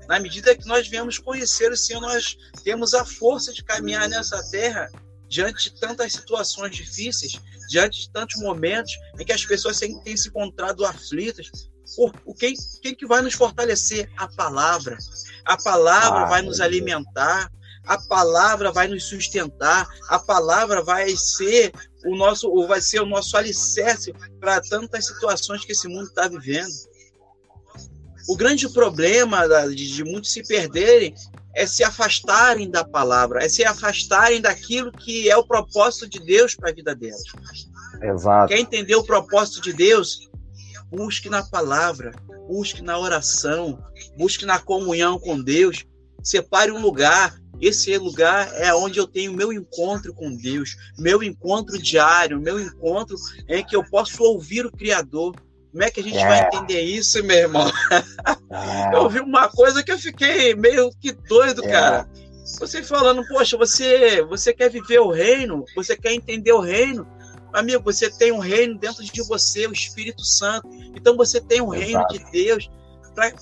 Na 0.07 0.19
medida 0.19 0.55
que 0.55 0.67
nós 0.67 0.88
venhamos 0.88 1.17
conhecer 1.17 1.71
o 1.71 1.77
Senhor, 1.77 1.99
nós 1.99 2.38
temos 2.63 2.93
a 2.93 3.03
força 3.03 3.51
de 3.51 3.63
caminhar 3.63 4.07
nessa 4.07 4.41
terra 4.51 4.88
diante 5.27 5.71
de 5.71 5.79
tantas 5.79 6.13
situações 6.13 6.75
difíceis, 6.75 7.41
diante 7.69 8.01
de 8.01 8.11
tantos 8.11 8.39
momentos 8.41 8.93
em 9.19 9.25
que 9.25 9.33
as 9.33 9.43
pessoas 9.43 9.79
têm 9.79 9.99
se 10.15 10.29
encontrado 10.29 10.85
aflitas. 10.85 11.49
O 12.26 12.34
quem, 12.34 12.56
quem 12.82 12.95
que 12.95 13.06
vai 13.06 13.21
nos 13.21 13.34
fortalecer? 13.34 14.10
A 14.17 14.28
palavra. 14.28 14.98
A 15.45 15.58
palavra 15.58 16.21
ah, 16.21 16.26
vai 16.26 16.41
nos 16.41 16.60
alimentar, 16.60 17.52
a 17.86 17.98
palavra 17.98 18.71
vai 18.71 18.88
nos 18.88 19.04
sustentar, 19.04 19.88
a 20.10 20.17
palavra 20.17 20.82
vai 20.82 21.15
ser 21.15 21.71
o 22.06 22.15
nosso, 22.15 22.50
ou 22.50 22.67
vai 22.67 22.82
ser 22.82 23.02
o 23.02 23.06
nosso 23.06 23.38
alicerce 23.38 24.13
para 24.39 24.62
tantas 24.62 25.06
situações 25.06 25.63
que 25.63 25.71
esse 25.71 25.88
mundo 25.88 26.08
está 26.08 26.28
vivendo. 26.28 26.74
O 28.28 28.36
grande 28.36 28.67
problema 28.69 29.48
de, 29.69 29.93
de 29.93 30.04
muitos 30.04 30.32
se 30.32 30.41
perderem 30.43 31.13
é 31.54 31.65
se 31.65 31.84
afastarem 31.84 32.69
da 32.69 32.84
palavra, 32.84 33.43
é 33.43 33.48
se 33.48 33.63
afastarem 33.63 34.41
daquilo 34.41 34.91
que 34.91 35.30
é 35.30 35.38
o 35.38 35.45
propósito 35.45 36.10
de 36.10 36.19
Deus 36.19 36.56
para 36.56 36.69
a 36.69 36.74
vida 36.74 36.93
delas. 36.95 37.24
Exato. 38.02 38.50
Quer 38.50 38.60
entender 38.60 38.95
o 38.95 39.04
propósito 39.04 39.62
de 39.62 39.71
Deus? 39.71 40.30
Busque 40.89 41.30
na 41.30 41.43
palavra, 41.43 42.12
busque 42.48 42.82
na 42.82 42.98
oração, 42.98 43.80
busque 44.17 44.45
na 44.45 44.60
comunhão 44.60 45.19
com 45.19 45.41
Deus. 45.41 45.86
Separe 46.24 46.71
um 46.71 46.82
lugar. 46.82 47.36
Esse 47.62 47.98
lugar 47.98 48.52
é 48.56 48.74
onde 48.74 49.00
eu 49.00 49.08
tenho 49.08 49.34
meu 49.34 49.54
encontro 49.54 50.13
com 50.13 50.36
Deus, 50.36 50.76
meu 51.00 51.24
encontro 51.24 51.82
diário, 51.82 52.39
meu 52.39 52.60
encontro 52.60 53.15
em 53.48 53.63
que 53.63 53.76
eu 53.76 53.84
posso 53.89 54.21
ouvir 54.24 54.65
o 54.65 54.71
Criador. 54.71 55.34
Como 55.71 55.84
é 55.84 55.89
que 55.89 56.00
a 56.00 56.04
gente 56.04 56.17
é. 56.17 56.28
vai 56.28 56.48
entender 56.48 56.82
isso, 56.82 57.24
meu 57.24 57.38
irmão? 57.38 57.71
É. 58.50 58.95
Eu 58.95 59.10
vi 59.10 59.19
uma 59.19 59.50
coisa 59.50 59.84
que 59.84 59.91
eu 59.91 60.00
fiquei 60.00 60.56
meio 60.56 60.89
que 61.02 61.12
doido, 61.12 61.63
é. 61.65 61.67
cara. 61.67 62.10
Você 62.60 62.84
falando, 62.84 63.28
poxa, 63.28 63.58
você, 63.58 64.21
você 64.24 64.54
quer 64.54 64.69
viver 64.69 65.00
o 65.00 65.12
reino, 65.12 65.65
você 65.76 65.98
quer 65.98 66.13
entender 66.13 66.54
o 66.54 66.60
reino. 66.60 67.06
Amigo, 67.56 67.82
você 67.84 68.10
tem 68.10 68.34
um 68.34 68.39
reino 68.39 68.78
dentro 68.78 69.02
de 69.04 69.22
você, 69.24 69.65
o 69.65 69.72
Espírito 69.72 70.24
Santo. 70.24 70.70
Então 70.94 71.15
você 71.15 71.39
tem 71.39 71.62
um 71.62 71.74
Exato. 71.74 72.13
reino 72.13 72.26
de 72.26 72.32
Deus. 72.32 72.70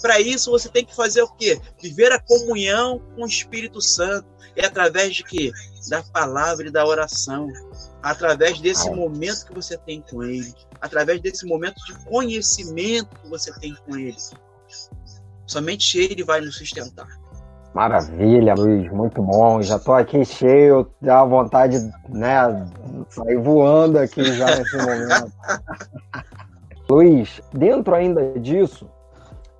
para 0.02 0.20
isso 0.22 0.52
você 0.52 0.70
tem 0.70 0.86
que 0.86 0.96
fazer 0.96 1.24
o 1.24 1.34
quê? 1.34 1.60
Viver 1.82 2.12
a 2.12 2.20
comunhão 2.20 3.00
com 3.16 3.24
o 3.24 3.28
Espírito 3.28 3.82
Santo. 3.82 4.28
É 4.56 4.68
através 4.68 5.16
de 5.16 5.24
quê? 5.24 5.52
Da 5.90 6.04
palavra 6.04 6.68
e 6.68 6.72
da 6.72 6.86
oração. 6.86 7.48
Através 8.04 8.60
desse 8.60 8.88
momento 8.92 9.48
que 9.48 9.54
você 9.54 9.78
tem 9.78 10.02
com 10.02 10.24
ele. 10.24 10.54
Através 10.80 11.20
desse 11.20 11.46
momento 11.48 11.84
de 11.86 11.96
conhecimento 12.06 13.20
que 13.20 13.28
você 13.28 13.52
tem 13.60 13.74
com 13.74 13.98
ele. 13.98 14.18
Somente 15.48 15.98
ele 15.98 16.24
vai 16.24 16.40
nos 16.40 16.56
sustentar. 16.56 17.23
Maravilha, 17.74 18.54
Luiz, 18.54 18.92
muito 18.92 19.22
bom. 19.22 19.62
Já 19.62 19.78
estou 19.78 19.96
aqui 19.96 20.24
cheio, 20.24 20.88
dá 21.02 21.24
vontade, 21.26 21.78
né, 22.08 22.68
sair 23.10 23.38
voando 23.38 23.98
aqui 23.98 24.24
já 24.24 24.46
nesse 24.46 24.78
momento. 24.78 25.34
Luiz, 26.88 27.42
dentro 27.52 27.96
ainda 27.96 28.40
disso, 28.40 28.88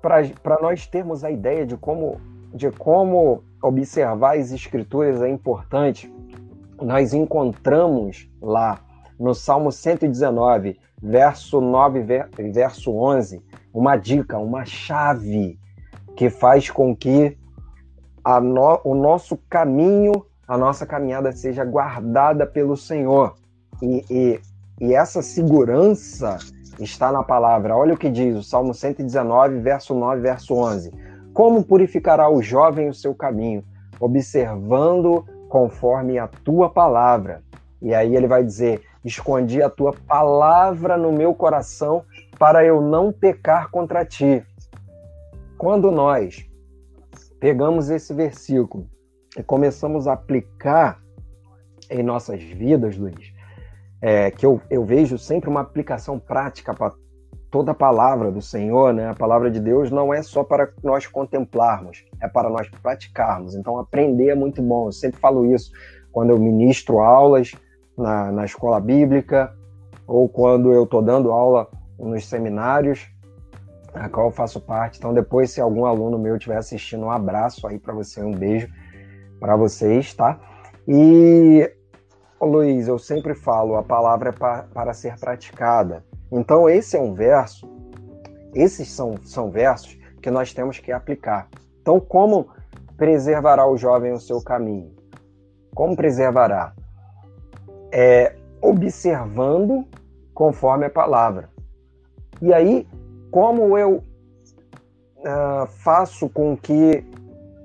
para 0.00 0.60
nós 0.62 0.86
termos 0.86 1.24
a 1.24 1.30
ideia 1.30 1.66
de 1.66 1.76
como, 1.76 2.20
de 2.54 2.70
como 2.70 3.42
observar 3.60 4.36
as 4.36 4.52
escrituras 4.52 5.20
é 5.20 5.28
importante, 5.28 6.12
nós 6.80 7.12
encontramos 7.12 8.28
lá 8.40 8.78
no 9.18 9.34
Salmo 9.34 9.72
119, 9.72 10.78
verso 11.02 11.60
9 11.60 12.06
e 12.38 12.50
verso 12.50 12.94
11, 12.94 13.42
uma 13.72 13.96
dica, 13.96 14.38
uma 14.38 14.64
chave 14.64 15.58
que 16.14 16.30
faz 16.30 16.70
com 16.70 16.94
que 16.94 17.36
no, 18.40 18.80
o 18.84 18.94
nosso 18.94 19.36
caminho, 19.48 20.24
a 20.48 20.56
nossa 20.56 20.86
caminhada 20.86 21.32
seja 21.32 21.64
guardada 21.64 22.46
pelo 22.46 22.76
Senhor. 22.76 23.34
E, 23.82 24.04
e, 24.10 24.40
e 24.80 24.94
essa 24.94 25.22
segurança 25.22 26.38
está 26.80 27.12
na 27.12 27.22
palavra. 27.22 27.76
Olha 27.76 27.94
o 27.94 27.98
que 27.98 28.10
diz 28.10 28.36
o 28.36 28.42
Salmo 28.42 28.72
119, 28.72 29.58
verso 29.60 29.94
9, 29.94 30.20
verso 30.20 30.54
11. 30.54 30.92
Como 31.32 31.64
purificará 31.64 32.28
o 32.28 32.42
jovem 32.42 32.88
o 32.88 32.94
seu 32.94 33.14
caminho? 33.14 33.64
Observando 34.00 35.24
conforme 35.48 36.18
a 36.18 36.26
tua 36.26 36.70
palavra. 36.70 37.42
E 37.80 37.94
aí 37.94 38.16
ele 38.16 38.26
vai 38.26 38.42
dizer: 38.42 38.82
Escondi 39.04 39.62
a 39.62 39.68
tua 39.68 39.92
palavra 39.92 40.96
no 40.96 41.12
meu 41.12 41.34
coração 41.34 42.02
para 42.38 42.64
eu 42.64 42.80
não 42.80 43.12
pecar 43.12 43.70
contra 43.70 44.04
ti. 44.04 44.42
Quando 45.58 45.90
nós 45.90 46.44
pegamos 47.44 47.90
esse 47.90 48.14
versículo 48.14 48.88
e 49.36 49.42
começamos 49.42 50.08
a 50.08 50.14
aplicar 50.14 50.98
em 51.90 52.02
nossas 52.02 52.42
vidas, 52.42 52.96
Luiz, 52.96 53.34
é, 54.00 54.30
que 54.30 54.46
eu, 54.46 54.62
eu 54.70 54.82
vejo 54.82 55.18
sempre 55.18 55.50
uma 55.50 55.60
aplicação 55.60 56.18
prática 56.18 56.72
para 56.72 56.94
toda 57.50 57.72
a 57.72 57.74
palavra 57.74 58.32
do 58.32 58.40
Senhor, 58.40 58.94
né? 58.94 59.10
A 59.10 59.14
palavra 59.14 59.50
de 59.50 59.60
Deus 59.60 59.90
não 59.90 60.14
é 60.14 60.22
só 60.22 60.42
para 60.42 60.72
nós 60.82 61.06
contemplarmos, 61.06 62.06
é 62.18 62.26
para 62.26 62.48
nós 62.48 62.66
praticarmos. 62.82 63.54
Então, 63.54 63.78
aprender 63.78 64.30
é 64.30 64.34
muito 64.34 64.62
bom. 64.62 64.88
Eu 64.88 64.92
sempre 64.92 65.20
falo 65.20 65.44
isso 65.44 65.70
quando 66.12 66.30
eu 66.30 66.38
ministro 66.38 67.00
aulas 67.00 67.52
na, 67.94 68.32
na 68.32 68.46
escola 68.46 68.80
bíblica 68.80 69.54
ou 70.06 70.30
quando 70.30 70.72
eu 70.72 70.84
estou 70.84 71.02
dando 71.02 71.30
aula 71.30 71.68
nos 71.98 72.26
seminários 72.26 73.06
a 73.94 74.08
qual 74.08 74.26
eu 74.26 74.32
faço 74.32 74.60
parte. 74.60 74.98
Então, 74.98 75.14
depois, 75.14 75.50
se 75.50 75.60
algum 75.60 75.86
aluno 75.86 76.18
meu 76.18 76.36
estiver 76.36 76.56
assistindo, 76.56 77.04
um 77.04 77.10
abraço 77.10 77.66
aí 77.66 77.78
para 77.78 77.94
você, 77.94 78.22
um 78.22 78.32
beijo 78.32 78.68
para 79.38 79.56
vocês, 79.56 80.12
tá? 80.14 80.38
E, 80.86 81.70
Luiz, 82.40 82.88
eu 82.88 82.98
sempre 82.98 83.34
falo, 83.34 83.76
a 83.76 83.82
palavra 83.82 84.30
é 84.30 84.32
pa, 84.32 84.66
para 84.74 84.92
ser 84.92 85.18
praticada. 85.18 86.04
Então, 86.30 86.68
esse 86.68 86.96
é 86.96 87.00
um 87.00 87.14
verso, 87.14 87.70
esses 88.54 88.90
são, 88.90 89.14
são 89.22 89.50
versos 89.50 89.98
que 90.20 90.30
nós 90.30 90.52
temos 90.52 90.78
que 90.78 90.90
aplicar. 90.90 91.48
Então, 91.80 92.00
como 92.00 92.48
preservará 92.96 93.66
o 93.66 93.76
jovem 93.76 94.12
o 94.12 94.20
seu 94.20 94.42
caminho? 94.42 94.94
Como 95.74 95.96
preservará? 95.96 96.72
É 97.92 98.36
observando 98.60 99.86
conforme 100.32 100.86
a 100.86 100.90
palavra. 100.90 101.50
E 102.40 102.52
aí, 102.52 102.86
como 103.34 103.76
eu 103.76 103.96
uh, 103.96 105.66
faço 105.82 106.28
com 106.28 106.56
que 106.56 107.04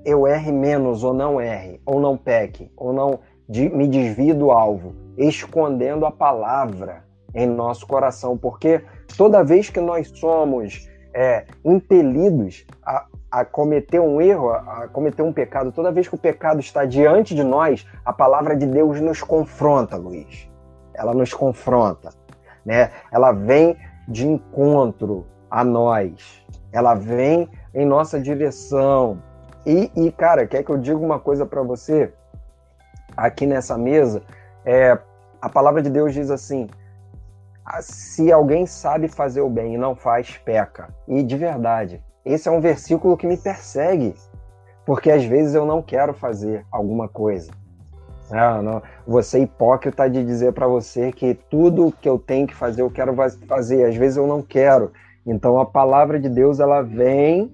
eu 0.04 0.26
erre 0.26 0.50
menos 0.50 1.04
ou 1.04 1.14
não 1.14 1.40
erre, 1.40 1.80
ou 1.86 2.00
não 2.00 2.16
peque, 2.16 2.72
ou 2.76 2.92
não 2.92 3.20
de, 3.48 3.68
me 3.68 3.86
desvie 3.86 4.34
do 4.34 4.50
alvo, 4.50 4.96
escondendo 5.16 6.04
a 6.04 6.10
palavra 6.10 7.04
em 7.32 7.46
nosso 7.46 7.86
coração, 7.86 8.36
porque 8.36 8.84
toda 9.16 9.44
vez 9.44 9.70
que 9.70 9.80
nós 9.80 10.08
somos 10.08 10.90
é, 11.14 11.44
impelidos 11.64 12.66
a, 12.84 13.06
a, 13.30 13.44
cometer 13.44 14.00
um 14.00 14.20
erro, 14.20 14.50
a, 14.50 14.82
a 14.82 14.88
cometer 14.88 15.22
um 15.22 15.32
pecado, 15.32 15.70
toda 15.70 15.92
vez 15.92 16.08
que 16.08 16.16
o 16.16 16.18
pecado 16.18 16.58
está 16.58 16.84
diante 16.84 17.32
de 17.32 17.44
nós, 17.44 17.86
a 18.04 18.12
palavra 18.12 18.56
de 18.56 18.66
Deus 18.66 19.00
nos 19.00 19.22
confronta, 19.22 19.96
Luiz. 19.96 20.50
Ela 20.92 21.14
nos 21.14 21.32
confronta, 21.32 22.12
né? 22.66 22.90
Ela 23.12 23.30
vem 23.30 23.76
de 24.08 24.26
encontro 24.26 25.26
a 25.50 25.64
nós. 25.64 26.44
Ela 26.72 26.94
vem 26.94 27.48
em 27.74 27.84
nossa 27.84 28.20
direção. 28.20 29.20
E, 29.66 29.90
e 29.96 30.12
cara, 30.12 30.46
quer 30.46 30.62
que 30.62 30.70
eu 30.70 30.78
diga 30.78 30.98
uma 30.98 31.18
coisa 31.18 31.44
para 31.44 31.62
você? 31.62 32.12
Aqui 33.16 33.46
nessa 33.46 33.76
mesa, 33.76 34.22
é, 34.64 34.96
a 35.42 35.48
palavra 35.48 35.82
de 35.82 35.90
Deus 35.90 36.14
diz 36.14 36.30
assim: 36.30 36.68
ah, 37.64 37.82
se 37.82 38.32
alguém 38.32 38.66
sabe 38.66 39.08
fazer 39.08 39.40
o 39.40 39.50
bem 39.50 39.74
e 39.74 39.78
não 39.78 39.94
faz, 39.94 40.36
peca. 40.38 40.88
E 41.06 41.22
de 41.22 41.36
verdade, 41.36 42.02
esse 42.24 42.48
é 42.48 42.52
um 42.52 42.60
versículo 42.60 43.16
que 43.16 43.26
me 43.26 43.36
persegue, 43.36 44.14
porque 44.86 45.10
às 45.10 45.24
vezes 45.24 45.54
eu 45.54 45.66
não 45.66 45.82
quero 45.82 46.14
fazer 46.14 46.64
alguma 46.70 47.08
coisa. 47.08 47.50
Não, 48.30 48.62
não. 48.62 48.82
Você 49.06 49.38
é 49.38 49.42
hipócrita 49.42 50.08
de 50.08 50.24
dizer 50.24 50.52
para 50.52 50.66
você 50.66 51.10
que 51.10 51.34
tudo 51.34 51.92
que 52.00 52.08
eu 52.08 52.18
tenho 52.18 52.46
que 52.46 52.54
fazer 52.54 52.82
eu 52.82 52.90
quero 52.90 53.14
fazer. 53.46 53.84
Às 53.84 53.96
vezes 53.96 54.16
eu 54.16 54.26
não 54.26 54.40
quero. 54.40 54.92
Então 55.26 55.58
a 55.58 55.66
palavra 55.66 56.18
de 56.18 56.28
Deus 56.28 56.60
ela 56.60 56.82
vem 56.82 57.52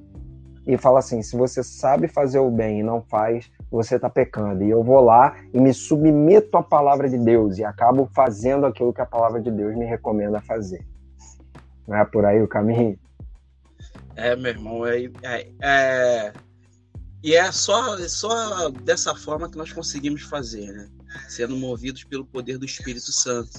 e 0.67 0.77
fala 0.77 0.99
assim: 0.99 1.23
se 1.23 1.37
você 1.37 1.63
sabe 1.63 2.09
fazer 2.09 2.39
o 2.39 2.51
bem 2.51 2.81
e 2.81 2.83
não 2.83 3.03
faz, 3.03 3.51
você 3.71 3.97
está 3.97 4.11
pecando. 4.11 4.65
E 4.65 4.71
eu 4.71 4.83
vou 4.83 5.01
lá 5.01 5.37
e 5.53 5.61
me 5.61 5.73
submeto 5.73 6.57
à 6.57 6.63
palavra 6.63 7.09
de 7.09 7.19
Deus 7.19 7.59
e 7.59 7.65
acabo 7.65 8.09
fazendo 8.15 8.67
aquilo 8.67 8.93
que 8.93 9.01
a 9.01 9.07
palavra 9.07 9.41
de 9.41 9.51
Deus 9.51 9.77
me 9.77 9.85
recomenda 9.85 10.41
fazer. 10.41 10.87
Não 11.87 11.97
é 11.97 12.05
por 12.05 12.25
aí 12.25 12.43
o 12.43 12.49
caminho? 12.49 12.99
É, 14.17 14.35
meu 14.35 14.51
irmão, 14.51 14.87
é, 14.87 15.05
é, 15.23 15.49
é... 15.61 16.33
e 17.23 17.35
é 17.35 17.53
só, 17.53 17.99
é 17.99 18.09
só 18.09 18.71
dessa 18.71 19.15
forma 19.15 19.49
que 19.49 19.59
nós 19.59 19.73
conseguimos 19.73 20.23
fazer, 20.23 20.73
né? 20.73 20.89
Sendo 21.29 21.57
movidos 21.57 22.03
pelo 22.05 22.25
poder 22.25 22.59
do 22.59 22.65
Espírito 22.65 23.13
Santo 23.13 23.51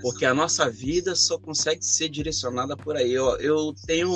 porque 0.00 0.24
a 0.24 0.34
nossa 0.34 0.68
vida 0.70 1.14
só 1.14 1.38
consegue 1.38 1.84
ser 1.84 2.08
direcionada 2.08 2.76
por 2.76 2.96
aí. 2.96 3.12
Eu, 3.12 3.36
eu 3.38 3.74
tenho, 3.86 4.10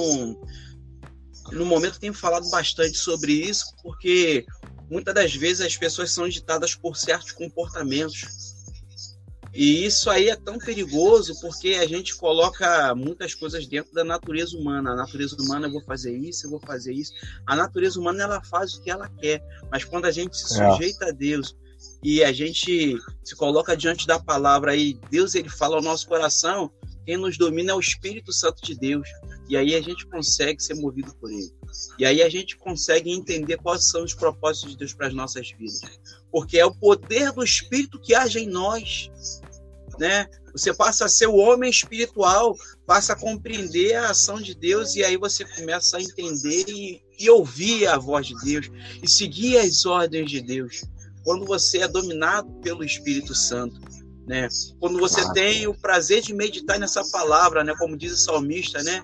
no 1.52 1.64
momento, 1.64 1.98
tenho 1.98 2.14
falado 2.14 2.48
bastante 2.50 2.96
sobre 2.96 3.32
isso, 3.32 3.64
porque 3.82 4.46
muitas 4.90 5.14
das 5.14 5.34
vezes 5.34 5.66
as 5.66 5.76
pessoas 5.76 6.10
são 6.10 6.28
ditadas 6.28 6.74
por 6.74 6.96
certos 6.96 7.32
comportamentos. 7.32 8.54
E 9.52 9.84
isso 9.84 10.10
aí 10.10 10.28
é 10.28 10.34
tão 10.34 10.58
perigoso 10.58 11.40
porque 11.40 11.76
a 11.76 11.86
gente 11.86 12.16
coloca 12.16 12.92
muitas 12.96 13.34
coisas 13.34 13.64
dentro 13.68 13.94
da 13.94 14.02
natureza 14.02 14.56
humana. 14.56 14.90
A 14.90 14.96
natureza 14.96 15.36
humana, 15.38 15.68
eu 15.68 15.72
vou 15.72 15.84
fazer 15.84 16.16
isso, 16.16 16.46
eu 16.46 16.50
vou 16.50 16.60
fazer 16.60 16.92
isso. 16.92 17.12
A 17.46 17.54
natureza 17.54 18.00
humana, 18.00 18.24
ela 18.24 18.42
faz 18.42 18.74
o 18.74 18.82
que 18.82 18.90
ela 18.90 19.08
quer. 19.08 19.40
Mas 19.70 19.84
quando 19.84 20.06
a 20.06 20.10
gente 20.10 20.36
se 20.36 20.60
é. 20.60 20.72
sujeita 20.72 21.04
é. 21.04 21.08
a 21.10 21.12
Deus, 21.12 21.56
e 22.04 22.22
a 22.22 22.30
gente 22.34 22.98
se 23.24 23.34
coloca 23.34 23.74
diante 23.74 24.06
da 24.06 24.20
palavra 24.20 24.76
e 24.76 24.92
Deus 25.10 25.34
ele 25.34 25.48
fala 25.48 25.76
ao 25.76 25.82
nosso 25.82 26.06
coração, 26.06 26.70
quem 27.06 27.16
nos 27.16 27.38
domina 27.38 27.72
é 27.72 27.74
o 27.74 27.80
Espírito 27.80 28.30
Santo 28.30 28.62
de 28.62 28.78
Deus. 28.78 29.08
E 29.48 29.56
aí 29.56 29.74
a 29.74 29.80
gente 29.80 30.06
consegue 30.06 30.62
ser 30.62 30.74
movido 30.74 31.14
por 31.16 31.30
ele. 31.30 31.50
E 31.98 32.04
aí 32.04 32.22
a 32.22 32.28
gente 32.28 32.58
consegue 32.58 33.10
entender 33.10 33.56
quais 33.56 33.88
são 33.88 34.04
os 34.04 34.12
propósitos 34.12 34.72
de 34.72 34.78
Deus 34.78 34.92
para 34.92 35.06
as 35.06 35.14
nossas 35.14 35.50
vidas. 35.52 35.80
Porque 36.30 36.58
é 36.58 36.66
o 36.66 36.74
poder 36.74 37.32
do 37.32 37.42
Espírito 37.42 37.98
que 37.98 38.14
age 38.14 38.38
em 38.38 38.48
nós. 38.48 39.10
Né? 39.98 40.28
Você 40.52 40.74
passa 40.74 41.06
a 41.06 41.08
ser 41.08 41.26
o 41.26 41.36
homem 41.36 41.70
espiritual, 41.70 42.54
passa 42.86 43.14
a 43.14 43.18
compreender 43.18 43.96
a 43.96 44.10
ação 44.10 44.40
de 44.40 44.54
Deus, 44.54 44.94
e 44.94 45.02
aí 45.04 45.16
você 45.16 45.44
começa 45.44 45.96
a 45.96 46.02
entender 46.02 46.66
e, 46.68 47.02
e 47.18 47.30
ouvir 47.30 47.86
a 47.86 47.96
voz 47.96 48.26
de 48.26 48.34
Deus, 48.44 48.70
e 49.02 49.08
seguir 49.08 49.58
as 49.58 49.84
ordens 49.86 50.30
de 50.30 50.40
Deus 50.40 50.82
quando 51.24 51.46
você 51.46 51.78
é 51.78 51.88
dominado 51.88 52.52
pelo 52.60 52.84
Espírito 52.84 53.34
Santo, 53.34 53.80
né? 54.26 54.48
Quando 54.78 54.98
você 54.98 55.32
tem 55.32 55.66
o 55.66 55.74
prazer 55.74 56.22
de 56.22 56.34
meditar 56.34 56.78
nessa 56.78 57.04
palavra, 57.10 57.64
né? 57.64 57.74
Como 57.78 57.96
diz 57.96 58.12
o 58.12 58.16
salmista, 58.16 58.82
né? 58.82 59.02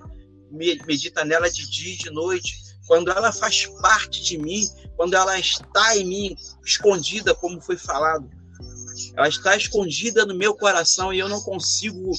Medita 0.51 1.25
nela 1.25 1.49
de 1.49 1.69
dia 1.69 1.93
e 1.93 1.97
de 1.97 2.09
noite. 2.11 2.55
Quando 2.87 3.11
ela 3.11 3.31
faz 3.31 3.65
parte 3.81 4.21
de 4.23 4.37
mim, 4.37 4.67
quando 4.97 5.13
ela 5.13 5.39
está 5.39 5.97
em 5.97 6.05
mim, 6.05 6.35
escondida, 6.65 7.33
como 7.33 7.61
foi 7.61 7.77
falado, 7.77 8.29
ela 9.15 9.27
está 9.27 9.55
escondida 9.55 10.25
no 10.25 10.35
meu 10.35 10.53
coração 10.53 11.13
e 11.13 11.19
eu 11.19 11.29
não 11.29 11.41
consigo 11.41 12.11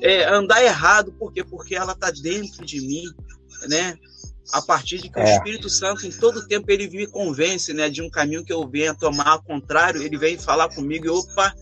é, 0.00 0.24
andar 0.28 0.62
errado, 0.62 1.12
por 1.12 1.32
quê? 1.32 1.44
Porque 1.44 1.74
ela 1.74 1.92
está 1.92 2.10
dentro 2.10 2.64
de 2.64 2.80
mim, 2.80 3.04
né? 3.68 3.98
A 4.52 4.62
partir 4.62 4.98
de 4.98 5.08
que 5.08 5.18
é. 5.18 5.24
o 5.24 5.28
Espírito 5.28 5.68
Santo, 5.68 6.06
em 6.06 6.10
todo 6.10 6.46
tempo, 6.46 6.70
ele 6.70 6.88
me 6.88 7.06
convence 7.06 7.72
né, 7.72 7.88
de 7.88 8.02
um 8.02 8.10
caminho 8.10 8.44
que 8.44 8.52
eu 8.52 8.68
venha 8.68 8.94
tomar 8.94 9.28
ao 9.28 9.42
contrário, 9.42 10.02
ele 10.02 10.16
vem 10.16 10.38
falar 10.38 10.68
comigo 10.74 11.06
e, 11.06 11.08
opa, 11.08 11.54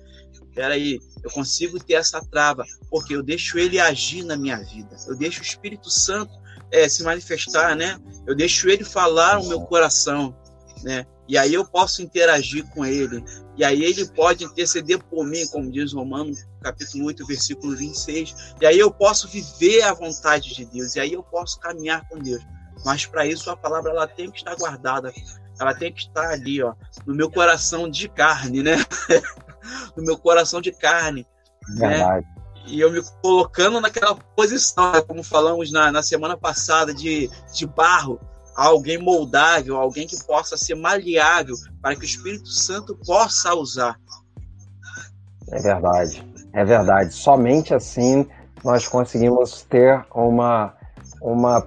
peraí, 0.55 0.99
eu 1.23 1.31
consigo 1.31 1.79
ter 1.79 1.95
essa 1.95 2.21
trava, 2.21 2.65
porque 2.91 3.15
eu 3.15 3.23
deixo 3.23 3.59
ele 3.59 3.79
agir 3.79 4.25
na 4.25 4.37
minha 4.37 4.59
vida, 4.59 4.97
eu 5.07 5.17
deixo 5.17 5.41
o 5.41 5.45
Espírito 5.45 5.91
Santo 5.91 6.33
é, 6.71 6.89
se 6.89 7.03
manifestar, 7.03 7.75
né? 7.77 7.99
Eu 8.27 8.35
deixo 8.35 8.69
ele 8.69 8.85
falar 8.85 9.39
o 9.39 9.49
meu 9.49 9.61
coração, 9.63 10.37
né? 10.83 11.07
E 11.29 11.37
aí 11.37 11.53
eu 11.53 11.65
posso 11.65 12.03
interagir 12.03 12.67
com 12.71 12.87
ele. 12.87 13.23
E 13.57 13.63
aí 13.63 13.85
ele 13.85 14.07
pode 14.07 14.45
interceder 14.45 14.99
por 15.05 15.27
mim, 15.27 15.47
como 15.49 15.71
diz 15.71 15.93
Romanos, 15.93 16.47
capítulo 16.63 17.05
8, 17.07 17.27
versículo 17.27 17.77
26. 17.77 18.55
E 18.61 18.67
aí 18.67 18.79
eu 18.79 18.91
posso 18.91 19.29
viver 19.29 19.83
a 19.83 19.93
vontade 19.93 20.55
de 20.55 20.65
Deus. 20.65 20.97
E 20.97 21.01
aí 21.01 21.13
eu 21.13 21.23
posso 21.23 21.61
caminhar 21.61 22.09
com 22.09 22.19
Deus. 22.19 22.43
Mas 22.85 23.07
para 23.07 23.27
isso 23.27 23.51
a 23.51 23.57
palavra 23.57 23.91
ela 23.91 24.07
tem 24.07 24.31
que 24.31 24.39
estar 24.39 24.55
guardada. 24.55 25.13
Ela 25.61 25.75
tem 25.75 25.93
que 25.93 26.03
estar 26.03 26.31
ali, 26.31 26.63
ó, 26.63 26.75
no 27.05 27.15
meu 27.15 27.31
coração 27.31 27.91
de 27.91 28.09
carne, 28.09 28.63
né? 28.63 28.77
no 29.97 30.05
meu 30.05 30.17
coração 30.17 30.61
de 30.61 30.73
carne. 30.73 31.27
Né? 31.69 31.89
Verdade. 31.89 32.27
Né? 32.27 32.39
E 32.67 32.81
eu 32.81 32.93
me 32.93 33.03
colocando 33.23 33.81
naquela 33.81 34.15
posição, 34.15 34.93
né? 34.93 35.01
como 35.01 35.23
falamos 35.23 35.73
na, 35.73 35.91
na 35.91 36.03
semana 36.03 36.37
passada, 36.37 36.93
de, 36.95 37.31
de 37.53 37.67
barro, 37.67 38.21
alguém 38.55 38.99
moldável, 38.99 39.77
alguém 39.77 40.07
que 40.07 40.23
possa 40.25 40.57
ser 40.57 40.75
maleável, 40.75 41.57
para 41.81 41.97
que 41.97 42.03
o 42.03 42.05
Espírito 42.05 42.49
Santo 42.49 42.97
possa 43.07 43.55
usar. 43.55 43.99
É 45.51 45.61
verdade, 45.61 46.23
é 46.53 46.65
verdade. 46.65 47.15
Somente 47.15 47.73
assim 47.73 48.29
nós 48.63 48.87
conseguimos 48.87 49.63
ter 49.63 50.05
uma, 50.13 50.75
uma 51.23 51.67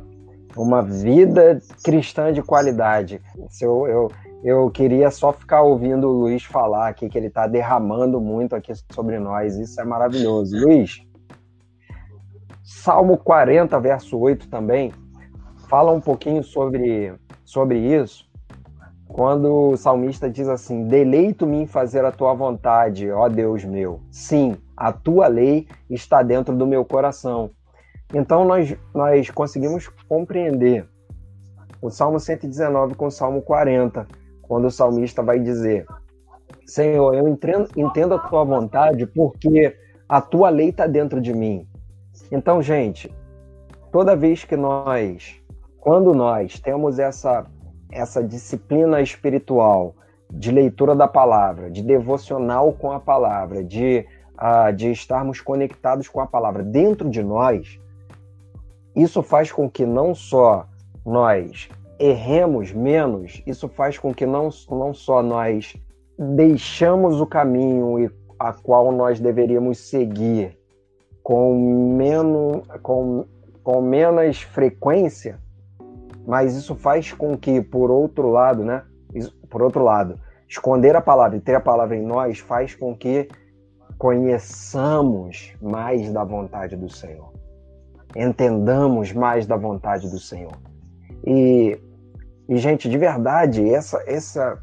uma 0.55 0.81
vida 0.81 1.59
cristã 1.83 2.31
de 2.31 2.41
qualidade. 2.41 3.21
Eu, 3.61 3.87
eu, 3.87 4.11
eu 4.43 4.71
queria 4.71 5.09
só 5.11 5.31
ficar 5.31 5.61
ouvindo 5.61 6.07
o 6.07 6.11
Luiz 6.11 6.43
falar 6.43 6.89
aqui, 6.89 7.09
que 7.09 7.17
ele 7.17 7.27
está 7.27 7.47
derramando 7.47 8.19
muito 8.19 8.55
aqui 8.55 8.73
sobre 8.91 9.19
nós. 9.19 9.57
Isso 9.57 9.79
é 9.79 9.83
maravilhoso. 9.83 10.57
Luiz, 10.57 11.01
Salmo 12.63 13.17
40, 13.17 13.79
verso 13.79 14.17
8 14.17 14.49
também, 14.49 14.91
fala 15.69 15.91
um 15.91 16.01
pouquinho 16.01 16.43
sobre, 16.43 17.13
sobre 17.43 17.79
isso. 17.79 18.29
Quando 19.07 19.71
o 19.71 19.77
salmista 19.77 20.29
diz 20.29 20.47
assim: 20.47 20.85
Deleito-me 20.85 21.57
em 21.57 21.67
fazer 21.67 22.05
a 22.05 22.11
tua 22.11 22.33
vontade, 22.33 23.11
ó 23.11 23.27
Deus 23.27 23.65
meu. 23.65 23.99
Sim, 24.09 24.55
a 24.75 24.91
tua 24.91 25.27
lei 25.27 25.67
está 25.89 26.23
dentro 26.23 26.55
do 26.55 26.65
meu 26.65 26.85
coração. 26.85 27.51
Então 28.13 28.45
nós, 28.45 28.75
nós 28.93 29.29
conseguimos 29.29 29.87
compreender 30.07 30.87
o 31.81 31.89
Salmo 31.89 32.19
119 32.19 32.95
com 32.95 33.07
o 33.07 33.11
Salmo 33.11 33.41
40, 33.41 34.07
quando 34.41 34.65
o 34.65 34.71
salmista 34.71 35.23
vai 35.23 35.39
dizer: 35.39 35.85
Senhor, 36.65 37.15
eu 37.15 37.27
entendo, 37.27 37.69
entendo 37.75 38.15
a 38.15 38.19
tua 38.19 38.43
vontade 38.43 39.05
porque 39.07 39.75
a 40.07 40.19
tua 40.19 40.49
lei 40.49 40.69
está 40.69 40.85
dentro 40.85 41.21
de 41.21 41.33
mim. 41.33 41.65
Então, 42.31 42.61
gente, 42.61 43.13
toda 43.91 44.15
vez 44.15 44.43
que 44.43 44.55
nós, 44.55 45.41
quando 45.79 46.13
nós 46.13 46.59
temos 46.59 46.99
essa, 46.99 47.45
essa 47.89 48.23
disciplina 48.23 49.01
espiritual 49.01 49.95
de 50.29 50.51
leitura 50.51 50.95
da 50.95 51.07
palavra, 51.07 51.69
de 51.69 51.81
devocional 51.81 52.73
com 52.73 52.91
a 52.91 52.99
palavra, 52.99 53.63
de, 53.63 54.05
uh, 54.35 54.73
de 54.73 54.91
estarmos 54.91 55.41
conectados 55.41 56.07
com 56.07 56.21
a 56.21 56.27
palavra 56.27 56.63
dentro 56.63 57.09
de 57.09 57.23
nós, 57.23 57.79
isso 58.95 59.23
faz 59.23 59.51
com 59.51 59.69
que 59.69 59.85
não 59.85 60.13
só 60.13 60.67
nós 61.05 61.69
erremos 61.99 62.71
menos, 62.71 63.41
isso 63.45 63.69
faz 63.69 63.97
com 63.97 64.13
que 64.13 64.25
não, 64.25 64.49
não 64.69 64.93
só 64.93 65.21
nós 65.21 65.75
deixamos 66.17 67.21
o 67.21 67.25
caminho 67.25 68.11
a 68.39 68.53
qual 68.53 68.91
nós 68.91 69.19
deveríamos 69.19 69.77
seguir 69.77 70.57
com 71.23 71.95
menos, 71.95 72.67
com, 72.81 73.25
com 73.63 73.81
menos 73.81 74.41
frequência, 74.41 75.39
mas 76.25 76.55
isso 76.55 76.75
faz 76.75 77.13
com 77.13 77.37
que, 77.37 77.61
por 77.61 77.91
outro 77.91 78.29
lado, 78.29 78.63
né? 78.63 78.83
Por 79.49 79.61
outro 79.61 79.83
lado, 79.83 80.19
esconder 80.47 80.95
a 80.95 81.01
palavra 81.01 81.37
e 81.37 81.41
ter 81.41 81.55
a 81.55 81.61
palavra 81.61 81.95
em 81.95 82.03
nós 82.03 82.39
faz 82.39 82.73
com 82.73 82.95
que 82.95 83.27
conheçamos 83.97 85.53
mais 85.61 86.11
da 86.11 86.23
vontade 86.23 86.75
do 86.75 86.89
Senhor 86.89 87.30
entendamos 88.15 89.11
mais 89.13 89.45
da 89.45 89.55
vontade 89.55 90.09
do 90.09 90.19
Senhor. 90.19 90.57
E, 91.25 91.79
e 92.49 92.57
gente, 92.57 92.89
de 92.89 92.97
verdade, 92.97 93.67
essa, 93.69 94.03
essa, 94.05 94.57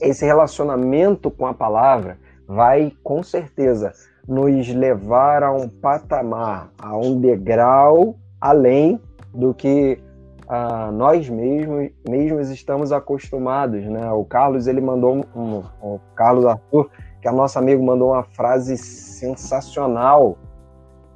esse 0.00 0.24
relacionamento 0.24 1.30
com 1.30 1.46
a 1.46 1.54
palavra 1.54 2.18
vai 2.46 2.92
com 3.02 3.22
certeza 3.22 3.92
nos 4.26 4.68
levar 4.68 5.42
a 5.42 5.52
um 5.52 5.68
patamar, 5.68 6.70
a 6.78 6.96
um 6.96 7.20
degrau 7.20 8.16
além 8.40 9.00
do 9.34 9.52
que 9.52 10.00
uh, 10.46 10.90
nós 10.92 11.28
mesmos, 11.28 11.90
mesmos 12.08 12.50
estamos 12.50 12.92
acostumados, 12.92 13.84
né? 13.84 14.10
O 14.12 14.24
Carlos 14.24 14.66
ele 14.66 14.80
mandou 14.80 15.24
um, 15.34 15.62
o 15.80 16.00
Carlos 16.14 16.46
Arthur, 16.46 16.90
que 17.20 17.28
é 17.28 17.30
nosso 17.30 17.58
amigo, 17.58 17.84
mandou 17.84 18.12
uma 18.12 18.22
frase 18.22 18.76
sensacional 18.76 20.38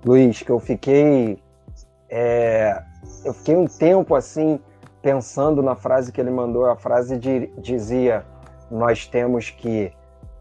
Luiz, 0.05 0.43
que 0.43 0.51
eu 0.51 0.61
fiquei. 0.61 1.43
É, 2.11 2.83
eu 3.25 3.33
fiquei 3.33 3.57
um 3.57 3.67
tempo 3.67 4.15
assim, 4.15 4.61
pensando 5.01 5.63
na 5.63 5.75
frase 5.75 6.13
que 6.13 6.21
ele 6.21 6.31
mandou. 6.31 6.67
A 6.67 6.77
frase 6.77 7.17
de, 7.17 7.47
dizia: 7.59 8.25
Nós 8.71 9.07
temos 9.07 9.49
que 9.49 9.91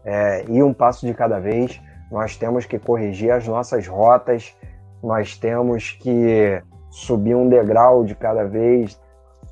é, 0.04 0.44
ir 0.50 0.62
um 0.62 0.74
passo 0.74 1.06
de 1.06 1.14
cada 1.14 1.40
vez, 1.40 1.80
nós 2.10 2.36
temos 2.36 2.66
que 2.66 2.78
corrigir 2.78 3.30
as 3.30 3.48
nossas 3.48 3.86
rotas, 3.86 4.54
nós 5.02 5.38
temos 5.38 5.92
que 5.92 6.62
subir 6.90 7.34
um 7.34 7.48
degrau 7.48 8.04
de 8.04 8.14
cada 8.14 8.44
vez. 8.44 9.00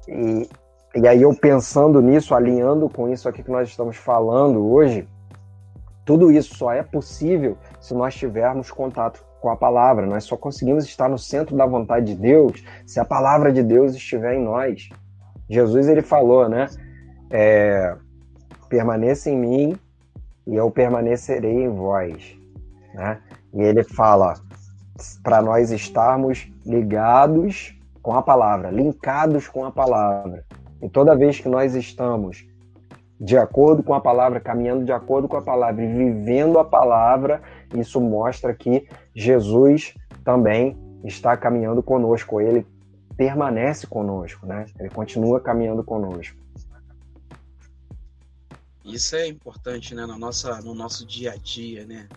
E, 0.06 0.46
e 0.94 1.08
aí, 1.08 1.22
eu 1.22 1.34
pensando 1.34 2.02
nisso, 2.02 2.34
alinhando 2.34 2.86
com 2.90 3.08
isso 3.08 3.30
aqui 3.30 3.42
que 3.42 3.50
nós 3.50 3.66
estamos 3.66 3.96
falando 3.96 4.70
hoje, 4.70 5.08
tudo 6.04 6.30
isso 6.30 6.54
só 6.54 6.70
é 6.70 6.82
possível 6.82 7.56
se 7.80 7.94
nós 7.94 8.14
tivermos 8.14 8.70
contato 8.70 9.24
com 9.42 9.50
a 9.50 9.56
palavra. 9.56 10.06
Nós 10.06 10.24
só 10.24 10.36
conseguimos 10.36 10.84
estar 10.84 11.08
no 11.08 11.18
centro 11.18 11.56
da 11.56 11.66
vontade 11.66 12.06
de 12.06 12.14
Deus 12.14 12.64
se 12.86 13.00
a 13.00 13.04
palavra 13.04 13.52
de 13.52 13.62
Deus 13.62 13.94
estiver 13.94 14.34
em 14.34 14.42
nós. 14.42 14.88
Jesus 15.50 15.88
ele 15.88 16.00
falou, 16.00 16.48
né? 16.48 16.68
É, 17.28 17.94
permaneça 18.68 19.28
em 19.28 19.36
mim 19.36 19.78
e 20.46 20.54
eu 20.54 20.70
permanecerei 20.70 21.64
em 21.64 21.68
vós, 21.68 22.38
né? 22.94 23.20
E 23.52 23.60
ele 23.60 23.82
fala 23.82 24.34
para 25.22 25.42
nós 25.42 25.70
estarmos 25.72 26.50
ligados 26.64 27.76
com 28.00 28.14
a 28.14 28.22
palavra, 28.22 28.70
linkados 28.70 29.48
com 29.48 29.64
a 29.64 29.72
palavra. 29.72 30.44
E 30.80 30.88
toda 30.88 31.16
vez 31.16 31.40
que 31.40 31.48
nós 31.48 31.74
estamos 31.74 32.46
de 33.20 33.38
acordo 33.38 33.84
com 33.84 33.94
a 33.94 34.00
palavra, 34.00 34.40
caminhando 34.40 34.84
de 34.84 34.90
acordo 34.90 35.28
com 35.28 35.36
a 35.36 35.42
palavra 35.42 35.84
e 35.84 35.86
vivendo 35.86 36.58
a 36.58 36.64
palavra, 36.64 37.40
isso 37.74 38.00
mostra 38.00 38.54
que 38.54 38.88
Jesus 39.14 39.94
também 40.24 40.76
está 41.04 41.36
caminhando 41.36 41.82
conosco, 41.82 42.40
ele 42.40 42.66
permanece 43.16 43.86
conosco, 43.86 44.46
né? 44.46 44.66
Ele 44.78 44.88
continua 44.88 45.40
caminhando 45.40 45.84
conosco. 45.84 46.36
Isso 48.84 49.14
é 49.14 49.26
importante, 49.26 49.94
né, 49.94 50.04
no, 50.06 50.18
nossa, 50.18 50.60
no 50.60 50.74
nosso 50.74 51.06
dia 51.06 51.32
a 51.32 51.36
dia, 51.36 51.86
né? 51.86 52.08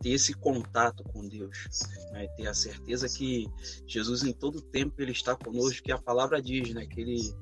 Ter 0.00 0.10
esse 0.10 0.34
contato 0.34 1.04
com 1.04 1.26
Deus, 1.26 1.68
né? 2.12 2.26
ter 2.36 2.48
a 2.48 2.54
certeza 2.54 3.08
que 3.08 3.48
Jesus 3.86 4.24
em 4.24 4.32
todo 4.32 4.60
tempo 4.60 5.00
ele 5.00 5.12
está 5.12 5.36
conosco, 5.36 5.82
que 5.82 5.92
a 5.92 5.98
palavra 5.98 6.42
diz, 6.42 6.74
né, 6.74 6.84
que 6.86 7.00
ele 7.00 7.32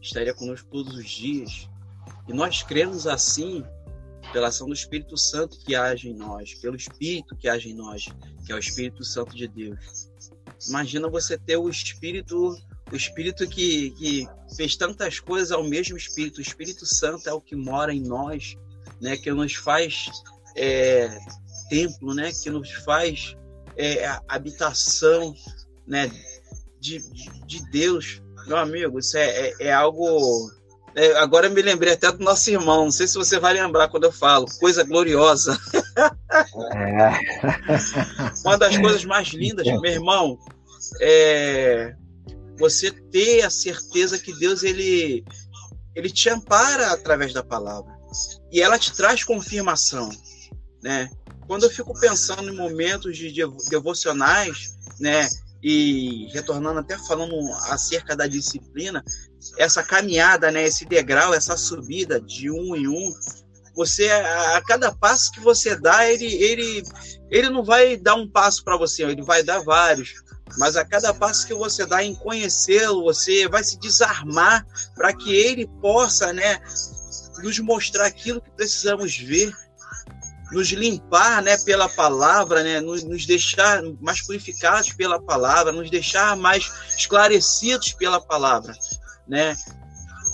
estaria 0.00 0.34
conosco 0.34 0.68
todos 0.70 0.94
os 0.94 1.08
dias. 1.08 1.68
E 2.28 2.32
nós 2.32 2.62
cremos 2.62 3.06
assim 3.06 3.64
pela 4.32 4.48
ação 4.48 4.66
do 4.66 4.74
Espírito 4.74 5.16
Santo 5.16 5.58
que 5.58 5.74
age 5.74 6.08
em 6.08 6.14
nós, 6.14 6.54
pelo 6.54 6.76
Espírito 6.76 7.36
que 7.36 7.48
age 7.48 7.70
em 7.70 7.74
nós, 7.74 8.06
que 8.44 8.52
é 8.52 8.54
o 8.54 8.58
Espírito 8.58 9.04
Santo 9.04 9.34
de 9.34 9.48
Deus. 9.48 10.10
Imagina 10.68 11.08
você 11.08 11.38
ter 11.38 11.56
o 11.56 11.68
Espírito, 11.68 12.56
o 12.90 12.96
Espírito 12.96 13.46
que, 13.48 13.90
que 13.92 14.28
fez 14.56 14.76
tantas 14.76 15.20
coisas 15.20 15.52
ao 15.52 15.64
mesmo 15.64 15.96
Espírito. 15.96 16.38
O 16.38 16.42
Espírito 16.42 16.84
Santo 16.84 17.28
é 17.28 17.32
o 17.32 17.40
que 17.40 17.54
mora 17.54 17.92
em 17.92 18.00
nós, 18.00 18.56
né? 19.00 19.16
Que 19.16 19.30
nos 19.30 19.54
faz 19.54 20.06
é, 20.56 21.18
templo, 21.68 22.14
né? 22.14 22.32
Que 22.32 22.50
nos 22.50 22.70
faz 22.70 23.36
é, 23.76 24.06
habitação, 24.26 25.34
né? 25.86 26.10
De, 26.80 26.98
de, 26.98 27.46
de 27.46 27.70
Deus, 27.70 28.22
meu 28.46 28.56
amigo, 28.56 28.98
isso 28.98 29.16
é, 29.16 29.48
é, 29.48 29.54
é 29.60 29.72
algo 29.72 30.50
é, 30.94 31.16
agora 31.18 31.48
me 31.48 31.62
lembrei 31.62 31.92
até 31.92 32.10
do 32.10 32.22
nosso 32.22 32.50
irmão, 32.50 32.84
não 32.84 32.90
sei 32.90 33.06
se 33.06 33.14
você 33.14 33.38
vai 33.38 33.54
lembrar 33.54 33.88
quando 33.88 34.04
eu 34.04 34.12
falo, 34.12 34.46
coisa 34.58 34.84
gloriosa. 34.84 35.58
É. 36.74 37.10
Uma 38.44 38.56
das 38.56 38.76
coisas 38.76 39.04
mais 39.04 39.28
lindas, 39.28 39.66
meu 39.66 39.84
irmão, 39.84 40.38
é... 41.00 41.94
você 42.58 42.90
ter 42.90 43.42
a 43.42 43.50
certeza 43.50 44.18
que 44.18 44.32
Deus 44.38 44.62
ele 44.62 45.24
ele 45.94 46.10
te 46.10 46.30
ampara 46.30 46.92
através 46.92 47.32
da 47.32 47.42
palavra 47.42 47.92
e 48.52 48.60
ela 48.60 48.78
te 48.78 48.92
traz 48.92 49.24
confirmação, 49.24 50.08
né? 50.82 51.10
Quando 51.46 51.64
eu 51.64 51.70
fico 51.70 51.98
pensando 51.98 52.50
em 52.52 52.56
momentos 52.56 53.16
de 53.16 53.32
devocionais, 53.68 54.76
né, 55.00 55.28
e 55.62 56.28
retornando 56.32 56.80
até 56.80 56.96
falando 56.98 57.34
acerca 57.64 58.14
da 58.14 58.26
disciplina, 58.26 59.04
essa 59.56 59.82
caminhada, 59.82 60.50
né, 60.50 60.64
esse 60.64 60.84
degrau, 60.84 61.34
essa 61.34 61.56
subida 61.56 62.20
de 62.20 62.50
um 62.50 62.76
em 62.76 62.86
um, 62.86 63.12
você 63.74 64.10
a 64.10 64.60
cada 64.66 64.92
passo 64.92 65.30
que 65.30 65.40
você 65.40 65.76
dá, 65.76 66.08
ele 66.08 66.26
ele 66.26 66.82
ele 67.30 67.48
não 67.48 67.64
vai 67.64 67.96
dar 67.96 68.16
um 68.16 68.28
passo 68.28 68.64
para 68.64 68.76
você, 68.76 69.04
ele 69.04 69.22
vai 69.22 69.42
dar 69.42 69.60
vários. 69.60 70.14
Mas 70.56 70.76
a 70.76 70.84
cada 70.84 71.14
passo 71.14 71.46
que 71.46 71.54
você 71.54 71.86
dá 71.86 72.02
em 72.02 72.14
conhecê-lo, 72.14 73.04
você 73.04 73.46
vai 73.46 73.62
se 73.62 73.78
desarmar 73.78 74.66
para 74.96 75.12
que 75.12 75.32
ele 75.32 75.68
possa, 75.80 76.32
né, 76.32 76.58
nos 77.42 77.58
mostrar 77.60 78.06
aquilo 78.06 78.40
que 78.40 78.50
precisamos 78.52 79.16
ver, 79.16 79.52
nos 80.50 80.68
limpar, 80.68 81.42
né, 81.42 81.56
pela 81.58 81.88
palavra, 81.88 82.62
né, 82.62 82.80
nos, 82.80 83.04
nos 83.04 83.26
deixar 83.26 83.82
mais 84.00 84.22
purificados 84.22 84.92
pela 84.92 85.20
palavra, 85.20 85.72
nos 85.72 85.90
deixar 85.90 86.36
mais 86.36 86.72
esclarecidos 86.96 87.92
pela 87.92 88.20
palavra, 88.20 88.74
né? 89.26 89.56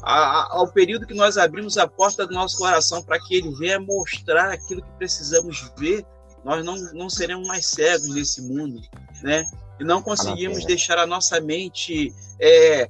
ao 0.07 0.69
período 0.69 1.07
que 1.07 1.15
nós 1.15 1.39
abrimos 1.39 1.79
a 1.79 1.89
porta 1.89 2.27
do 2.27 2.35
nosso 2.35 2.59
coração 2.59 3.03
para 3.03 3.19
que 3.19 3.37
ele 3.37 3.55
venha 3.55 3.81
mostrar 3.81 4.53
aquilo 4.53 4.83
que 4.83 4.93
precisamos 4.99 5.73
ver, 5.79 6.05
nós 6.45 6.63
não, 6.63 6.77
não 6.93 7.09
seremos 7.09 7.49
mais 7.49 7.67
cegos 7.67 8.15
nesse 8.15 8.43
mundo, 8.43 8.83
né? 9.23 9.45
E 9.81 9.85
não 9.85 10.03
conseguimos 10.03 10.65
deixar 10.67 10.99
a 10.99 11.07
nossa 11.07 11.41
mente 11.41 12.13
é, 12.39 12.87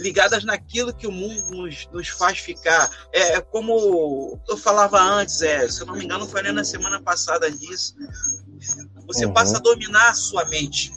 ligadas 0.00 0.44
naquilo 0.44 0.94
que 0.94 1.06
o 1.06 1.12
mundo 1.12 1.50
nos, 1.50 1.86
nos 1.92 2.08
faz 2.08 2.38
ficar. 2.38 2.90
É, 3.12 3.34
é 3.34 3.40
como 3.40 4.40
eu 4.48 4.56
falava 4.56 5.00
antes, 5.00 5.40
é, 5.42 5.68
se 5.68 5.80
eu 5.80 5.86
não 5.86 5.94
me 5.94 6.04
engano, 6.04 6.26
falei 6.26 6.52
na 6.52 6.64
semana 6.64 7.00
passada 7.00 7.50
disso. 7.50 7.94
Você 9.06 9.26
uhum. 9.26 9.32
passa 9.32 9.56
a 9.56 9.60
dominar 9.60 10.10
a 10.10 10.14
sua 10.14 10.44
mente. 10.46 10.92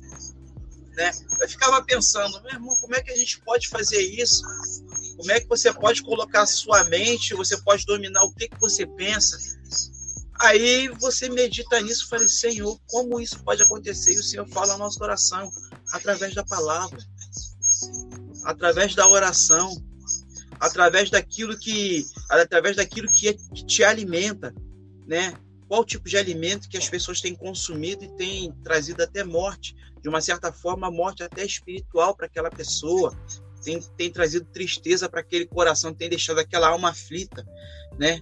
Né? 0.95 1.11
Eu 1.41 1.49
ficava 1.49 1.83
pensando, 1.83 2.41
meu 2.43 2.53
irmão, 2.53 2.75
como 2.77 2.95
é 2.95 3.01
que 3.01 3.11
a 3.11 3.15
gente 3.15 3.41
pode 3.41 3.67
fazer 3.67 4.01
isso? 4.01 4.43
Como 5.17 5.31
é 5.31 5.39
que 5.39 5.47
você 5.47 5.71
pode 5.73 6.03
colocar 6.03 6.43
a 6.43 6.47
sua 6.47 6.83
mente, 6.85 7.33
você 7.33 7.57
pode 7.61 7.85
dominar 7.85 8.23
o 8.23 8.33
que, 8.33 8.47
que 8.47 8.59
você 8.59 8.85
pensa? 8.85 9.37
Aí 10.39 10.87
você 10.99 11.29
medita 11.29 11.79
nisso 11.81 12.05
e 12.05 12.09
fala, 12.09 12.27
Senhor, 12.27 12.79
como 12.87 13.19
isso 13.19 13.41
pode 13.43 13.61
acontecer? 13.61 14.13
E 14.13 14.19
o 14.19 14.23
Senhor 14.23 14.47
fala 14.47 14.73
ao 14.73 14.79
nosso 14.79 14.99
coração, 14.99 15.51
através 15.91 16.33
da 16.33 16.43
palavra, 16.43 16.97
através 18.43 18.95
da 18.95 19.07
oração, 19.07 19.75
através 20.59 21.09
daquilo 21.09 21.57
que, 21.57 22.05
através 22.29 22.75
daquilo 22.75 23.07
que, 23.07 23.29
é, 23.29 23.33
que 23.33 23.65
te 23.65 23.83
alimenta, 23.83 24.53
né? 25.07 25.33
Qual 25.67 25.83
tipo 25.83 26.07
de 26.07 26.17
alimento 26.17 26.69
que 26.69 26.77
as 26.77 26.87
pessoas 26.87 27.19
têm 27.19 27.35
consumido 27.35 28.03
e 28.03 28.15
têm 28.15 28.51
trazido 28.63 29.01
até 29.01 29.23
morte, 29.23 29.75
de 30.01 30.09
uma 30.09 30.21
certa 30.21 30.51
forma, 30.51 30.91
morte 30.91 31.23
até 31.23 31.43
espiritual 31.43 32.15
para 32.15 32.27
aquela 32.27 32.49
pessoa, 32.49 33.17
tem, 33.63 33.79
tem 33.97 34.11
trazido 34.11 34.45
tristeza 34.45 35.09
para 35.09 35.21
aquele 35.21 35.45
coração, 35.45 35.93
tem 35.93 36.09
deixado 36.09 36.39
aquela 36.39 36.67
alma 36.67 36.89
aflita, 36.89 37.45
né? 37.97 38.21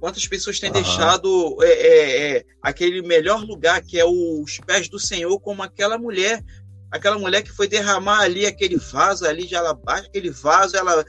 Quantas 0.00 0.26
pessoas 0.26 0.58
têm 0.58 0.72
deixado 0.72 1.58
é, 1.62 1.68
é, 1.68 2.36
é, 2.38 2.44
aquele 2.62 3.02
melhor 3.02 3.44
lugar, 3.44 3.82
que 3.82 3.98
é 3.98 4.04
os 4.04 4.58
pés 4.66 4.88
do 4.88 4.98
Senhor, 4.98 5.38
como 5.40 5.62
aquela 5.62 5.98
mulher, 5.98 6.42
aquela 6.90 7.18
mulher 7.18 7.42
que 7.42 7.52
foi 7.52 7.68
derramar 7.68 8.20
ali 8.20 8.46
aquele 8.46 8.76
vaso 8.76 9.26
ali 9.26 9.46
de 9.46 9.54
alabastro, 9.54 10.08
aquele 10.08 10.30
vaso, 10.30 10.76
ela 10.76 11.04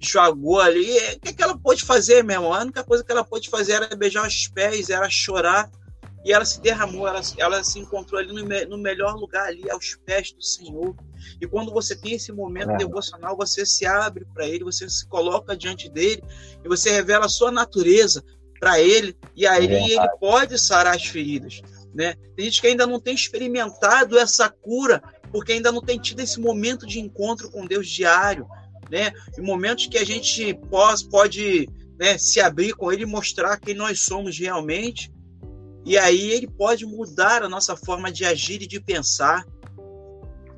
enxuagou 0.00 0.60
ali. 0.60 0.96
O 1.14 1.20
que, 1.20 1.28
é 1.28 1.32
que 1.32 1.42
ela 1.42 1.58
pôde 1.58 1.84
fazer, 1.84 2.22
meu 2.22 2.36
irmão? 2.36 2.52
A 2.52 2.60
única 2.60 2.84
coisa 2.84 3.04
que 3.04 3.12
ela 3.12 3.24
pôde 3.24 3.48
fazer 3.48 3.72
era 3.72 3.96
beijar 3.96 4.26
os 4.26 4.48
pés, 4.48 4.90
era 4.90 5.08
chorar. 5.08 5.70
E 6.24 6.32
ela 6.32 6.44
se 6.44 6.58
derramou, 6.58 7.06
ela, 7.06 7.20
ela 7.36 7.62
se 7.62 7.78
encontrou 7.78 8.18
ali 8.18 8.32
no, 8.32 8.42
no 8.68 8.78
melhor 8.78 9.14
lugar, 9.14 9.46
ali 9.48 9.70
aos 9.70 9.94
pés 10.06 10.32
do 10.32 10.42
Senhor. 10.42 10.96
E 11.38 11.46
quando 11.46 11.70
você 11.70 11.94
tem 11.94 12.14
esse 12.14 12.32
momento 12.32 12.70
é. 12.70 12.76
devocional, 12.78 13.36
você 13.36 13.66
se 13.66 13.84
abre 13.84 14.24
para 14.32 14.46
ele, 14.46 14.64
você 14.64 14.88
se 14.88 15.06
coloca 15.06 15.54
diante 15.54 15.86
dele 15.90 16.22
e 16.64 16.68
você 16.68 16.90
revela 16.90 17.26
a 17.26 17.28
sua 17.28 17.50
natureza 17.50 18.24
para 18.58 18.80
ele 18.80 19.14
e 19.36 19.46
aí 19.46 19.66
é. 19.66 19.84
ele 19.84 20.08
pode 20.18 20.58
sarar 20.58 20.96
as 20.96 21.04
feridas, 21.04 21.60
né? 21.94 22.14
Tem 22.36 22.46
gente 22.46 22.60
que 22.60 22.66
ainda 22.66 22.86
não 22.86 22.98
tem 22.98 23.14
experimentado 23.14 24.18
essa 24.18 24.48
cura 24.48 25.02
porque 25.30 25.52
ainda 25.52 25.72
não 25.72 25.80
tem 25.80 25.98
tido 25.98 26.20
esse 26.20 26.40
momento 26.40 26.86
de 26.86 27.00
encontro 27.00 27.50
com 27.50 27.66
Deus 27.66 27.88
diário, 27.88 28.46
né? 28.90 29.12
Em 29.38 29.42
momentos 29.42 29.86
que 29.86 29.98
a 29.98 30.04
gente 30.04 30.54
pode, 30.70 31.08
pode 31.08 31.68
né, 31.98 32.18
se 32.18 32.40
abrir 32.40 32.72
com 32.74 32.92
ele 32.92 33.02
e 33.02 33.06
mostrar 33.06 33.58
quem 33.58 33.74
nós 33.74 34.00
somos 34.00 34.38
realmente. 34.38 35.12
E 35.84 35.98
aí 35.98 36.30
ele 36.30 36.46
pode 36.46 36.86
mudar 36.86 37.42
a 37.42 37.48
nossa 37.48 37.76
forma 37.76 38.10
de 38.10 38.24
agir 38.24 38.62
e 38.62 38.66
de 38.66 38.80
pensar. 38.80 39.44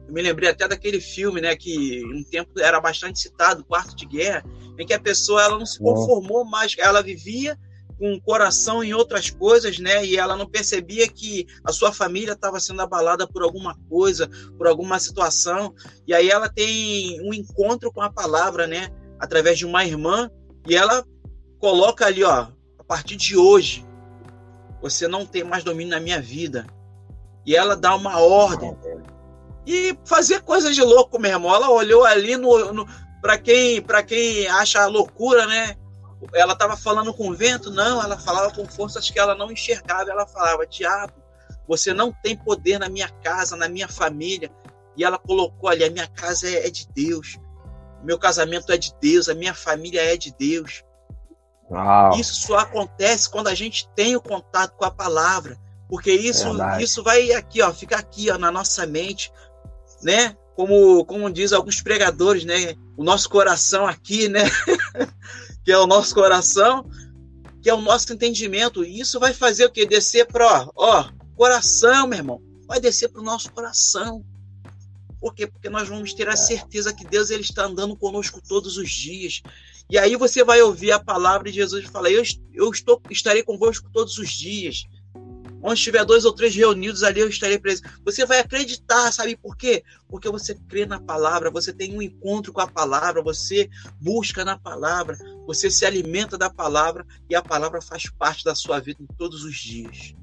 Eu 0.07 0.13
me 0.13 0.23
lembrei 0.23 0.51
até 0.51 0.69
daquele 0.69 1.01
filme, 1.01 1.41
né, 1.41 1.57
que 1.57 2.05
um 2.05 2.23
tempo 2.23 2.61
era 2.61 2.81
bastante 2.81 3.19
citado, 3.19 3.65
Quarto 3.65 3.97
de 3.97 4.07
Guerra, 4.07 4.45
em 4.79 4.87
que 4.87 4.95
a 4.95 5.01
pessoa 5.01 5.43
ela 5.43 5.59
não 5.59 5.67
se 5.67 5.79
conformou 5.79 6.45
mais, 6.45 6.77
ela 6.79 7.03
vivia 7.03 7.59
com 7.99 8.15
o 8.15 8.21
coração 8.21 8.85
em 8.85 8.93
outras 8.93 9.31
coisas, 9.31 9.79
né? 9.79 10.05
E 10.05 10.17
ela 10.17 10.37
não 10.37 10.47
percebia 10.47 11.09
que 11.09 11.47
a 11.65 11.73
sua 11.73 11.93
família 11.93 12.33
estava 12.33 12.61
sendo 12.61 12.83
abalada 12.83 13.27
por 13.27 13.43
alguma 13.43 13.77
coisa, 13.89 14.29
por 14.57 14.67
alguma 14.67 14.99
situação. 14.99 15.75
E 16.07 16.15
aí 16.15 16.29
ela 16.29 16.49
tem 16.49 17.21
um 17.27 17.33
encontro 17.33 17.93
com 17.93 18.03
a 18.03 18.13
palavra, 18.13 18.67
né? 18.67 18.89
Através 19.19 19.59
de 19.59 19.65
uma 19.65 19.85
irmã, 19.85 20.31
e 20.69 20.77
ela 20.77 21.05
coloca 21.59 22.07
ali, 22.07 22.23
ó, 22.23 22.49
a 22.79 22.85
partir 22.85 23.17
de 23.17 23.37
hoje, 23.37 23.87
você 24.83 25.09
não 25.09 25.25
tem 25.25 25.43
mais 25.43 25.65
domínio 25.65 25.93
na 25.93 26.01
minha 26.01 26.21
vida. 26.21 26.67
E 27.47 27.57
ela 27.57 27.77
dá 27.77 27.95
uma 27.95 28.19
ordem 28.19 28.77
e 29.67 29.99
fazer 30.05 30.43
coisas 30.43 30.75
de 30.75 30.83
louco 30.83 31.19
mesmo. 31.19 31.49
Ela 31.49 31.71
olhou 31.71 32.05
ali 32.05 32.37
no, 32.37 32.73
no 32.73 32.87
para 33.21 33.39
quem 33.39 33.83
para 33.83 34.03
quem 34.03 34.47
acha 34.49 34.87
loucura, 34.87 35.47
né? 35.47 35.77
Ela 36.35 36.53
estava 36.53 36.77
falando 36.77 37.13
com 37.15 37.29
o 37.29 37.35
vento, 37.35 37.71
não, 37.71 38.03
ela 38.03 38.19
falava 38.19 38.53
com 38.55 38.67
forças 38.67 39.11
que 39.11 39.19
ela 39.19 39.35
não 39.35 39.51
enxergava. 39.51 40.11
Ela 40.11 40.27
falava: 40.27 40.67
"Diabo, 40.67 41.15
você 41.67 41.93
não 41.93 42.13
tem 42.13 42.37
poder 42.37 42.79
na 42.79 42.89
minha 42.89 43.09
casa, 43.09 43.57
na 43.57 43.69
minha 43.69 43.89
família". 43.89 44.51
E 44.97 45.05
ela 45.05 45.19
colocou 45.19 45.69
ali: 45.69 45.85
"A 45.85 45.91
minha 45.91 46.07
casa 46.07 46.49
é, 46.49 46.67
é 46.67 46.71
de 46.71 46.89
Deus. 46.95 47.39
Meu 48.03 48.19
casamento 48.19 48.71
é 48.71 48.77
de 48.77 48.95
Deus, 49.01 49.29
a 49.29 49.35
minha 49.35 49.55
família 49.55 50.01
é 50.01 50.17
de 50.17 50.33
Deus". 50.33 50.85
Uau. 51.71 52.19
Isso 52.19 52.47
só 52.47 52.59
acontece 52.59 53.29
quando 53.29 53.49
a 53.49 53.55
gente 53.55 53.89
tem 53.95 54.15
o 54.15 54.21
contato 54.21 54.77
com 54.77 54.85
a 54.85 54.91
palavra, 54.91 55.59
porque 55.89 56.13
isso 56.13 56.49
isso 56.81 57.03
vai 57.03 57.33
aqui, 57.33 57.61
ó, 57.63 57.73
fica 57.73 57.97
aqui, 57.97 58.31
ó, 58.31 58.39
na 58.39 58.51
nossa 58.51 58.87
mente, 58.87 59.33
né? 60.03 60.37
Como, 60.55 61.05
como 61.05 61.31
diz 61.31 61.53
alguns 61.53 61.83
pregadores, 61.83 62.45
né? 62.45 62.75
O 62.97 63.05
nosso 63.05 63.29
coração 63.29 63.87
aqui, 63.87 64.29
né? 64.29 64.41
que 65.67 65.73
é 65.73 65.79
o 65.79 65.87
nosso 65.87 66.15
coração, 66.15 66.89
que 67.61 67.69
é 67.69 67.75
o 67.75 67.81
nosso 67.81 68.13
entendimento. 68.13 68.85
E 68.85 69.01
isso 69.01 69.19
vai 69.19 69.35
fazer 69.35 69.67
o 69.67 69.71
que? 69.71 69.85
Descer 69.85 70.25
para, 70.25 70.71
ó, 70.77 71.11
coração, 71.35 72.07
meu 72.07 72.19
irmão. 72.19 72.41
Vai 72.69 72.79
descer 72.79 73.09
para 73.09 73.21
o 73.21 73.25
nosso 73.25 73.51
coração. 73.51 74.25
Por 75.19 75.35
quê? 75.35 75.45
Porque 75.45 75.69
nós 75.69 75.89
vamos 75.89 76.15
ter 76.15 76.29
a 76.29 76.35
é. 76.35 76.37
certeza 76.37 76.95
que 76.95 77.05
Deus 77.05 77.31
ele 77.31 77.43
está 77.43 77.65
andando 77.65 77.97
conosco 77.97 78.41
todos 78.41 78.77
os 78.77 78.89
dias. 78.93 79.43
E 79.91 79.99
aí 79.99 80.15
você 80.15 80.45
vai 80.45 80.63
ouvir 80.63 80.93
a 80.93 81.01
palavra 81.01 81.51
de 81.51 81.57
Jesus 81.57 81.85
e 81.85 81.91
falar: 81.91 82.13
Eu, 82.13 82.23
eu 82.55 82.71
estou, 82.71 83.03
estarei 83.11 83.43
convosco 83.43 83.91
todos 83.93 84.19
os 84.19 84.31
dias. 84.31 84.85
Onde 85.67 85.81
estiver 85.81 86.05
dois 86.05 86.25
ou 86.25 86.33
três 86.33 86.55
reunidos 86.55 87.03
ali, 87.03 87.19
eu 87.19 87.29
estarei 87.29 87.59
presente. 87.59 87.91
Você 88.05 88.25
vai 88.25 88.39
acreditar, 88.39 89.11
sabe 89.11 89.37
por 89.37 89.57
quê? 89.57 89.83
Porque 90.09 90.31
você 90.31 90.55
crê 90.69 90.87
na 90.87 91.01
palavra, 91.01 91.51
você 91.51 91.73
tem 91.73 91.93
um 91.93 92.01
encontro 92.01 92.53
com 92.53 92.61
a 92.61 92.69
palavra, 92.69 93.21
você 93.21 93.69
busca 94.01 94.45
na 94.45 94.57
palavra, 94.57 95.19
você 95.45 95.69
se 95.69 95.85
alimenta 95.85 96.39
da 96.39 96.49
palavra 96.49 97.05
e 97.29 97.35
a 97.35 97.43
palavra 97.43 97.83
faz 97.83 98.09
parte 98.09 98.45
da 98.45 98.55
sua 98.55 98.79
vida 98.79 99.03
em 99.03 99.09
todos 99.19 99.43
os 99.43 99.57
dias. 99.57 100.15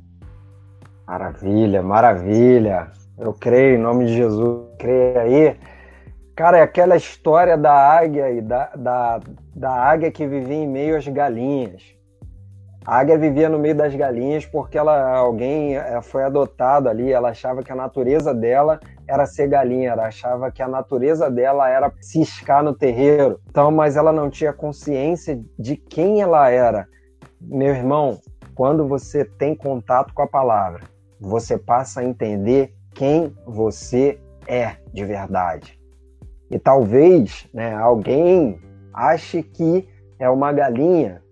Maravilha, 1.05 1.83
maravilha. 1.83 2.93
Eu 3.17 3.33
creio 3.33 3.75
em 3.75 3.81
nome 3.81 4.05
de 4.05 4.15
Jesus. 4.15 4.69
Creio 4.79 5.19
aí. 5.19 5.59
Cara, 6.37 6.59
é 6.59 6.61
aquela 6.61 6.95
história 6.95 7.57
da 7.57 7.73
águia 7.73 8.31
e 8.31 8.39
da, 8.39 8.67
da, 8.77 9.19
da 9.53 9.71
águia 9.71 10.09
que 10.09 10.25
vivia 10.25 10.55
em 10.55 10.69
meio 10.69 10.95
às 10.95 11.05
galinhas. 11.05 11.83
A 12.85 12.99
águia 12.99 13.17
vivia 13.17 13.47
no 13.47 13.57
meio 13.57 13.75
das 13.75 13.95
galinhas 13.95 14.45
porque 14.45 14.77
ela, 14.77 15.15
alguém 15.15 15.77
eh, 15.77 16.01
foi 16.01 16.23
adotado 16.23 16.89
ali, 16.89 17.13
ela 17.13 17.29
achava 17.29 17.63
que 17.63 17.71
a 17.71 17.75
natureza 17.75 18.33
dela 18.33 18.79
era 19.07 19.25
ser 19.25 19.47
galinha, 19.47 19.91
ela 19.91 20.07
achava 20.07 20.51
que 20.51 20.61
a 20.61 20.67
natureza 20.67 21.31
dela 21.31 21.69
era 21.69 21.91
ciscar 22.01 22.61
no 22.61 22.73
terreiro. 22.73 23.39
Então, 23.49 23.71
mas 23.71 23.95
ela 23.95 24.11
não 24.11 24.29
tinha 24.29 24.51
consciência 24.51 25.41
de 25.57 25.77
quem 25.77 26.21
ela 26.21 26.49
era. 26.49 26.85
Meu 27.39 27.73
irmão, 27.73 28.19
quando 28.53 28.85
você 28.85 29.23
tem 29.23 29.55
contato 29.55 30.13
com 30.13 30.21
a 30.21 30.27
palavra, 30.27 30.81
você 31.19 31.57
passa 31.57 32.01
a 32.01 32.05
entender 32.05 32.73
quem 32.93 33.33
você 33.45 34.19
é 34.45 34.75
de 34.93 35.05
verdade. 35.05 35.79
E 36.51 36.59
talvez 36.59 37.47
né, 37.53 37.73
alguém 37.73 38.59
ache 38.93 39.41
que 39.41 39.87
é 40.19 40.29
uma 40.29 40.51
galinha, 40.51 41.22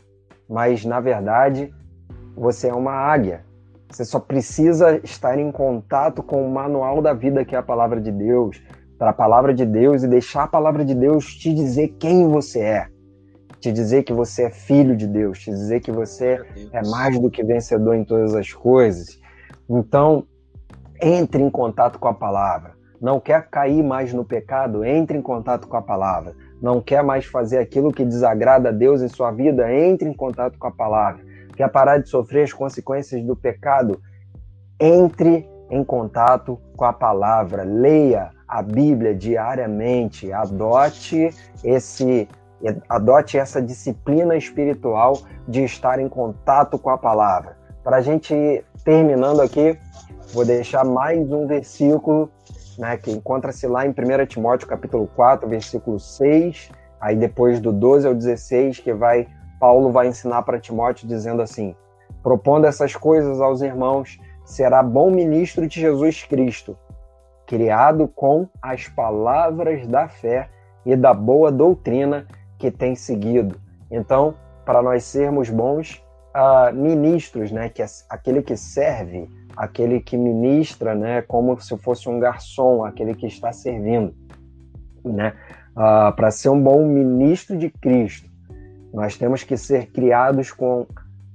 mas 0.52 0.84
na 0.84 1.00
verdade 1.00 1.74
você 2.36 2.68
é 2.68 2.74
uma 2.74 2.92
águia. 2.92 3.46
Você 3.90 4.04
só 4.04 4.20
precisa 4.20 5.00
estar 5.04 5.40
em 5.40 5.52
contato 5.52 6.22
com 6.22 6.46
o 6.46 6.52
manual 6.52 7.02
da 7.02 7.14
vida, 7.14 7.44
que 7.44 7.56
é 7.56 7.60
a 7.60 7.64
palavra 7.64 8.00
de 8.00 8.12
Deus, 8.12 8.62
para 8.98 9.12
a 9.12 9.14
palavra 9.14 9.54
de 9.54 9.66
Deus 9.66 10.04
e 10.04 10.08
deixar 10.08 10.44
a 10.44 10.48
palavra 10.48 10.84
de 10.84 10.94
Deus 10.94 11.34
te 11.36 11.54
dizer 11.54 11.90
quem 12.00 12.28
você 12.28 12.60
é, 12.60 12.88
te 13.60 13.72
dizer 13.72 14.04
que 14.04 14.14
você 14.14 14.44
é 14.44 14.50
filho 14.50 14.96
de 14.96 15.08
Deus, 15.08 15.40
te 15.40 15.52
dizer 15.52 15.80
que 15.80 15.92
você 15.92 16.42
é 16.72 16.88
mais 16.88 17.20
do 17.20 17.30
que 17.30 17.44
vencedor 17.44 17.96
em 17.96 18.04
todas 18.04 18.36
as 18.36 18.52
coisas. 18.54 19.20
Então, 19.70 20.26
entre 21.02 21.42
em 21.42 21.50
contato 21.50 21.98
com 21.98 22.08
a 22.08 22.14
palavra. 22.14 22.74
Não 23.02 23.20
quer 23.20 23.50
cair 23.50 23.82
mais 23.84 24.14
no 24.14 24.24
pecado? 24.24 24.86
Entre 24.86 25.18
em 25.18 25.22
contato 25.22 25.68
com 25.68 25.76
a 25.76 25.82
palavra. 25.82 26.36
Não 26.62 26.80
quer 26.80 27.04
mais 27.04 27.26
fazer 27.26 27.58
aquilo 27.58 27.92
que 27.92 28.06
desagrada 28.06 28.70
a 28.70 28.72
Deus 28.72 29.02
em 29.02 29.08
sua 29.08 29.32
vida? 29.32 29.74
Entre 29.74 30.08
em 30.08 30.14
contato 30.14 30.60
com 30.60 30.68
a 30.68 30.72
palavra. 30.72 31.24
Quer 31.56 31.68
parar 31.70 31.98
de 31.98 32.08
sofrer 32.08 32.44
as 32.44 32.54
consequências 32.54 33.24
do 33.24 33.36
pecado? 33.36 34.00
Entre 34.80 35.50
em 35.72 35.84
contato 35.84 36.60
com 36.78 36.86
a 36.86 36.94
palavra. 36.94 37.64
Leia 37.64 38.30
a 38.48 38.62
Bíblia 38.62 39.16
diariamente. 39.16 40.32
Adote 40.32 41.30
esse 41.64 42.28
adote 42.88 43.40
essa 43.40 43.60
disciplina 43.60 44.36
espiritual 44.36 45.18
de 45.48 45.64
estar 45.64 46.00
em 46.00 46.08
contato 46.08 46.78
com 46.78 46.92
a 46.92 46.98
palavra. 46.98 47.58
Para 47.84 47.98
a 47.98 48.02
gente 48.02 48.36
ir 48.36 48.64
terminando 48.86 49.42
aqui, 49.42 49.76
vou 50.32 50.46
deixar 50.46 50.84
mais 50.86 51.32
um 51.32 51.48
versículo 51.48 52.30
né, 52.82 52.98
que 52.98 53.12
encontra-se 53.12 53.68
lá 53.68 53.86
em 53.86 53.92
1 53.92 54.26
Timóteo 54.26 54.68
capítulo 54.68 55.06
4, 55.16 55.48
versículo 55.48 56.00
6, 56.00 56.72
aí 57.00 57.16
depois 57.16 57.60
do 57.60 57.72
12 57.72 58.08
ao 58.08 58.16
16, 58.16 58.80
que 58.80 58.92
vai 58.92 59.28
Paulo 59.60 59.92
vai 59.92 60.08
ensinar 60.08 60.42
para 60.42 60.60
Timóteo 60.60 61.08
dizendo 61.08 61.44
assim: 61.44 61.76
propondo 62.24 62.66
essas 62.66 62.96
coisas 62.96 63.40
aos 63.40 63.62
irmãos, 63.62 64.20
será 64.44 64.82
bom 64.82 65.12
ministro 65.12 65.68
de 65.68 65.80
Jesus 65.80 66.24
Cristo, 66.24 66.76
criado 67.46 68.08
com 68.08 68.50
as 68.60 68.88
palavras 68.88 69.86
da 69.86 70.08
fé 70.08 70.50
e 70.84 70.96
da 70.96 71.14
boa 71.14 71.52
doutrina 71.52 72.26
que 72.58 72.72
tem 72.72 72.96
seguido. 72.96 73.62
Então, 73.92 74.34
para 74.66 74.82
nós 74.82 75.04
sermos 75.04 75.52
bons 75.52 76.04
uh, 76.36 76.74
ministros, 76.74 77.52
né, 77.52 77.70
que 77.70 77.84
é 77.84 77.86
aquele 78.10 78.42
que 78.42 78.58
serve, 78.58 79.30
aquele 79.56 80.00
que 80.00 80.18
ministra, 80.18 80.96
né, 80.96 81.22
como 81.22 81.60
se 81.60 81.78
fosse 81.78 82.10
um 82.10 82.20
garçom, 82.20 82.84
aquele 82.84 83.14
que 83.14 83.28
está 83.28 83.52
servindo, 83.52 84.14
né, 85.04 85.34
uh, 85.72 86.16
para 86.16 86.32
ser 86.32 86.50
um 86.50 86.62
bom 86.62 86.86
ministro 86.86 87.58
de 87.58 87.70
Cristo, 87.70 88.30
nós 88.94 89.18
temos 89.18 89.44
que 89.44 89.56
ser 89.56 89.88
criados 89.88 90.52
com 90.52 90.86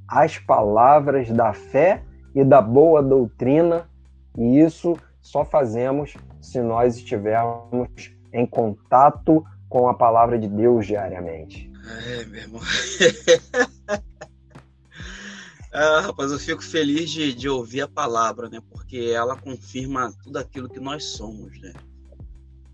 as 0.07 0.39
palavras 0.39 1.31
da 1.31 1.53
fé 1.53 2.03
e 2.35 2.45
da 2.45 2.61
boa 2.61 3.03
doutrina, 3.03 3.89
e 4.37 4.61
isso 4.61 4.97
só 5.21 5.45
fazemos 5.45 6.15
se 6.41 6.61
nós 6.61 6.97
estivermos 6.97 8.15
em 8.33 8.47
contato 8.47 9.45
com 9.69 9.89
a 9.89 9.95
palavra 9.95 10.39
de 10.39 10.49
Deus 10.49 10.87
diariamente. 10.87 11.73
É, 12.07 12.25
meu 12.27 12.41
irmão. 12.41 12.61
ah, 15.79 16.01
rapaz, 16.01 16.33
eu 16.33 16.39
fico 16.39 16.65
feliz 16.65 17.11
de, 17.11 17.35
de 17.35 17.51
ouvir 17.51 17.83
a 17.83 17.89
palavra, 17.89 18.49
né? 18.49 18.63
Porque 18.71 19.13
ela 19.15 19.37
confirma 19.37 20.11
tudo 20.23 20.39
aquilo 20.39 20.71
que 20.71 20.81
nós 20.81 21.05
somos, 21.05 21.61
né? 21.61 21.75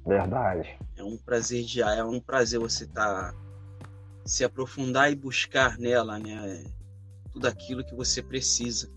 Verdade. 0.06 0.78
É 0.96 1.02
um 1.02 1.16
prazer 1.16 1.64
de, 1.64 1.82
é 1.82 2.04
um 2.04 2.20
prazer 2.20 2.60
você 2.60 2.84
estar 2.84 3.32
tá, 3.32 3.38
se 4.24 4.44
aprofundar 4.44 5.10
e 5.10 5.16
buscar 5.16 5.76
nela, 5.78 6.16
né? 6.20 6.62
Tudo 7.32 7.48
aquilo 7.48 7.84
que 7.84 7.92
você 7.92 8.22
precisa, 8.22 8.88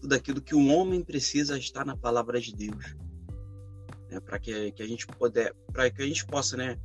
tudo 0.00 0.14
aquilo 0.14 0.40
que 0.40 0.54
o 0.54 0.68
homem 0.68 1.02
precisa 1.02 1.58
está 1.58 1.84
na 1.84 1.96
palavra 1.96 2.40
de 2.40 2.54
Deus, 2.54 2.94
né? 4.08 4.20
Para 4.20 4.38
que, 4.38 4.70
que 4.70 4.82
a 4.82 4.86
gente 4.86 5.08
puder, 5.08 5.52
para 5.72 5.90
que 5.90 6.00
a 6.00 6.06
gente 6.06 6.24
possa, 6.24 6.56
né? 6.56 6.78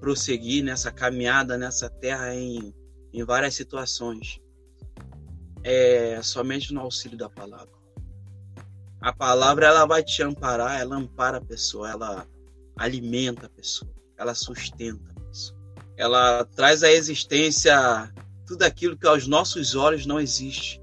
Prosseguir 0.00 0.64
nessa 0.64 0.90
caminhada 0.90 1.56
nessa 1.56 1.88
terra 1.88 2.34
em, 2.34 2.74
em 3.12 3.24
várias 3.24 3.54
situações 3.54 4.40
é 5.64 6.20
somente 6.22 6.72
no 6.72 6.80
auxílio 6.80 7.16
da 7.16 7.28
palavra. 7.28 7.78
A 9.00 9.12
palavra 9.12 9.66
ela 9.66 9.86
vai 9.86 10.02
te 10.02 10.22
amparar, 10.22 10.80
ela 10.80 10.96
ampara 10.96 11.38
a 11.38 11.44
pessoa, 11.44 11.90
ela 11.90 12.26
alimenta 12.76 13.46
a 13.46 13.50
pessoa, 13.50 13.90
ela 14.16 14.34
sustenta 14.34 15.12
a 15.16 15.20
pessoa. 15.20 15.58
Ela 15.96 16.44
traz 16.44 16.82
à 16.82 16.90
existência 16.90 18.12
tudo 18.46 18.62
aquilo 18.62 18.96
que 18.96 19.06
aos 19.06 19.26
nossos 19.26 19.74
olhos 19.74 20.06
não 20.06 20.18
existe. 20.18 20.80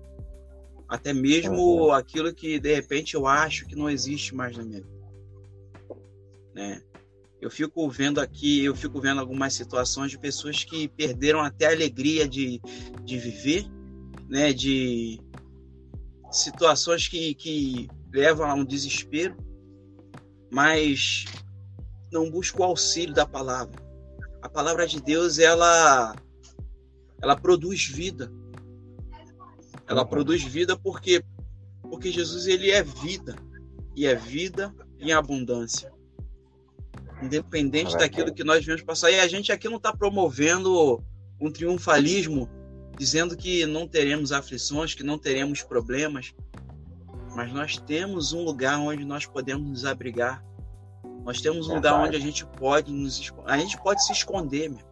Até 0.88 1.14
mesmo 1.14 1.86
uhum. 1.86 1.92
aquilo 1.92 2.34
que 2.34 2.60
de 2.60 2.74
repente 2.74 3.16
eu 3.16 3.26
acho 3.26 3.66
que 3.66 3.76
não 3.76 3.90
existe 3.90 4.36
mais 4.36 4.56
na 4.56 4.64
minha 4.64 4.82
vida. 4.82 4.96
Né? 6.54 6.82
Eu 7.42 7.50
fico 7.52 7.90
vendo 7.90 8.22
aqui, 8.22 8.64
eu 8.64 8.76
fico 8.76 9.02
vendo 9.02 9.20
algumas 9.20 9.54
situações 9.54 10.12
de 10.12 10.18
pessoas 10.18 10.64
que 10.64 10.88
perderam 10.88 11.42
até 11.42 11.68
a 11.68 11.72
alegria 11.72 12.28
de, 12.28 12.62
de 13.04 13.18
viver 13.18 13.68
né, 14.30 14.54
de 14.54 15.20
situações 16.32 17.08
que, 17.08 17.34
que 17.36 17.88
levam 18.12 18.50
a 18.50 18.54
um 18.54 18.66
desespero, 18.66 19.36
mas 20.52 21.26
não 22.12 22.30
busca 22.30 22.62
o 22.62 22.64
auxílio 22.64 23.14
da 23.14 23.26
palavra. 23.26 23.84
A 24.42 24.50
palavra 24.50 24.88
de 24.88 25.02
Deus, 25.02 25.40
ela, 25.40 26.16
ela 27.22 27.36
produz 27.36 27.86
vida. 27.86 28.32
Ela 29.88 30.06
produz 30.06 30.44
vida 30.44 30.78
porque, 30.78 31.24
porque 31.82 32.12
Jesus 32.12 32.48
ele 32.48 32.72
é 32.72 32.84
vida 32.84 33.36
e 33.96 34.06
é 34.06 34.16
vida 34.16 34.74
em 35.00 35.12
abundância. 35.12 35.92
Independente 37.22 37.98
daquilo 37.98 38.34
que 38.34 38.44
nós 38.44 38.66
vemos 38.66 38.82
passar. 38.82 39.12
E 39.12 39.20
a 39.20 39.28
gente 39.28 39.52
aqui 39.52 39.68
não 39.68 39.78
está 39.78 39.96
promovendo 39.96 41.04
um 41.40 41.52
triunfalismo 41.52 42.50
dizendo 42.98 43.36
que 43.36 43.66
não 43.66 43.88
teremos 43.88 44.32
aflições, 44.32 44.94
que 44.94 45.04
não 45.04 45.18
teremos 45.18 45.62
problemas, 45.62 46.34
mas 47.36 47.52
nós 47.52 47.78
temos 47.78 48.32
um 48.34 48.44
lugar 48.44 48.80
onde 48.80 49.04
nós 49.04 49.26
podemos 49.26 49.70
nos 49.70 49.86
abrigar. 49.86 50.44
Nós 51.24 51.42
temos 51.42 51.68
um 51.68 51.76
lugar 51.76 51.96
onde 51.96 52.16
a 52.16 52.20
gente 52.20 52.46
pode 52.46 52.92
nos 52.92 53.34
a 53.46 53.58
gente 53.58 53.78
pode 53.82 54.06
se 54.06 54.14
esconder, 54.14 54.70
meu. 54.70 54.86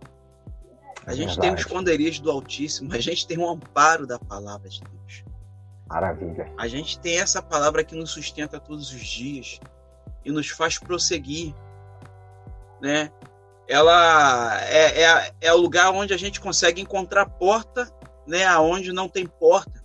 A 1.06 1.14
gente 1.14 1.38
tem 1.40 1.52
um 1.52 1.56
esconderijo 1.56 2.22
do 2.22 2.32
Altíssimo, 2.32 2.94
a 2.94 3.00
gente 3.00 3.28
tem 3.28 3.38
um 3.38 3.50
amparo 3.50 4.08
da 4.08 4.18
palavra 4.18 4.70
de 4.70 4.82
Deus. 4.82 5.24
Maravilha. 5.88 6.52
A 6.58 6.68
gente 6.68 6.98
tem 7.00 7.20
essa 7.20 7.42
palavra 7.42 7.84
que 7.84 7.96
nos 7.96 8.12
sustenta 8.12 8.60
todos 8.60 8.92
os 8.92 9.02
dias 9.02 9.60
e 10.24 10.32
nos 10.32 10.50
faz 10.50 10.80
prosseguir, 10.80 11.54
né? 12.82 13.12
Ela 13.68 14.62
é, 14.64 15.04
é, 15.04 15.34
é, 15.42 15.54
o 15.54 15.58
lugar 15.58 15.92
onde 15.92 16.14
a 16.14 16.18
gente 16.18 16.40
consegue 16.40 16.82
encontrar 16.82 17.26
porta, 17.26 17.90
né, 18.28 18.46
aonde 18.46 18.92
não 18.92 19.08
tem 19.08 19.26
porta. 19.26 19.84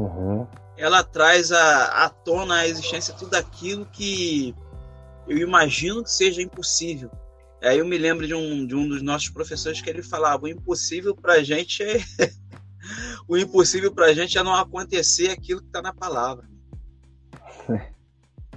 Uhum. 0.00 0.46
Ela 0.76 1.02
traz 1.02 1.52
à, 1.52 2.04
à 2.04 2.08
tona 2.08 2.56
a 2.56 2.68
existência 2.68 3.14
tudo 3.14 3.34
aquilo 3.34 3.86
que 3.86 4.54
eu 5.26 5.38
imagino 5.38 6.02
que 6.02 6.10
seja 6.10 6.42
impossível. 6.42 7.10
Aí 7.62 7.78
eu 7.78 7.86
me 7.86 7.96
lembro 7.96 8.26
de 8.26 8.34
um, 8.34 8.66
de 8.66 8.74
um 8.74 8.86
dos 8.86 9.02
nossos 9.02 9.30
professores 9.30 9.80
que 9.80 9.88
ele 9.88 10.02
falava: 10.02 10.44
o 10.44 10.48
impossível 10.48 11.14
para 11.14 11.34
a 11.34 11.42
gente 11.42 11.82
é. 11.82 11.96
o 13.26 13.36
impossível 13.38 13.92
para 13.92 14.06
a 14.06 14.12
gente 14.12 14.36
é 14.36 14.42
não 14.42 14.54
acontecer 14.54 15.30
aquilo 15.30 15.60
que 15.60 15.68
está 15.68 15.80
na 15.80 15.92
palavra. 15.92 16.46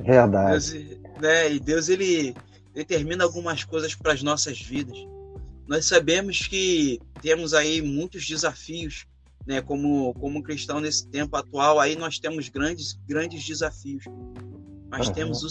Verdade. 0.04 0.72
Deus, 0.84 1.22
né, 1.22 1.52
e 1.54 1.60
Deus, 1.60 1.89
ele, 1.89 2.36
determina 2.78 3.23
algumas 3.23 3.63
coisas 3.63 3.95
para 3.95 4.13
as 4.13 4.21
nossas 4.21 4.61
vidas. 4.61 4.97
Nós 5.67 5.86
sabemos 5.86 6.47
que 6.47 6.99
temos 7.23 7.55
aí 7.55 7.82
muitos 7.82 8.28
desafios, 8.28 9.07
né? 9.47 9.61
Como 9.63 10.13
como 10.13 10.43
cristão 10.43 10.80
nesse 10.80 11.07
tempo 11.07 11.36
atual, 11.36 11.80
aí 11.80 11.95
nós 11.95 12.19
temos 12.19 12.49
grandes 12.49 12.93
grandes 13.07 13.43
desafios. 13.43 14.03
Mas 14.91 15.07
uhum. 15.07 15.13
temos 15.13 15.43
o 15.43 15.49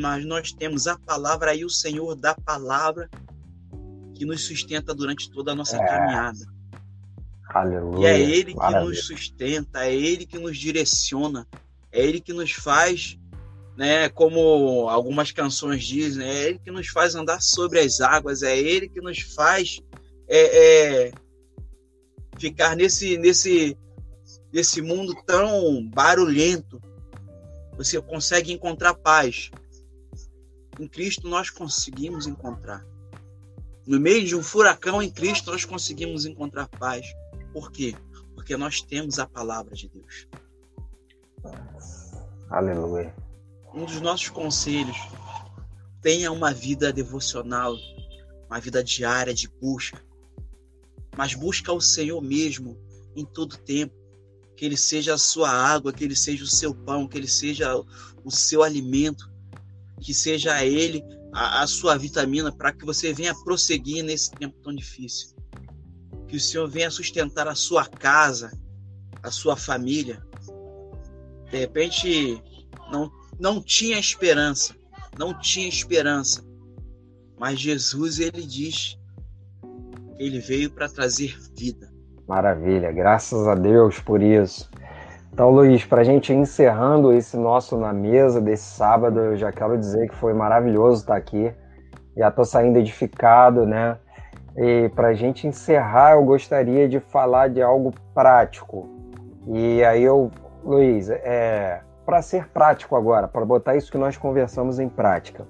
mas 0.00 0.26
nós 0.26 0.52
temos 0.52 0.88
a 0.88 0.98
palavra 0.98 1.54
e 1.54 1.64
o 1.64 1.70
Senhor 1.70 2.16
da 2.16 2.34
palavra 2.34 3.08
que 4.12 4.24
nos 4.24 4.42
sustenta 4.44 4.92
durante 4.92 5.30
toda 5.30 5.52
a 5.52 5.54
nossa 5.54 5.76
é. 5.76 5.86
caminhada. 5.86 6.44
Aleluia. 7.50 8.00
E 8.00 8.04
é 8.06 8.20
Ele 8.20 8.52
que 8.52 8.58
Maravilha. 8.58 8.84
nos 8.84 9.06
sustenta, 9.06 9.86
é 9.86 9.94
Ele 9.94 10.26
que 10.26 10.40
nos 10.40 10.58
direciona, 10.58 11.46
é 11.92 12.04
Ele 12.04 12.20
que 12.20 12.32
nos 12.32 12.50
faz 12.50 13.16
né? 13.76 14.08
Como 14.08 14.88
algumas 14.88 15.32
canções 15.32 15.84
dizem, 15.84 16.26
é 16.26 16.48
Ele 16.48 16.58
que 16.58 16.70
nos 16.70 16.88
faz 16.88 17.14
andar 17.14 17.40
sobre 17.40 17.80
as 17.80 18.00
águas, 18.00 18.42
é 18.42 18.56
Ele 18.56 18.88
que 18.88 19.00
nos 19.00 19.20
faz 19.20 19.80
é, 20.28 21.06
é, 21.06 21.12
ficar 22.38 22.76
nesse, 22.76 23.16
nesse, 23.18 23.76
nesse 24.52 24.80
mundo 24.80 25.14
tão 25.26 25.84
barulhento. 25.88 26.80
Você 27.76 28.00
consegue 28.00 28.52
encontrar 28.52 28.94
paz. 28.94 29.50
em 30.78 30.86
Cristo 30.86 31.28
nós 31.28 31.50
conseguimos 31.50 32.26
encontrar. 32.26 32.84
No 33.86 34.00
meio 34.00 34.24
de 34.24 34.34
um 34.34 34.42
furacão, 34.42 35.02
em 35.02 35.10
Cristo 35.10 35.50
nós 35.50 35.64
conseguimos 35.64 36.24
encontrar 36.24 36.68
paz. 36.68 37.06
Por 37.52 37.70
quê? 37.70 37.94
Porque 38.34 38.56
nós 38.56 38.80
temos 38.80 39.18
a 39.18 39.26
palavra 39.26 39.74
de 39.74 39.88
Deus. 39.88 40.26
Aleluia. 42.48 43.14
Um 43.74 43.84
dos 43.84 44.00
nossos 44.00 44.28
conselhos: 44.28 44.96
tenha 46.00 46.30
uma 46.30 46.52
vida 46.52 46.92
devocional, 46.92 47.76
uma 48.48 48.60
vida 48.60 48.82
diária 48.84 49.34
de 49.34 49.48
busca. 49.48 50.00
Mas 51.16 51.34
busca 51.34 51.72
o 51.72 51.80
Senhor 51.80 52.20
mesmo 52.20 52.78
em 53.16 53.24
todo 53.24 53.56
tempo. 53.58 53.94
Que 54.56 54.64
Ele 54.64 54.76
seja 54.76 55.14
a 55.14 55.18
sua 55.18 55.50
água, 55.50 55.92
que 55.92 56.04
Ele 56.04 56.14
seja 56.14 56.44
o 56.44 56.48
seu 56.48 56.72
pão, 56.72 57.08
que 57.08 57.18
Ele 57.18 57.28
seja 57.28 57.74
o 58.24 58.30
seu 58.30 58.62
alimento, 58.62 59.28
que 60.00 60.14
seja 60.14 60.64
Ele 60.64 61.02
a, 61.32 61.62
a 61.62 61.66
sua 61.66 61.96
vitamina 61.98 62.52
para 62.52 62.72
que 62.72 62.84
você 62.84 63.12
venha 63.12 63.34
prosseguir 63.34 64.04
nesse 64.04 64.30
tempo 64.30 64.56
tão 64.62 64.72
difícil. 64.74 65.34
Que 66.28 66.36
o 66.36 66.40
Senhor 66.40 66.68
venha 66.68 66.90
sustentar 66.90 67.48
a 67.48 67.54
sua 67.56 67.86
casa, 67.86 68.56
a 69.22 69.30
sua 69.30 69.56
família. 69.56 70.24
De 71.50 71.58
repente, 71.58 72.40
não, 72.90 73.10
não 73.38 73.62
tinha 73.62 73.98
esperança, 73.98 74.74
não 75.18 75.38
tinha 75.38 75.68
esperança. 75.68 76.44
Mas 77.38 77.58
Jesus, 77.58 78.20
ele 78.20 78.42
diz 78.46 78.96
ele 80.18 80.38
veio 80.38 80.70
para 80.70 80.88
trazer 80.88 81.36
vida. 81.56 81.88
Maravilha, 82.26 82.90
graças 82.92 83.46
a 83.46 83.54
Deus 83.54 83.98
por 84.00 84.22
isso. 84.22 84.70
Então, 85.32 85.50
Luiz, 85.50 85.84
para 85.84 86.02
a 86.02 86.04
gente 86.04 86.32
encerrando 86.32 87.12
esse 87.12 87.36
nosso 87.36 87.76
na 87.76 87.92
mesa 87.92 88.40
desse 88.40 88.76
sábado, 88.76 89.20
eu 89.20 89.36
já 89.36 89.50
quero 89.50 89.76
dizer 89.76 90.08
que 90.08 90.14
foi 90.14 90.32
maravilhoso 90.32 91.02
estar 91.02 91.16
aqui. 91.16 91.52
Já 92.16 92.28
estou 92.28 92.44
saindo 92.44 92.78
edificado, 92.78 93.66
né? 93.66 93.98
E 94.56 94.88
para 94.90 95.08
a 95.08 95.14
gente 95.14 95.48
encerrar, 95.48 96.12
eu 96.12 96.24
gostaria 96.24 96.88
de 96.88 97.00
falar 97.00 97.48
de 97.48 97.60
algo 97.60 97.92
prático. 98.14 98.88
E 99.52 99.82
aí 99.84 100.04
eu, 100.04 100.30
Luiz, 100.62 101.10
é, 101.10 101.82
para 102.04 102.22
ser 102.22 102.48
prático 102.48 102.96
agora, 102.96 103.26
para 103.26 103.44
botar 103.44 103.76
isso 103.76 103.90
que 103.90 103.98
nós 103.98 104.16
conversamos 104.16 104.78
em 104.78 104.88
prática. 104.88 105.46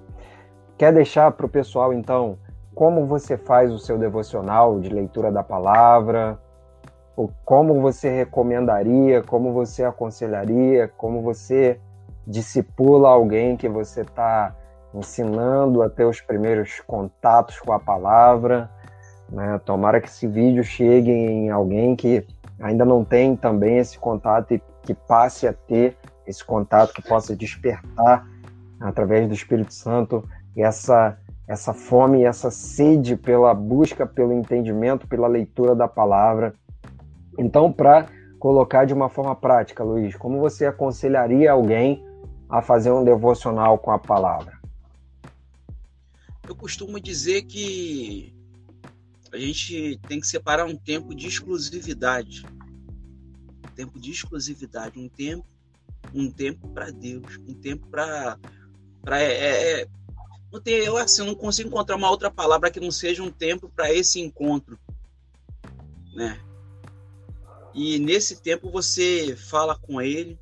Quer 0.77 0.93
deixar 0.93 1.31
para 1.31 1.45
o 1.45 1.49
pessoal, 1.49 1.93
então, 1.93 2.37
como 2.73 3.05
você 3.05 3.37
faz 3.37 3.71
o 3.71 3.79
seu 3.79 3.97
devocional 3.97 4.79
de 4.79 4.89
leitura 4.89 5.31
da 5.31 5.43
palavra? 5.43 6.39
como 7.45 7.79
você 7.79 8.09
recomendaria, 8.09 9.23
como 9.23 9.53
você 9.53 9.83
aconselharia, 9.83 10.91
como 10.97 11.21
você 11.21 11.79
discipula 12.27 13.09
alguém 13.09 13.55
que 13.55 13.69
você 13.69 14.01
está 14.01 14.53
ensinando 14.93 15.81
a 15.81 15.89
ter 15.89 16.05
os 16.05 16.19
primeiros 16.19 16.79
contatos 16.81 17.59
com 17.59 17.71
a 17.71 17.79
palavra. 17.79 18.69
Né? 19.29 19.59
Tomara 19.63 20.01
que 20.01 20.07
esse 20.07 20.27
vídeo 20.27 20.63
chegue 20.63 21.11
em 21.11 21.49
alguém 21.49 21.95
que 21.95 22.25
ainda 22.59 22.83
não 22.83 23.03
tem 23.03 23.35
também 23.35 23.77
esse 23.77 23.97
contato 23.97 24.53
e 24.53 24.61
que 24.81 24.93
passe 24.93 25.47
a 25.47 25.53
ter 25.53 25.97
esse 26.27 26.43
contato, 26.43 26.93
que 26.93 27.01
possa 27.01 27.35
despertar 27.35 28.27
através 28.79 29.27
do 29.27 29.33
Espírito 29.33 29.73
Santo 29.73 30.27
essa 30.55 31.17
essa 31.47 31.75
fome 31.75 32.21
e 32.21 32.25
essa 32.25 32.49
sede 32.49 33.15
pela 33.15 33.53
busca, 33.53 34.03
pelo 34.03 34.33
entendimento, 34.33 35.07
pela 35.07 35.27
leitura 35.27 35.75
da 35.75 35.87
palavra 35.87 36.55
então, 37.37 37.71
para 37.71 38.09
colocar 38.39 38.85
de 38.85 38.93
uma 38.93 39.09
forma 39.09 39.35
prática, 39.35 39.83
Luiz, 39.83 40.15
como 40.15 40.39
você 40.39 40.65
aconselharia 40.65 41.51
alguém 41.51 42.03
a 42.49 42.61
fazer 42.61 42.91
um 42.91 43.03
devocional 43.03 43.77
com 43.77 43.91
a 43.91 43.99
palavra? 43.99 44.59
Eu 46.47 46.55
costumo 46.55 46.99
dizer 46.99 47.43
que 47.43 48.33
a 49.31 49.37
gente 49.37 49.99
tem 50.07 50.19
que 50.19 50.27
separar 50.27 50.65
um 50.65 50.75
tempo 50.75 51.13
de 51.13 51.27
exclusividade. 51.27 52.45
Um 53.65 53.75
tempo 53.75 53.99
de 53.99 54.11
exclusividade, 54.11 54.99
um 54.99 55.09
tempo, 55.09 55.45
um 56.15 56.31
tempo 56.31 56.69
para 56.69 56.91
Deus, 56.91 57.37
um 57.47 57.53
tempo 57.53 57.87
para 57.87 58.37
para 59.03 59.21
é, 59.21 59.31
é, 59.31 59.81
é, 59.81 59.87
não 60.51 60.59
tem, 60.59 60.75
eu 60.75 60.97
assim 60.97 61.23
não 61.25 61.35
consigo 61.35 61.69
encontrar 61.69 61.95
uma 61.95 62.09
outra 62.09 62.31
palavra 62.31 62.71
que 62.71 62.79
não 62.79 62.89
seja 62.89 63.21
um 63.21 63.31
tempo 63.31 63.69
para 63.69 63.93
esse 63.93 64.19
encontro, 64.19 64.79
né? 66.15 66.39
E 67.73 67.99
nesse 67.99 68.41
tempo 68.41 68.71
você 68.71 69.35
fala 69.35 69.77
com 69.77 70.01
ele, 70.01 70.39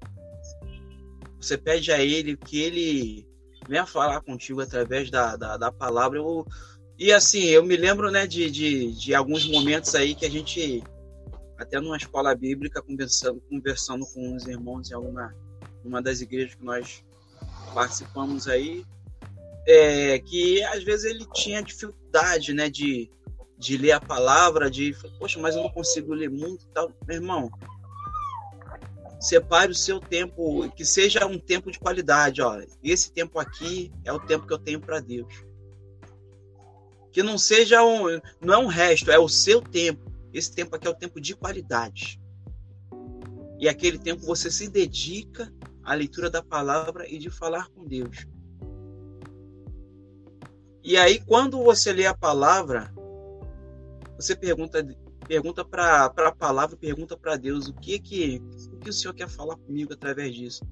você 1.41 1.57
pede 1.57 1.91
a 1.91 1.99
ele 1.99 2.37
que 2.37 2.61
ele 2.61 3.27
venha 3.67 3.85
falar 3.85 4.21
contigo 4.21 4.61
através 4.61 5.09
da, 5.09 5.35
da, 5.35 5.57
da 5.57 5.71
palavra. 5.71 6.19
Eu, 6.19 6.45
e 6.97 7.11
assim, 7.11 7.45
eu 7.45 7.65
me 7.65 7.75
lembro 7.75 8.11
né, 8.11 8.27
de, 8.27 8.49
de, 8.51 8.91
de, 8.93 9.15
alguns 9.15 9.49
momentos 9.49 9.95
aí 9.95 10.13
que 10.13 10.25
a 10.25 10.29
gente, 10.29 10.83
até 11.57 11.81
numa 11.81 11.97
escola 11.97 12.35
bíblica, 12.35 12.81
conversando, 12.81 13.41
conversando 13.49 14.05
com 14.13 14.35
os 14.35 14.45
irmãos 14.45 14.91
em 14.91 14.93
alguma 14.93 15.33
uma 15.83 16.01
das 16.01 16.21
igrejas 16.21 16.55
que 16.55 16.63
nós 16.63 17.03
participamos 17.73 18.47
aí, 18.47 18.85
é, 19.65 20.19
que 20.19 20.63
às 20.63 20.83
vezes 20.83 21.05
ele 21.05 21.25
tinha 21.33 21.61
dificuldade 21.61 22.53
né, 22.53 22.69
de, 22.69 23.09
de 23.57 23.77
ler 23.77 23.91
a 23.91 23.99
palavra, 23.99 24.69
de, 24.69 24.95
poxa, 25.19 25.39
mas 25.39 25.55
eu 25.55 25.63
não 25.63 25.69
consigo 25.69 26.13
ler 26.13 26.29
muito 26.29 26.67
tal. 26.67 26.91
Meu 27.07 27.17
irmão, 27.17 27.51
separe 29.19 29.71
o 29.71 29.75
seu 29.75 29.99
tempo, 29.99 30.69
que 30.71 30.83
seja 30.83 31.25
um 31.25 31.39
tempo 31.39 31.71
de 31.71 31.79
qualidade, 31.79 32.41
ó. 32.41 32.61
Esse 32.83 33.11
tempo 33.11 33.39
aqui 33.39 33.91
é 34.03 34.11
o 34.11 34.19
tempo 34.19 34.45
que 34.45 34.53
eu 34.53 34.59
tenho 34.59 34.81
para 34.81 34.99
Deus. 34.99 35.33
Que 37.11 37.23
não 37.23 37.37
seja 37.37 37.83
um, 37.83 38.19
não 38.41 38.53
é 38.53 38.57
um 38.57 38.67
resto, 38.67 39.11
é 39.11 39.17
o 39.17 39.29
seu 39.29 39.61
tempo. 39.61 40.11
Esse 40.33 40.51
tempo 40.51 40.75
aqui 40.75 40.87
é 40.87 40.89
o 40.89 40.95
tempo 40.95 41.21
de 41.21 41.35
qualidade. 41.35 42.19
E 43.59 43.69
aquele 43.69 43.97
tempo 43.97 44.25
você 44.25 44.51
se 44.51 44.67
dedica 44.67 45.53
à 45.83 45.93
leitura 45.93 46.29
da 46.29 46.41
palavra 46.41 47.07
e 47.09 47.17
de 47.17 47.29
falar 47.29 47.67
com 47.69 47.85
Deus. 47.85 48.25
E 50.83 50.97
aí, 50.97 51.19
quando 51.25 51.63
você 51.63 51.93
lê 51.93 52.05
a 52.05 52.13
palavra, 52.13 52.93
você 54.17 54.35
pergunta 54.35 54.85
pergunta 55.25 55.63
para 55.63 56.05
a 56.05 56.31
palavra, 56.35 56.75
pergunta 56.75 57.15
para 57.15 57.37
Deus 57.37 57.69
o 57.69 57.73
que 57.73 57.97
que 57.97 58.41
o 58.73 58.77
que 58.79 58.89
o 58.89 58.93
Senhor 58.93 59.13
quer 59.13 59.29
falar 59.29 59.55
comigo 59.55 59.93
através 59.93 60.35
disso. 60.35 60.63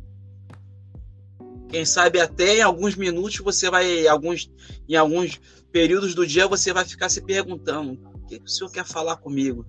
Quem 1.69 1.85
sabe 1.85 2.19
até 2.19 2.57
em 2.57 2.61
alguns 2.61 2.97
minutos 2.97 3.37
você 3.37 3.69
vai, 3.69 4.05
alguns, 4.05 4.51
em 4.89 4.95
alguns 4.95 5.39
períodos 5.71 6.13
do 6.13 6.27
dia 6.27 6.45
você 6.45 6.73
vai 6.73 6.83
ficar 6.83 7.07
se 7.07 7.21
perguntando 7.21 7.93
o 8.13 8.25
que, 8.25 8.39
que 8.39 8.45
o 8.45 8.49
Senhor 8.49 8.69
quer 8.69 8.85
falar 8.85 9.15
comigo. 9.15 9.65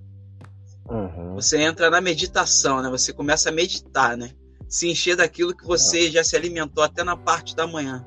Uhum. 0.89 1.35
Você 1.35 1.59
entra 1.59 1.89
na 1.89 2.01
meditação, 2.01 2.83
né? 2.83 2.91
Você 2.91 3.13
começa 3.13 3.51
a 3.51 3.53
meditar, 3.53 4.17
né? 4.17 4.33
Se 4.73 4.91
encher 4.91 5.17
daquilo 5.17 5.55
que 5.55 5.67
você 5.67 6.11
já 6.11 6.25
se 6.25 6.35
alimentou 6.35 6.83
até 6.83 7.05
na 7.05 7.17
parte 7.17 7.55
da 7.55 7.67
manhã. 7.67 8.05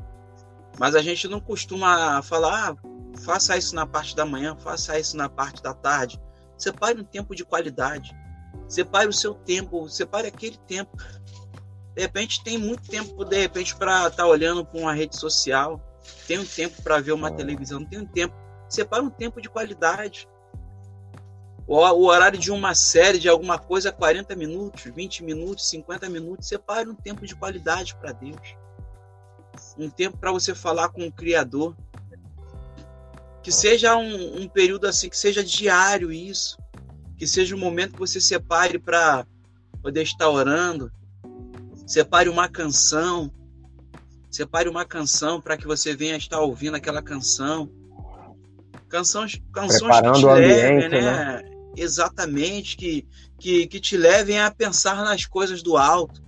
Mas 0.80 0.96
a 0.96 1.02
gente 1.02 1.28
não 1.28 1.40
costuma 1.40 2.22
falar, 2.24 2.72
ah, 2.72 2.96
Faça 3.24 3.58
isso 3.58 3.76
na 3.76 3.86
parte 3.86 4.16
da 4.16 4.26
manhã, 4.26 4.56
faça 4.56 5.00
isso 5.00 5.16
na 5.16 5.30
parte 5.30 5.62
da 5.62 5.74
tarde. 5.74 6.22
Separe 6.58 7.00
um 7.00 7.04
tempo 7.04 7.36
de 7.36 7.46
qualidade. 7.46 8.16
Separe 8.68 9.08
o 9.08 9.14
seu 9.14 9.34
tempo, 9.34 9.88
separe 9.90 10.28
aquele 10.28 10.58
tempo. 10.58 10.98
De 11.96 12.02
repente 12.02 12.44
tem 12.44 12.58
muito 12.58 12.90
tempo, 12.90 13.24
de 13.24 13.38
repente, 13.38 13.76
para 13.76 14.08
estar 14.08 14.24
tá 14.24 14.28
olhando 14.28 14.66
para 14.66 14.80
uma 14.80 14.94
rede 14.94 15.16
social. 15.16 15.82
Tem 16.28 16.38
um 16.38 16.46
tempo 16.46 16.82
para 16.82 17.00
ver 17.00 17.14
uma 17.14 17.32
televisão, 17.32 17.86
tem 17.86 18.00
um 18.00 18.06
tempo. 18.06 18.36
Separe 18.68 19.04
um 19.04 19.10
tempo 19.10 19.42
de 19.42 19.50
qualidade. 19.50 20.28
O, 21.68 22.06
horário 22.06 22.38
de 22.38 22.52
uma 22.52 22.76
série, 22.76 23.18
de 23.18 23.28
alguma 23.28 23.58
coisa, 23.58 23.92
40 23.92 24.36
minutos, 24.36 24.84
20 24.84 25.24
minutos, 25.24 25.68
50 25.70 26.08
minutos. 26.10 26.48
Separe 26.48 26.88
um 26.88 26.94
tempo 26.94 27.26
de 27.26 27.36
qualidade 27.36 27.96
para 27.96 28.12
Deus. 28.12 28.56
Um 29.78 29.90
tempo 29.90 30.18
para 30.18 30.32
você 30.32 30.54
falar 30.54 30.90
com 30.90 31.08
o 31.08 31.12
Criador 31.12 31.76
que 33.42 33.52
seja 33.52 33.96
um, 33.96 34.42
um 34.42 34.48
período 34.48 34.88
assim, 34.88 35.08
que 35.08 35.16
seja 35.16 35.44
diário 35.44 36.12
isso, 36.12 36.58
que 37.16 37.28
seja 37.28 37.56
um 37.56 37.60
momento 37.60 37.94
que 37.94 38.00
você 38.00 38.20
separe 38.20 38.80
para 38.80 39.24
poder 39.84 40.02
estar 40.02 40.28
orando, 40.28 40.92
separe 41.86 42.28
uma 42.28 42.50
canção, 42.50 43.32
separe 44.32 44.68
uma 44.68 44.84
canção 44.84 45.40
para 45.40 45.56
que 45.58 45.68
você 45.68 45.96
venha 45.96 46.18
estar 46.18 46.40
ouvindo 46.42 46.76
aquela 46.76 47.04
canção. 47.04 47.70
Canções, 48.90 49.40
canções 49.54 49.80
Preparando 49.80 50.14
que 50.14 50.20
te 50.22 50.26
levem, 50.26 50.90
né? 50.90 51.02
né? 51.02 51.55
Exatamente, 51.76 52.78
que, 52.78 53.08
que, 53.40 53.68
que 53.68 53.80
te 53.80 53.98
levem 53.98 54.40
a 54.40 54.52
pensar 54.52 54.96
nas 55.04 55.26
coisas 55.26 55.62
do 55.62 55.78
alto. 55.78 56.24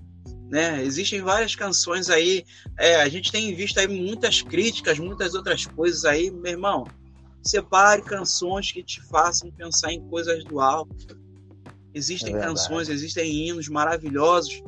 Né? 0.50 0.84
Existem 0.84 1.22
várias 1.22 1.56
canções 1.56 2.10
aí, 2.10 2.46
é, 2.78 2.96
a 2.96 3.10
gente 3.10 3.32
tem 3.32 3.54
visto 3.54 3.80
aí 3.80 3.88
muitas 3.88 4.42
críticas, 4.42 4.98
muitas 4.98 5.34
outras 5.34 5.66
coisas 5.66 6.06
aí, 6.06 6.32
meu 6.32 6.52
irmão. 6.52 6.86
Separe 7.44 8.02
canções 8.02 8.72
que 8.72 8.84
te 8.84 9.02
façam 9.02 9.52
pensar 9.52 9.92
em 9.92 10.02
coisas 10.08 10.44
do 10.44 10.60
alto. 10.60 11.18
Existem 11.94 12.36
é 12.36 12.40
canções, 12.40 12.90
existem 12.90 13.48
hinos 13.48 13.68
maravilhosos. 13.68 14.62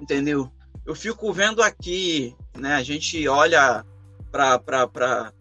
Entendeu? 0.00 0.50
eu 0.86 0.94
fico 0.94 1.32
vendo 1.32 1.62
aqui, 1.62 2.34
né? 2.56 2.74
A 2.74 2.82
gente 2.82 3.26
olha 3.26 3.84
para 4.30 5.32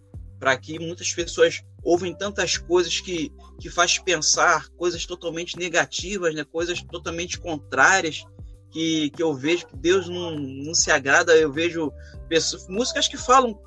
aqui, 0.41 0.79
muitas 0.79 1.13
pessoas 1.13 1.63
ouvem 1.83 2.15
tantas 2.15 2.57
coisas 2.57 2.99
que, 2.99 3.31
que 3.59 3.69
faz 3.69 3.97
pensar 3.97 4.67
coisas 4.69 5.05
totalmente 5.05 5.57
negativas, 5.57 6.33
né? 6.33 6.43
Coisas 6.43 6.81
totalmente 6.81 7.39
contrárias 7.39 8.25
que, 8.71 9.09
que 9.11 9.23
eu 9.23 9.33
vejo 9.33 9.67
que 9.67 9.77
Deus 9.77 10.09
não, 10.09 10.37
não 10.37 10.73
se 10.73 10.91
agrada. 10.91 11.35
Eu 11.35 11.51
vejo 11.51 11.91
pessoas, 12.27 12.67
músicas 12.67 13.07
que 13.07 13.17
falam, 13.17 13.57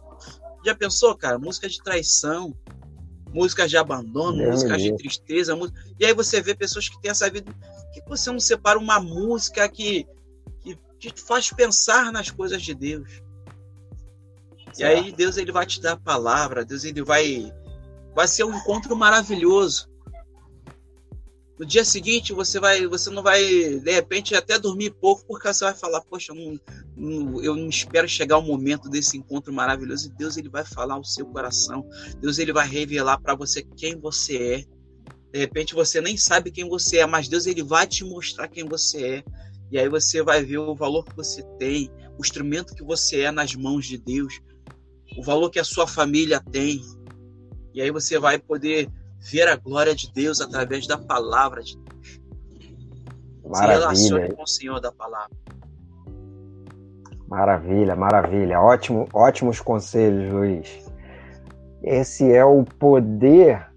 já 0.64 0.74
pensou, 0.74 1.14
cara? 1.16 1.39
Músicas 1.39 1.72
de 1.72 1.82
traição, 1.82 2.55
músicas 3.32 3.70
de 3.70 3.76
abandono, 3.76 4.43
é 4.43 4.51
músicas 4.51 4.82
de 4.82 4.97
tristeza, 4.97 5.57
música... 5.57 5.78
e 5.99 6.05
aí 6.05 6.14
você 6.14 6.41
vê 6.41 6.55
pessoas 6.55 6.89
que 6.89 7.01
têm 7.01 7.11
essa 7.11 7.30
vida, 7.30 7.53
que 7.93 8.03
você 8.07 8.30
não 8.30 8.41
separa 8.41 8.78
uma 8.78 9.01
música 9.01 9.68
que 9.68 10.07
que 10.99 11.12
te 11.12 11.22
faz 11.22 11.51
pensar 11.51 12.12
nas 12.12 12.30
coisas 12.30 12.61
de 12.62 12.74
Deus. 12.74 13.22
E 14.76 14.84
aí 14.84 15.12
Deus 15.12 15.36
ele 15.36 15.51
vai 15.51 15.66
te 15.66 15.80
dar 15.80 15.93
a 15.93 15.97
palavra, 15.97 16.64
Deus 16.64 16.84
ele 16.84 17.03
vai 17.03 17.53
vai 18.18 18.26
ser 18.26 18.42
um 18.42 18.52
encontro 18.52 18.96
maravilhoso. 18.96 19.88
No 21.56 21.64
dia 21.64 21.84
seguinte 21.84 22.32
você 22.32 22.58
vai, 22.58 22.84
você 22.84 23.10
não 23.10 23.22
vai 23.22 23.40
de 23.44 23.92
repente 23.92 24.34
até 24.34 24.58
dormir 24.58 24.90
pouco 24.90 25.24
porque 25.24 25.46
você 25.46 25.62
vai 25.62 25.72
falar, 25.72 26.00
poxa, 26.00 26.34
não, 26.34 26.58
não, 26.96 27.40
eu 27.40 27.54
não 27.54 27.68
espero 27.68 28.08
chegar 28.08 28.38
o 28.38 28.42
momento 28.42 28.88
desse 28.88 29.16
encontro 29.16 29.52
maravilhoso. 29.52 30.08
E 30.08 30.16
Deus 30.18 30.36
ele 30.36 30.48
vai 30.48 30.64
falar 30.64 30.94
ao 30.94 31.04
seu 31.04 31.26
coração. 31.26 31.88
Deus 32.20 32.40
ele 32.40 32.52
vai 32.52 32.66
revelar 32.66 33.20
para 33.20 33.36
você 33.36 33.62
quem 33.62 33.96
você 33.96 34.36
é. 34.36 34.64
De 35.32 35.38
repente 35.38 35.72
você 35.72 36.00
nem 36.00 36.16
sabe 36.16 36.50
quem 36.50 36.68
você 36.68 36.98
é, 36.98 37.06
mas 37.06 37.28
Deus 37.28 37.46
ele 37.46 37.62
vai 37.62 37.86
te 37.86 38.02
mostrar 38.02 38.48
quem 38.48 38.64
você 38.64 39.06
é. 39.06 39.24
E 39.70 39.78
aí 39.78 39.88
você 39.88 40.24
vai 40.24 40.42
ver 40.42 40.58
o 40.58 40.74
valor 40.74 41.04
que 41.04 41.14
você 41.14 41.44
tem, 41.56 41.88
o 42.18 42.20
instrumento 42.20 42.74
que 42.74 42.82
você 42.82 43.20
é 43.20 43.30
nas 43.30 43.54
mãos 43.54 43.86
de 43.86 43.96
Deus, 43.96 44.40
o 45.16 45.22
valor 45.22 45.50
que 45.50 45.60
a 45.60 45.64
sua 45.64 45.86
família 45.86 46.42
tem. 46.50 46.82
E 47.78 47.80
aí 47.80 47.92
você 47.92 48.18
vai 48.18 48.40
poder 48.40 48.90
ver 49.20 49.46
a 49.46 49.54
glória 49.54 49.94
de 49.94 50.12
Deus 50.12 50.40
através 50.40 50.84
da 50.88 50.98
palavra 50.98 51.62
de 51.62 51.78
Deus. 51.78 52.20
Maravilha. 53.44 53.94
Se 53.94 54.08
relacione 54.08 54.34
com 54.34 54.42
o 54.42 54.46
Senhor 54.48 54.80
da 54.80 54.90
palavra. 54.90 55.30
Maravilha, 57.28 57.94
maravilha. 57.94 58.60
Ótimo, 58.60 59.06
ótimos 59.12 59.60
conselhos, 59.60 60.28
Luiz. 60.32 60.90
Esse 61.80 62.32
é 62.32 62.44
o 62.44 62.64
poder 62.64 63.68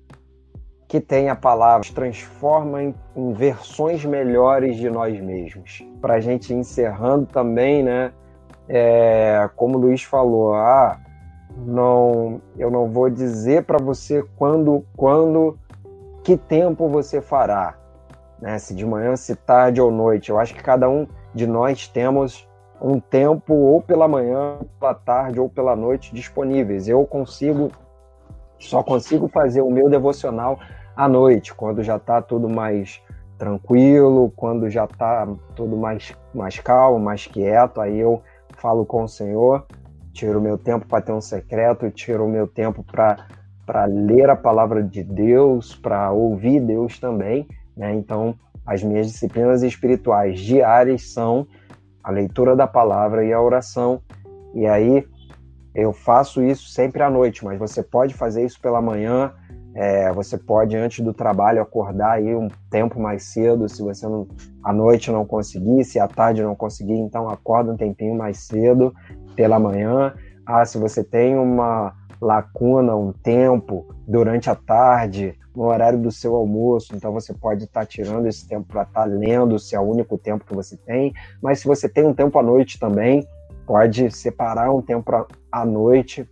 que 0.87 0.99
tem 0.99 1.29
a 1.29 1.35
palavra, 1.35 1.87
transforma 1.93 2.81
em, 2.81 2.95
em 3.15 3.33
versões 3.33 4.03
melhores 4.03 4.77
de 4.77 4.89
nós 4.89 5.21
mesmos. 5.21 5.85
Para 6.01 6.15
a 6.15 6.19
gente 6.19 6.51
encerrando 6.55 7.27
também, 7.27 7.83
né? 7.83 8.11
É, 8.67 9.47
como 9.55 9.77
o 9.77 9.81
Luiz 9.81 10.01
falou, 10.01 10.55
ah, 10.55 10.99
não, 11.57 12.41
eu 12.57 12.71
não 12.71 12.89
vou 12.89 13.09
dizer 13.09 13.63
para 13.63 13.77
você 13.77 14.23
quando, 14.35 14.85
quando, 14.95 15.57
que 16.23 16.37
tempo 16.37 16.87
você 16.87 17.21
fará, 17.21 17.75
né? 18.41 18.57
Se 18.59 18.73
de 18.73 18.85
manhã, 18.85 19.15
se 19.15 19.35
tarde 19.35 19.81
ou 19.81 19.91
noite. 19.91 20.29
Eu 20.29 20.39
acho 20.39 20.53
que 20.53 20.63
cada 20.63 20.89
um 20.89 21.07
de 21.33 21.45
nós 21.47 21.87
temos 21.87 22.47
um 22.81 22.99
tempo 22.99 23.53
ou 23.53 23.81
pela 23.81 24.07
manhã, 24.07 24.57
pela 24.79 24.93
tarde 24.93 25.39
ou 25.39 25.47
pela 25.47 25.75
noite 25.75 26.13
disponíveis. 26.13 26.87
Eu 26.87 27.05
consigo, 27.05 27.71
só 28.57 28.81
consigo 28.81 29.27
fazer 29.27 29.61
o 29.61 29.69
meu 29.69 29.89
devocional 29.89 30.59
à 30.95 31.07
noite, 31.07 31.53
quando 31.53 31.83
já 31.83 31.97
está 31.97 32.21
tudo 32.21 32.49
mais 32.49 33.01
tranquilo, 33.37 34.31
quando 34.35 34.69
já 34.69 34.85
está 34.85 35.27
tudo 35.55 35.75
mais, 35.75 36.15
mais 36.33 36.59
calmo, 36.59 36.99
mais 36.99 37.25
quieto, 37.25 37.81
aí 37.81 37.97
eu 37.97 38.21
falo 38.57 38.85
com 38.85 39.03
o 39.03 39.07
Senhor, 39.07 39.65
tiro 40.14 40.41
meu 40.41 40.57
tempo 40.57 40.86
para 40.88 41.01
ter 41.01 41.12
um 41.12 41.22
secreto, 41.22 41.89
tiro 41.89 42.28
meu 42.28 42.47
tempo 42.47 42.84
para 42.84 43.86
ler 43.86 44.30
a 44.30 44.36
palavra 44.36 44.84
de 44.84 45.03
Deus, 45.03 45.76
para 45.76 46.12
ouvir 46.12 46.59
Deus 46.59 46.99
também. 46.99 47.47
Né? 47.76 47.93
Então, 47.93 48.36
as 48.66 48.84
minhas 48.84 49.07
disciplinas 49.07 49.64
espirituais 49.64 50.39
diárias 50.39 51.12
são 51.12 51.47
a 52.03 52.12
leitura 52.12 52.55
da 52.55 52.68
palavra 52.68 53.24
e 53.26 53.34
a 53.34 53.41
oração. 53.41 54.01
E 54.53 54.66
aí 54.66 55.05
eu 55.74 55.93
faço 55.93 56.43
isso 56.43 56.70
sempre 56.70 57.01
à 57.01 57.09
noite, 57.09 57.45
mas 57.45 57.57
você 57.57 57.82
pode 57.82 58.14
fazer 58.14 58.45
isso 58.45 58.59
pela 58.59 58.82
manhã, 58.82 59.34
é, 59.74 60.11
você 60.11 60.38
pode, 60.38 60.76
antes 60.76 61.03
do 61.03 61.13
trabalho, 61.13 61.61
acordar 61.61 62.13
aí 62.13 62.36
um 62.36 62.47
tempo 62.69 62.99
mais 62.99 63.24
cedo, 63.24 63.69
se 63.69 63.82
você 63.82 64.05
não, 64.05 64.28
à 64.63 64.74
noite 64.74 65.11
não 65.11 65.26
conseguir, 65.26 65.84
se 65.86 65.99
à 65.99 66.07
tarde 66.07 66.43
não 66.43 66.55
conseguir, 66.55 66.97
então 66.97 67.30
acorda 67.30 67.72
um 67.72 67.78
tempinho 67.78 68.15
mais 68.15 68.39
cedo, 68.39 68.93
pela 69.36 69.59
manhã. 69.59 70.13
Ah, 70.45 70.65
se 70.65 70.78
você 70.78 71.03
tem 71.03 71.38
uma 71.38 71.93
lacuna, 72.22 72.95
um 72.95 73.11
tempo 73.11 73.88
durante 74.07 74.49
a 74.49 74.55
tarde, 74.55 75.36
no 75.55 75.63
horário 75.63 75.99
do 75.99 76.11
seu 76.11 76.36
almoço, 76.36 76.95
então 76.95 77.11
você 77.11 77.34
pode 77.34 77.63
estar 77.63 77.82
tá 77.82 77.86
tirando 77.86 78.28
esse 78.28 78.47
tempo 78.47 78.67
para 78.67 78.84
estar 78.84 79.01
tá 79.01 79.05
lendo, 79.05 79.57
se 79.57 79.76
é 79.76 79.80
o 79.80 79.84
único 79.84 80.17
tempo 80.17 80.45
que 80.45 80.53
você 80.53 80.78
tem. 80.78 81.13
Mas 81.41 81.59
se 81.59 81.67
você 81.67 81.88
tem 81.89 82.05
um 82.05 82.13
tempo 82.13 82.38
à 82.38 82.43
noite 82.43 82.80
também, 82.80 83.26
pode 83.65 84.11
separar 84.11 84.74
um 84.74 84.82
tempo 84.82 85.11
à 85.51 85.65
noite 85.65 86.28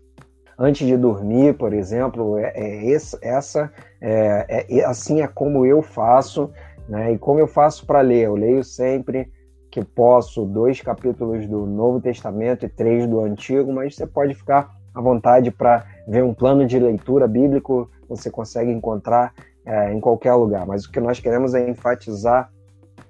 antes 0.59 0.85
de 0.85 0.97
dormir, 0.97 1.57
por 1.57 1.73
exemplo, 1.73 2.37
é, 2.37 2.51
é 2.53 2.91
essa 3.21 3.71
é, 4.01 4.65
é, 4.69 4.83
assim 4.83 5.21
é 5.21 5.27
como 5.27 5.65
eu 5.65 5.81
faço, 5.81 6.51
né? 6.87 7.13
E 7.13 7.17
como 7.17 7.39
eu 7.39 7.47
faço 7.47 7.85
para 7.85 8.01
ler, 8.01 8.25
eu 8.25 8.35
leio 8.35 8.63
sempre 8.63 9.31
que 9.71 9.83
posso 9.83 10.45
dois 10.45 10.81
capítulos 10.81 11.47
do 11.47 11.65
Novo 11.65 12.01
Testamento 12.01 12.65
e 12.65 12.69
três 12.69 13.07
do 13.07 13.21
Antigo, 13.21 13.71
mas 13.71 13.95
você 13.95 14.05
pode 14.05 14.33
ficar 14.33 14.75
à 14.93 14.99
vontade 14.99 15.51
para 15.51 15.85
ver 16.07 16.23
um 16.23 16.33
plano 16.33 16.65
de 16.65 16.77
leitura 16.77 17.27
bíblico, 17.27 17.89
você 18.07 18.29
consegue 18.29 18.71
encontrar 18.71 19.33
é, 19.65 19.93
em 19.93 19.99
qualquer 19.99 20.33
lugar. 20.33 20.65
Mas 20.65 20.85
o 20.85 20.91
que 20.91 20.99
nós 20.99 21.19
queremos 21.19 21.53
é 21.53 21.69
enfatizar 21.69 22.51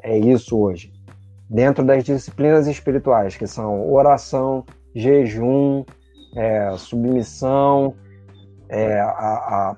é 0.03 0.17
isso 0.17 0.57
hoje. 0.57 0.91
Dentro 1.49 1.83
das 1.83 2.03
disciplinas 2.03 2.67
espirituais, 2.67 3.35
que 3.35 3.47
são 3.47 3.91
oração, 3.91 4.63
jejum, 4.93 5.83
é, 6.35 6.71
submissão, 6.77 7.95
é, 8.67 8.99
a, 8.99 9.07
a, 9.07 9.77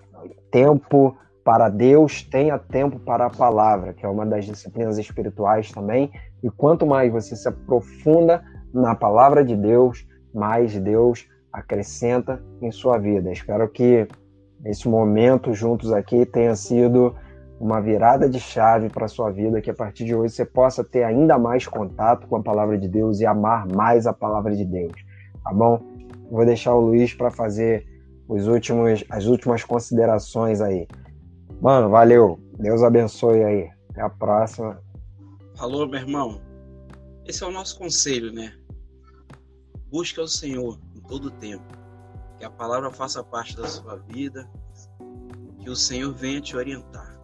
tempo 0.51 1.17
para 1.43 1.69
Deus, 1.69 2.23
tenha 2.23 2.57
tempo 2.59 2.99
para 2.99 3.25
a 3.25 3.29
palavra, 3.29 3.93
que 3.93 4.05
é 4.05 4.09
uma 4.09 4.25
das 4.25 4.45
disciplinas 4.45 4.97
espirituais 4.97 5.71
também. 5.71 6.11
E 6.43 6.49
quanto 6.49 6.85
mais 6.85 7.11
você 7.11 7.35
se 7.35 7.47
aprofunda 7.47 8.43
na 8.73 8.95
palavra 8.95 9.43
de 9.43 9.55
Deus, 9.55 10.07
mais 10.33 10.77
Deus 10.79 11.27
acrescenta 11.51 12.41
em 12.61 12.71
sua 12.71 12.97
vida. 12.97 13.31
Espero 13.31 13.67
que 13.69 14.07
esse 14.63 14.87
momento 14.87 15.53
juntos 15.53 15.91
aqui 15.91 16.25
tenha 16.25 16.55
sido 16.55 17.15
uma 17.59 17.79
virada 17.81 18.27
de 18.29 18.39
chave 18.39 18.89
para 18.89 19.05
a 19.05 19.09
sua 19.09 19.29
vida, 19.29 19.61
que 19.61 19.69
a 19.69 19.73
partir 19.73 20.05
de 20.05 20.15
hoje 20.15 20.33
você 20.33 20.45
possa 20.45 20.83
ter 20.83 21.03
ainda 21.03 21.37
mais 21.37 21.67
contato 21.67 22.27
com 22.27 22.35
a 22.35 22.41
palavra 22.41 22.77
de 22.77 22.87
Deus 22.87 23.19
e 23.19 23.25
amar 23.25 23.67
mais 23.67 24.07
a 24.07 24.13
palavra 24.13 24.55
de 24.55 24.65
Deus. 24.65 24.93
Tá 25.43 25.53
bom? 25.53 25.79
Vou 26.31 26.45
deixar 26.45 26.73
o 26.73 26.79
Luiz 26.79 27.13
para 27.13 27.29
fazer 27.29 27.85
os 28.29 28.47
últimos, 28.47 29.03
as 29.09 29.25
últimas 29.25 29.65
considerações 29.65 30.61
aí. 30.61 30.87
Mano, 31.59 31.89
valeu. 31.89 32.39
Deus 32.57 32.81
abençoe 32.81 33.43
aí. 33.43 33.69
Até 33.89 34.01
a 34.01 34.09
próxima. 34.09 34.81
Falou, 35.57 35.85
meu 35.89 35.99
irmão. 35.99 36.41
Esse 37.25 37.43
é 37.43 37.47
o 37.47 37.51
nosso 37.51 37.77
conselho, 37.77 38.31
né? 38.31 38.57
Busque 39.91 40.21
o 40.21 40.27
Senhor 40.27 40.79
em 40.95 41.01
todo 41.01 41.25
o 41.25 41.31
tempo. 41.31 41.65
Que 42.39 42.45
a 42.45 42.49
palavra 42.49 42.89
faça 42.91 43.21
parte 43.21 43.57
da 43.57 43.67
sua 43.67 43.97
vida. 43.97 44.49
Que 45.59 45.69
o 45.69 45.75
Senhor 45.75 46.13
venha 46.13 46.39
te 46.39 46.55
orientar. 46.55 47.19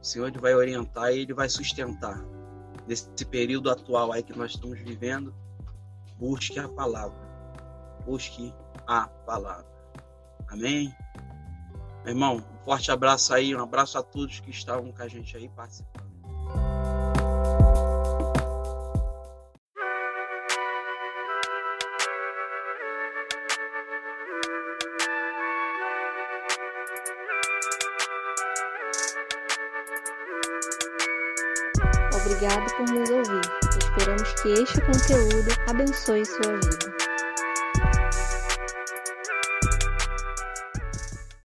O 0.00 0.04
Senhor 0.04 0.32
vai 0.40 0.54
orientar 0.54 1.12
e 1.12 1.20
ele 1.20 1.34
vai 1.34 1.50
sustentar. 1.50 2.24
Nesse 2.88 3.26
período 3.26 3.70
atual 3.70 4.12
aí 4.12 4.22
que 4.22 4.36
nós 4.36 4.52
estamos 4.52 4.78
vivendo, 4.78 5.34
busque 6.18 6.58
a 6.58 6.68
palavra 6.68 7.25
busque 8.06 8.54
a 8.86 9.08
palavra. 9.26 9.66
Amém? 10.48 10.94
Meu 12.04 12.14
irmão, 12.14 12.36
um 12.36 12.64
forte 12.64 12.90
abraço 12.92 13.34
aí, 13.34 13.54
um 13.54 13.60
abraço 13.60 13.98
a 13.98 14.02
todos 14.02 14.38
que 14.38 14.50
estavam 14.50 14.92
com 14.92 15.02
a 15.02 15.08
gente 15.08 15.36
aí 15.36 15.48
participando. 15.48 16.06
Obrigado 32.24 32.76
por 32.76 32.88
nos 32.92 33.10
ouvir. 33.10 33.40
Esperamos 33.78 34.32
que 34.42 34.48
este 34.48 34.80
conteúdo 34.80 35.48
abençoe 35.68 36.24
sua 36.24 36.56
vida. 36.56 37.05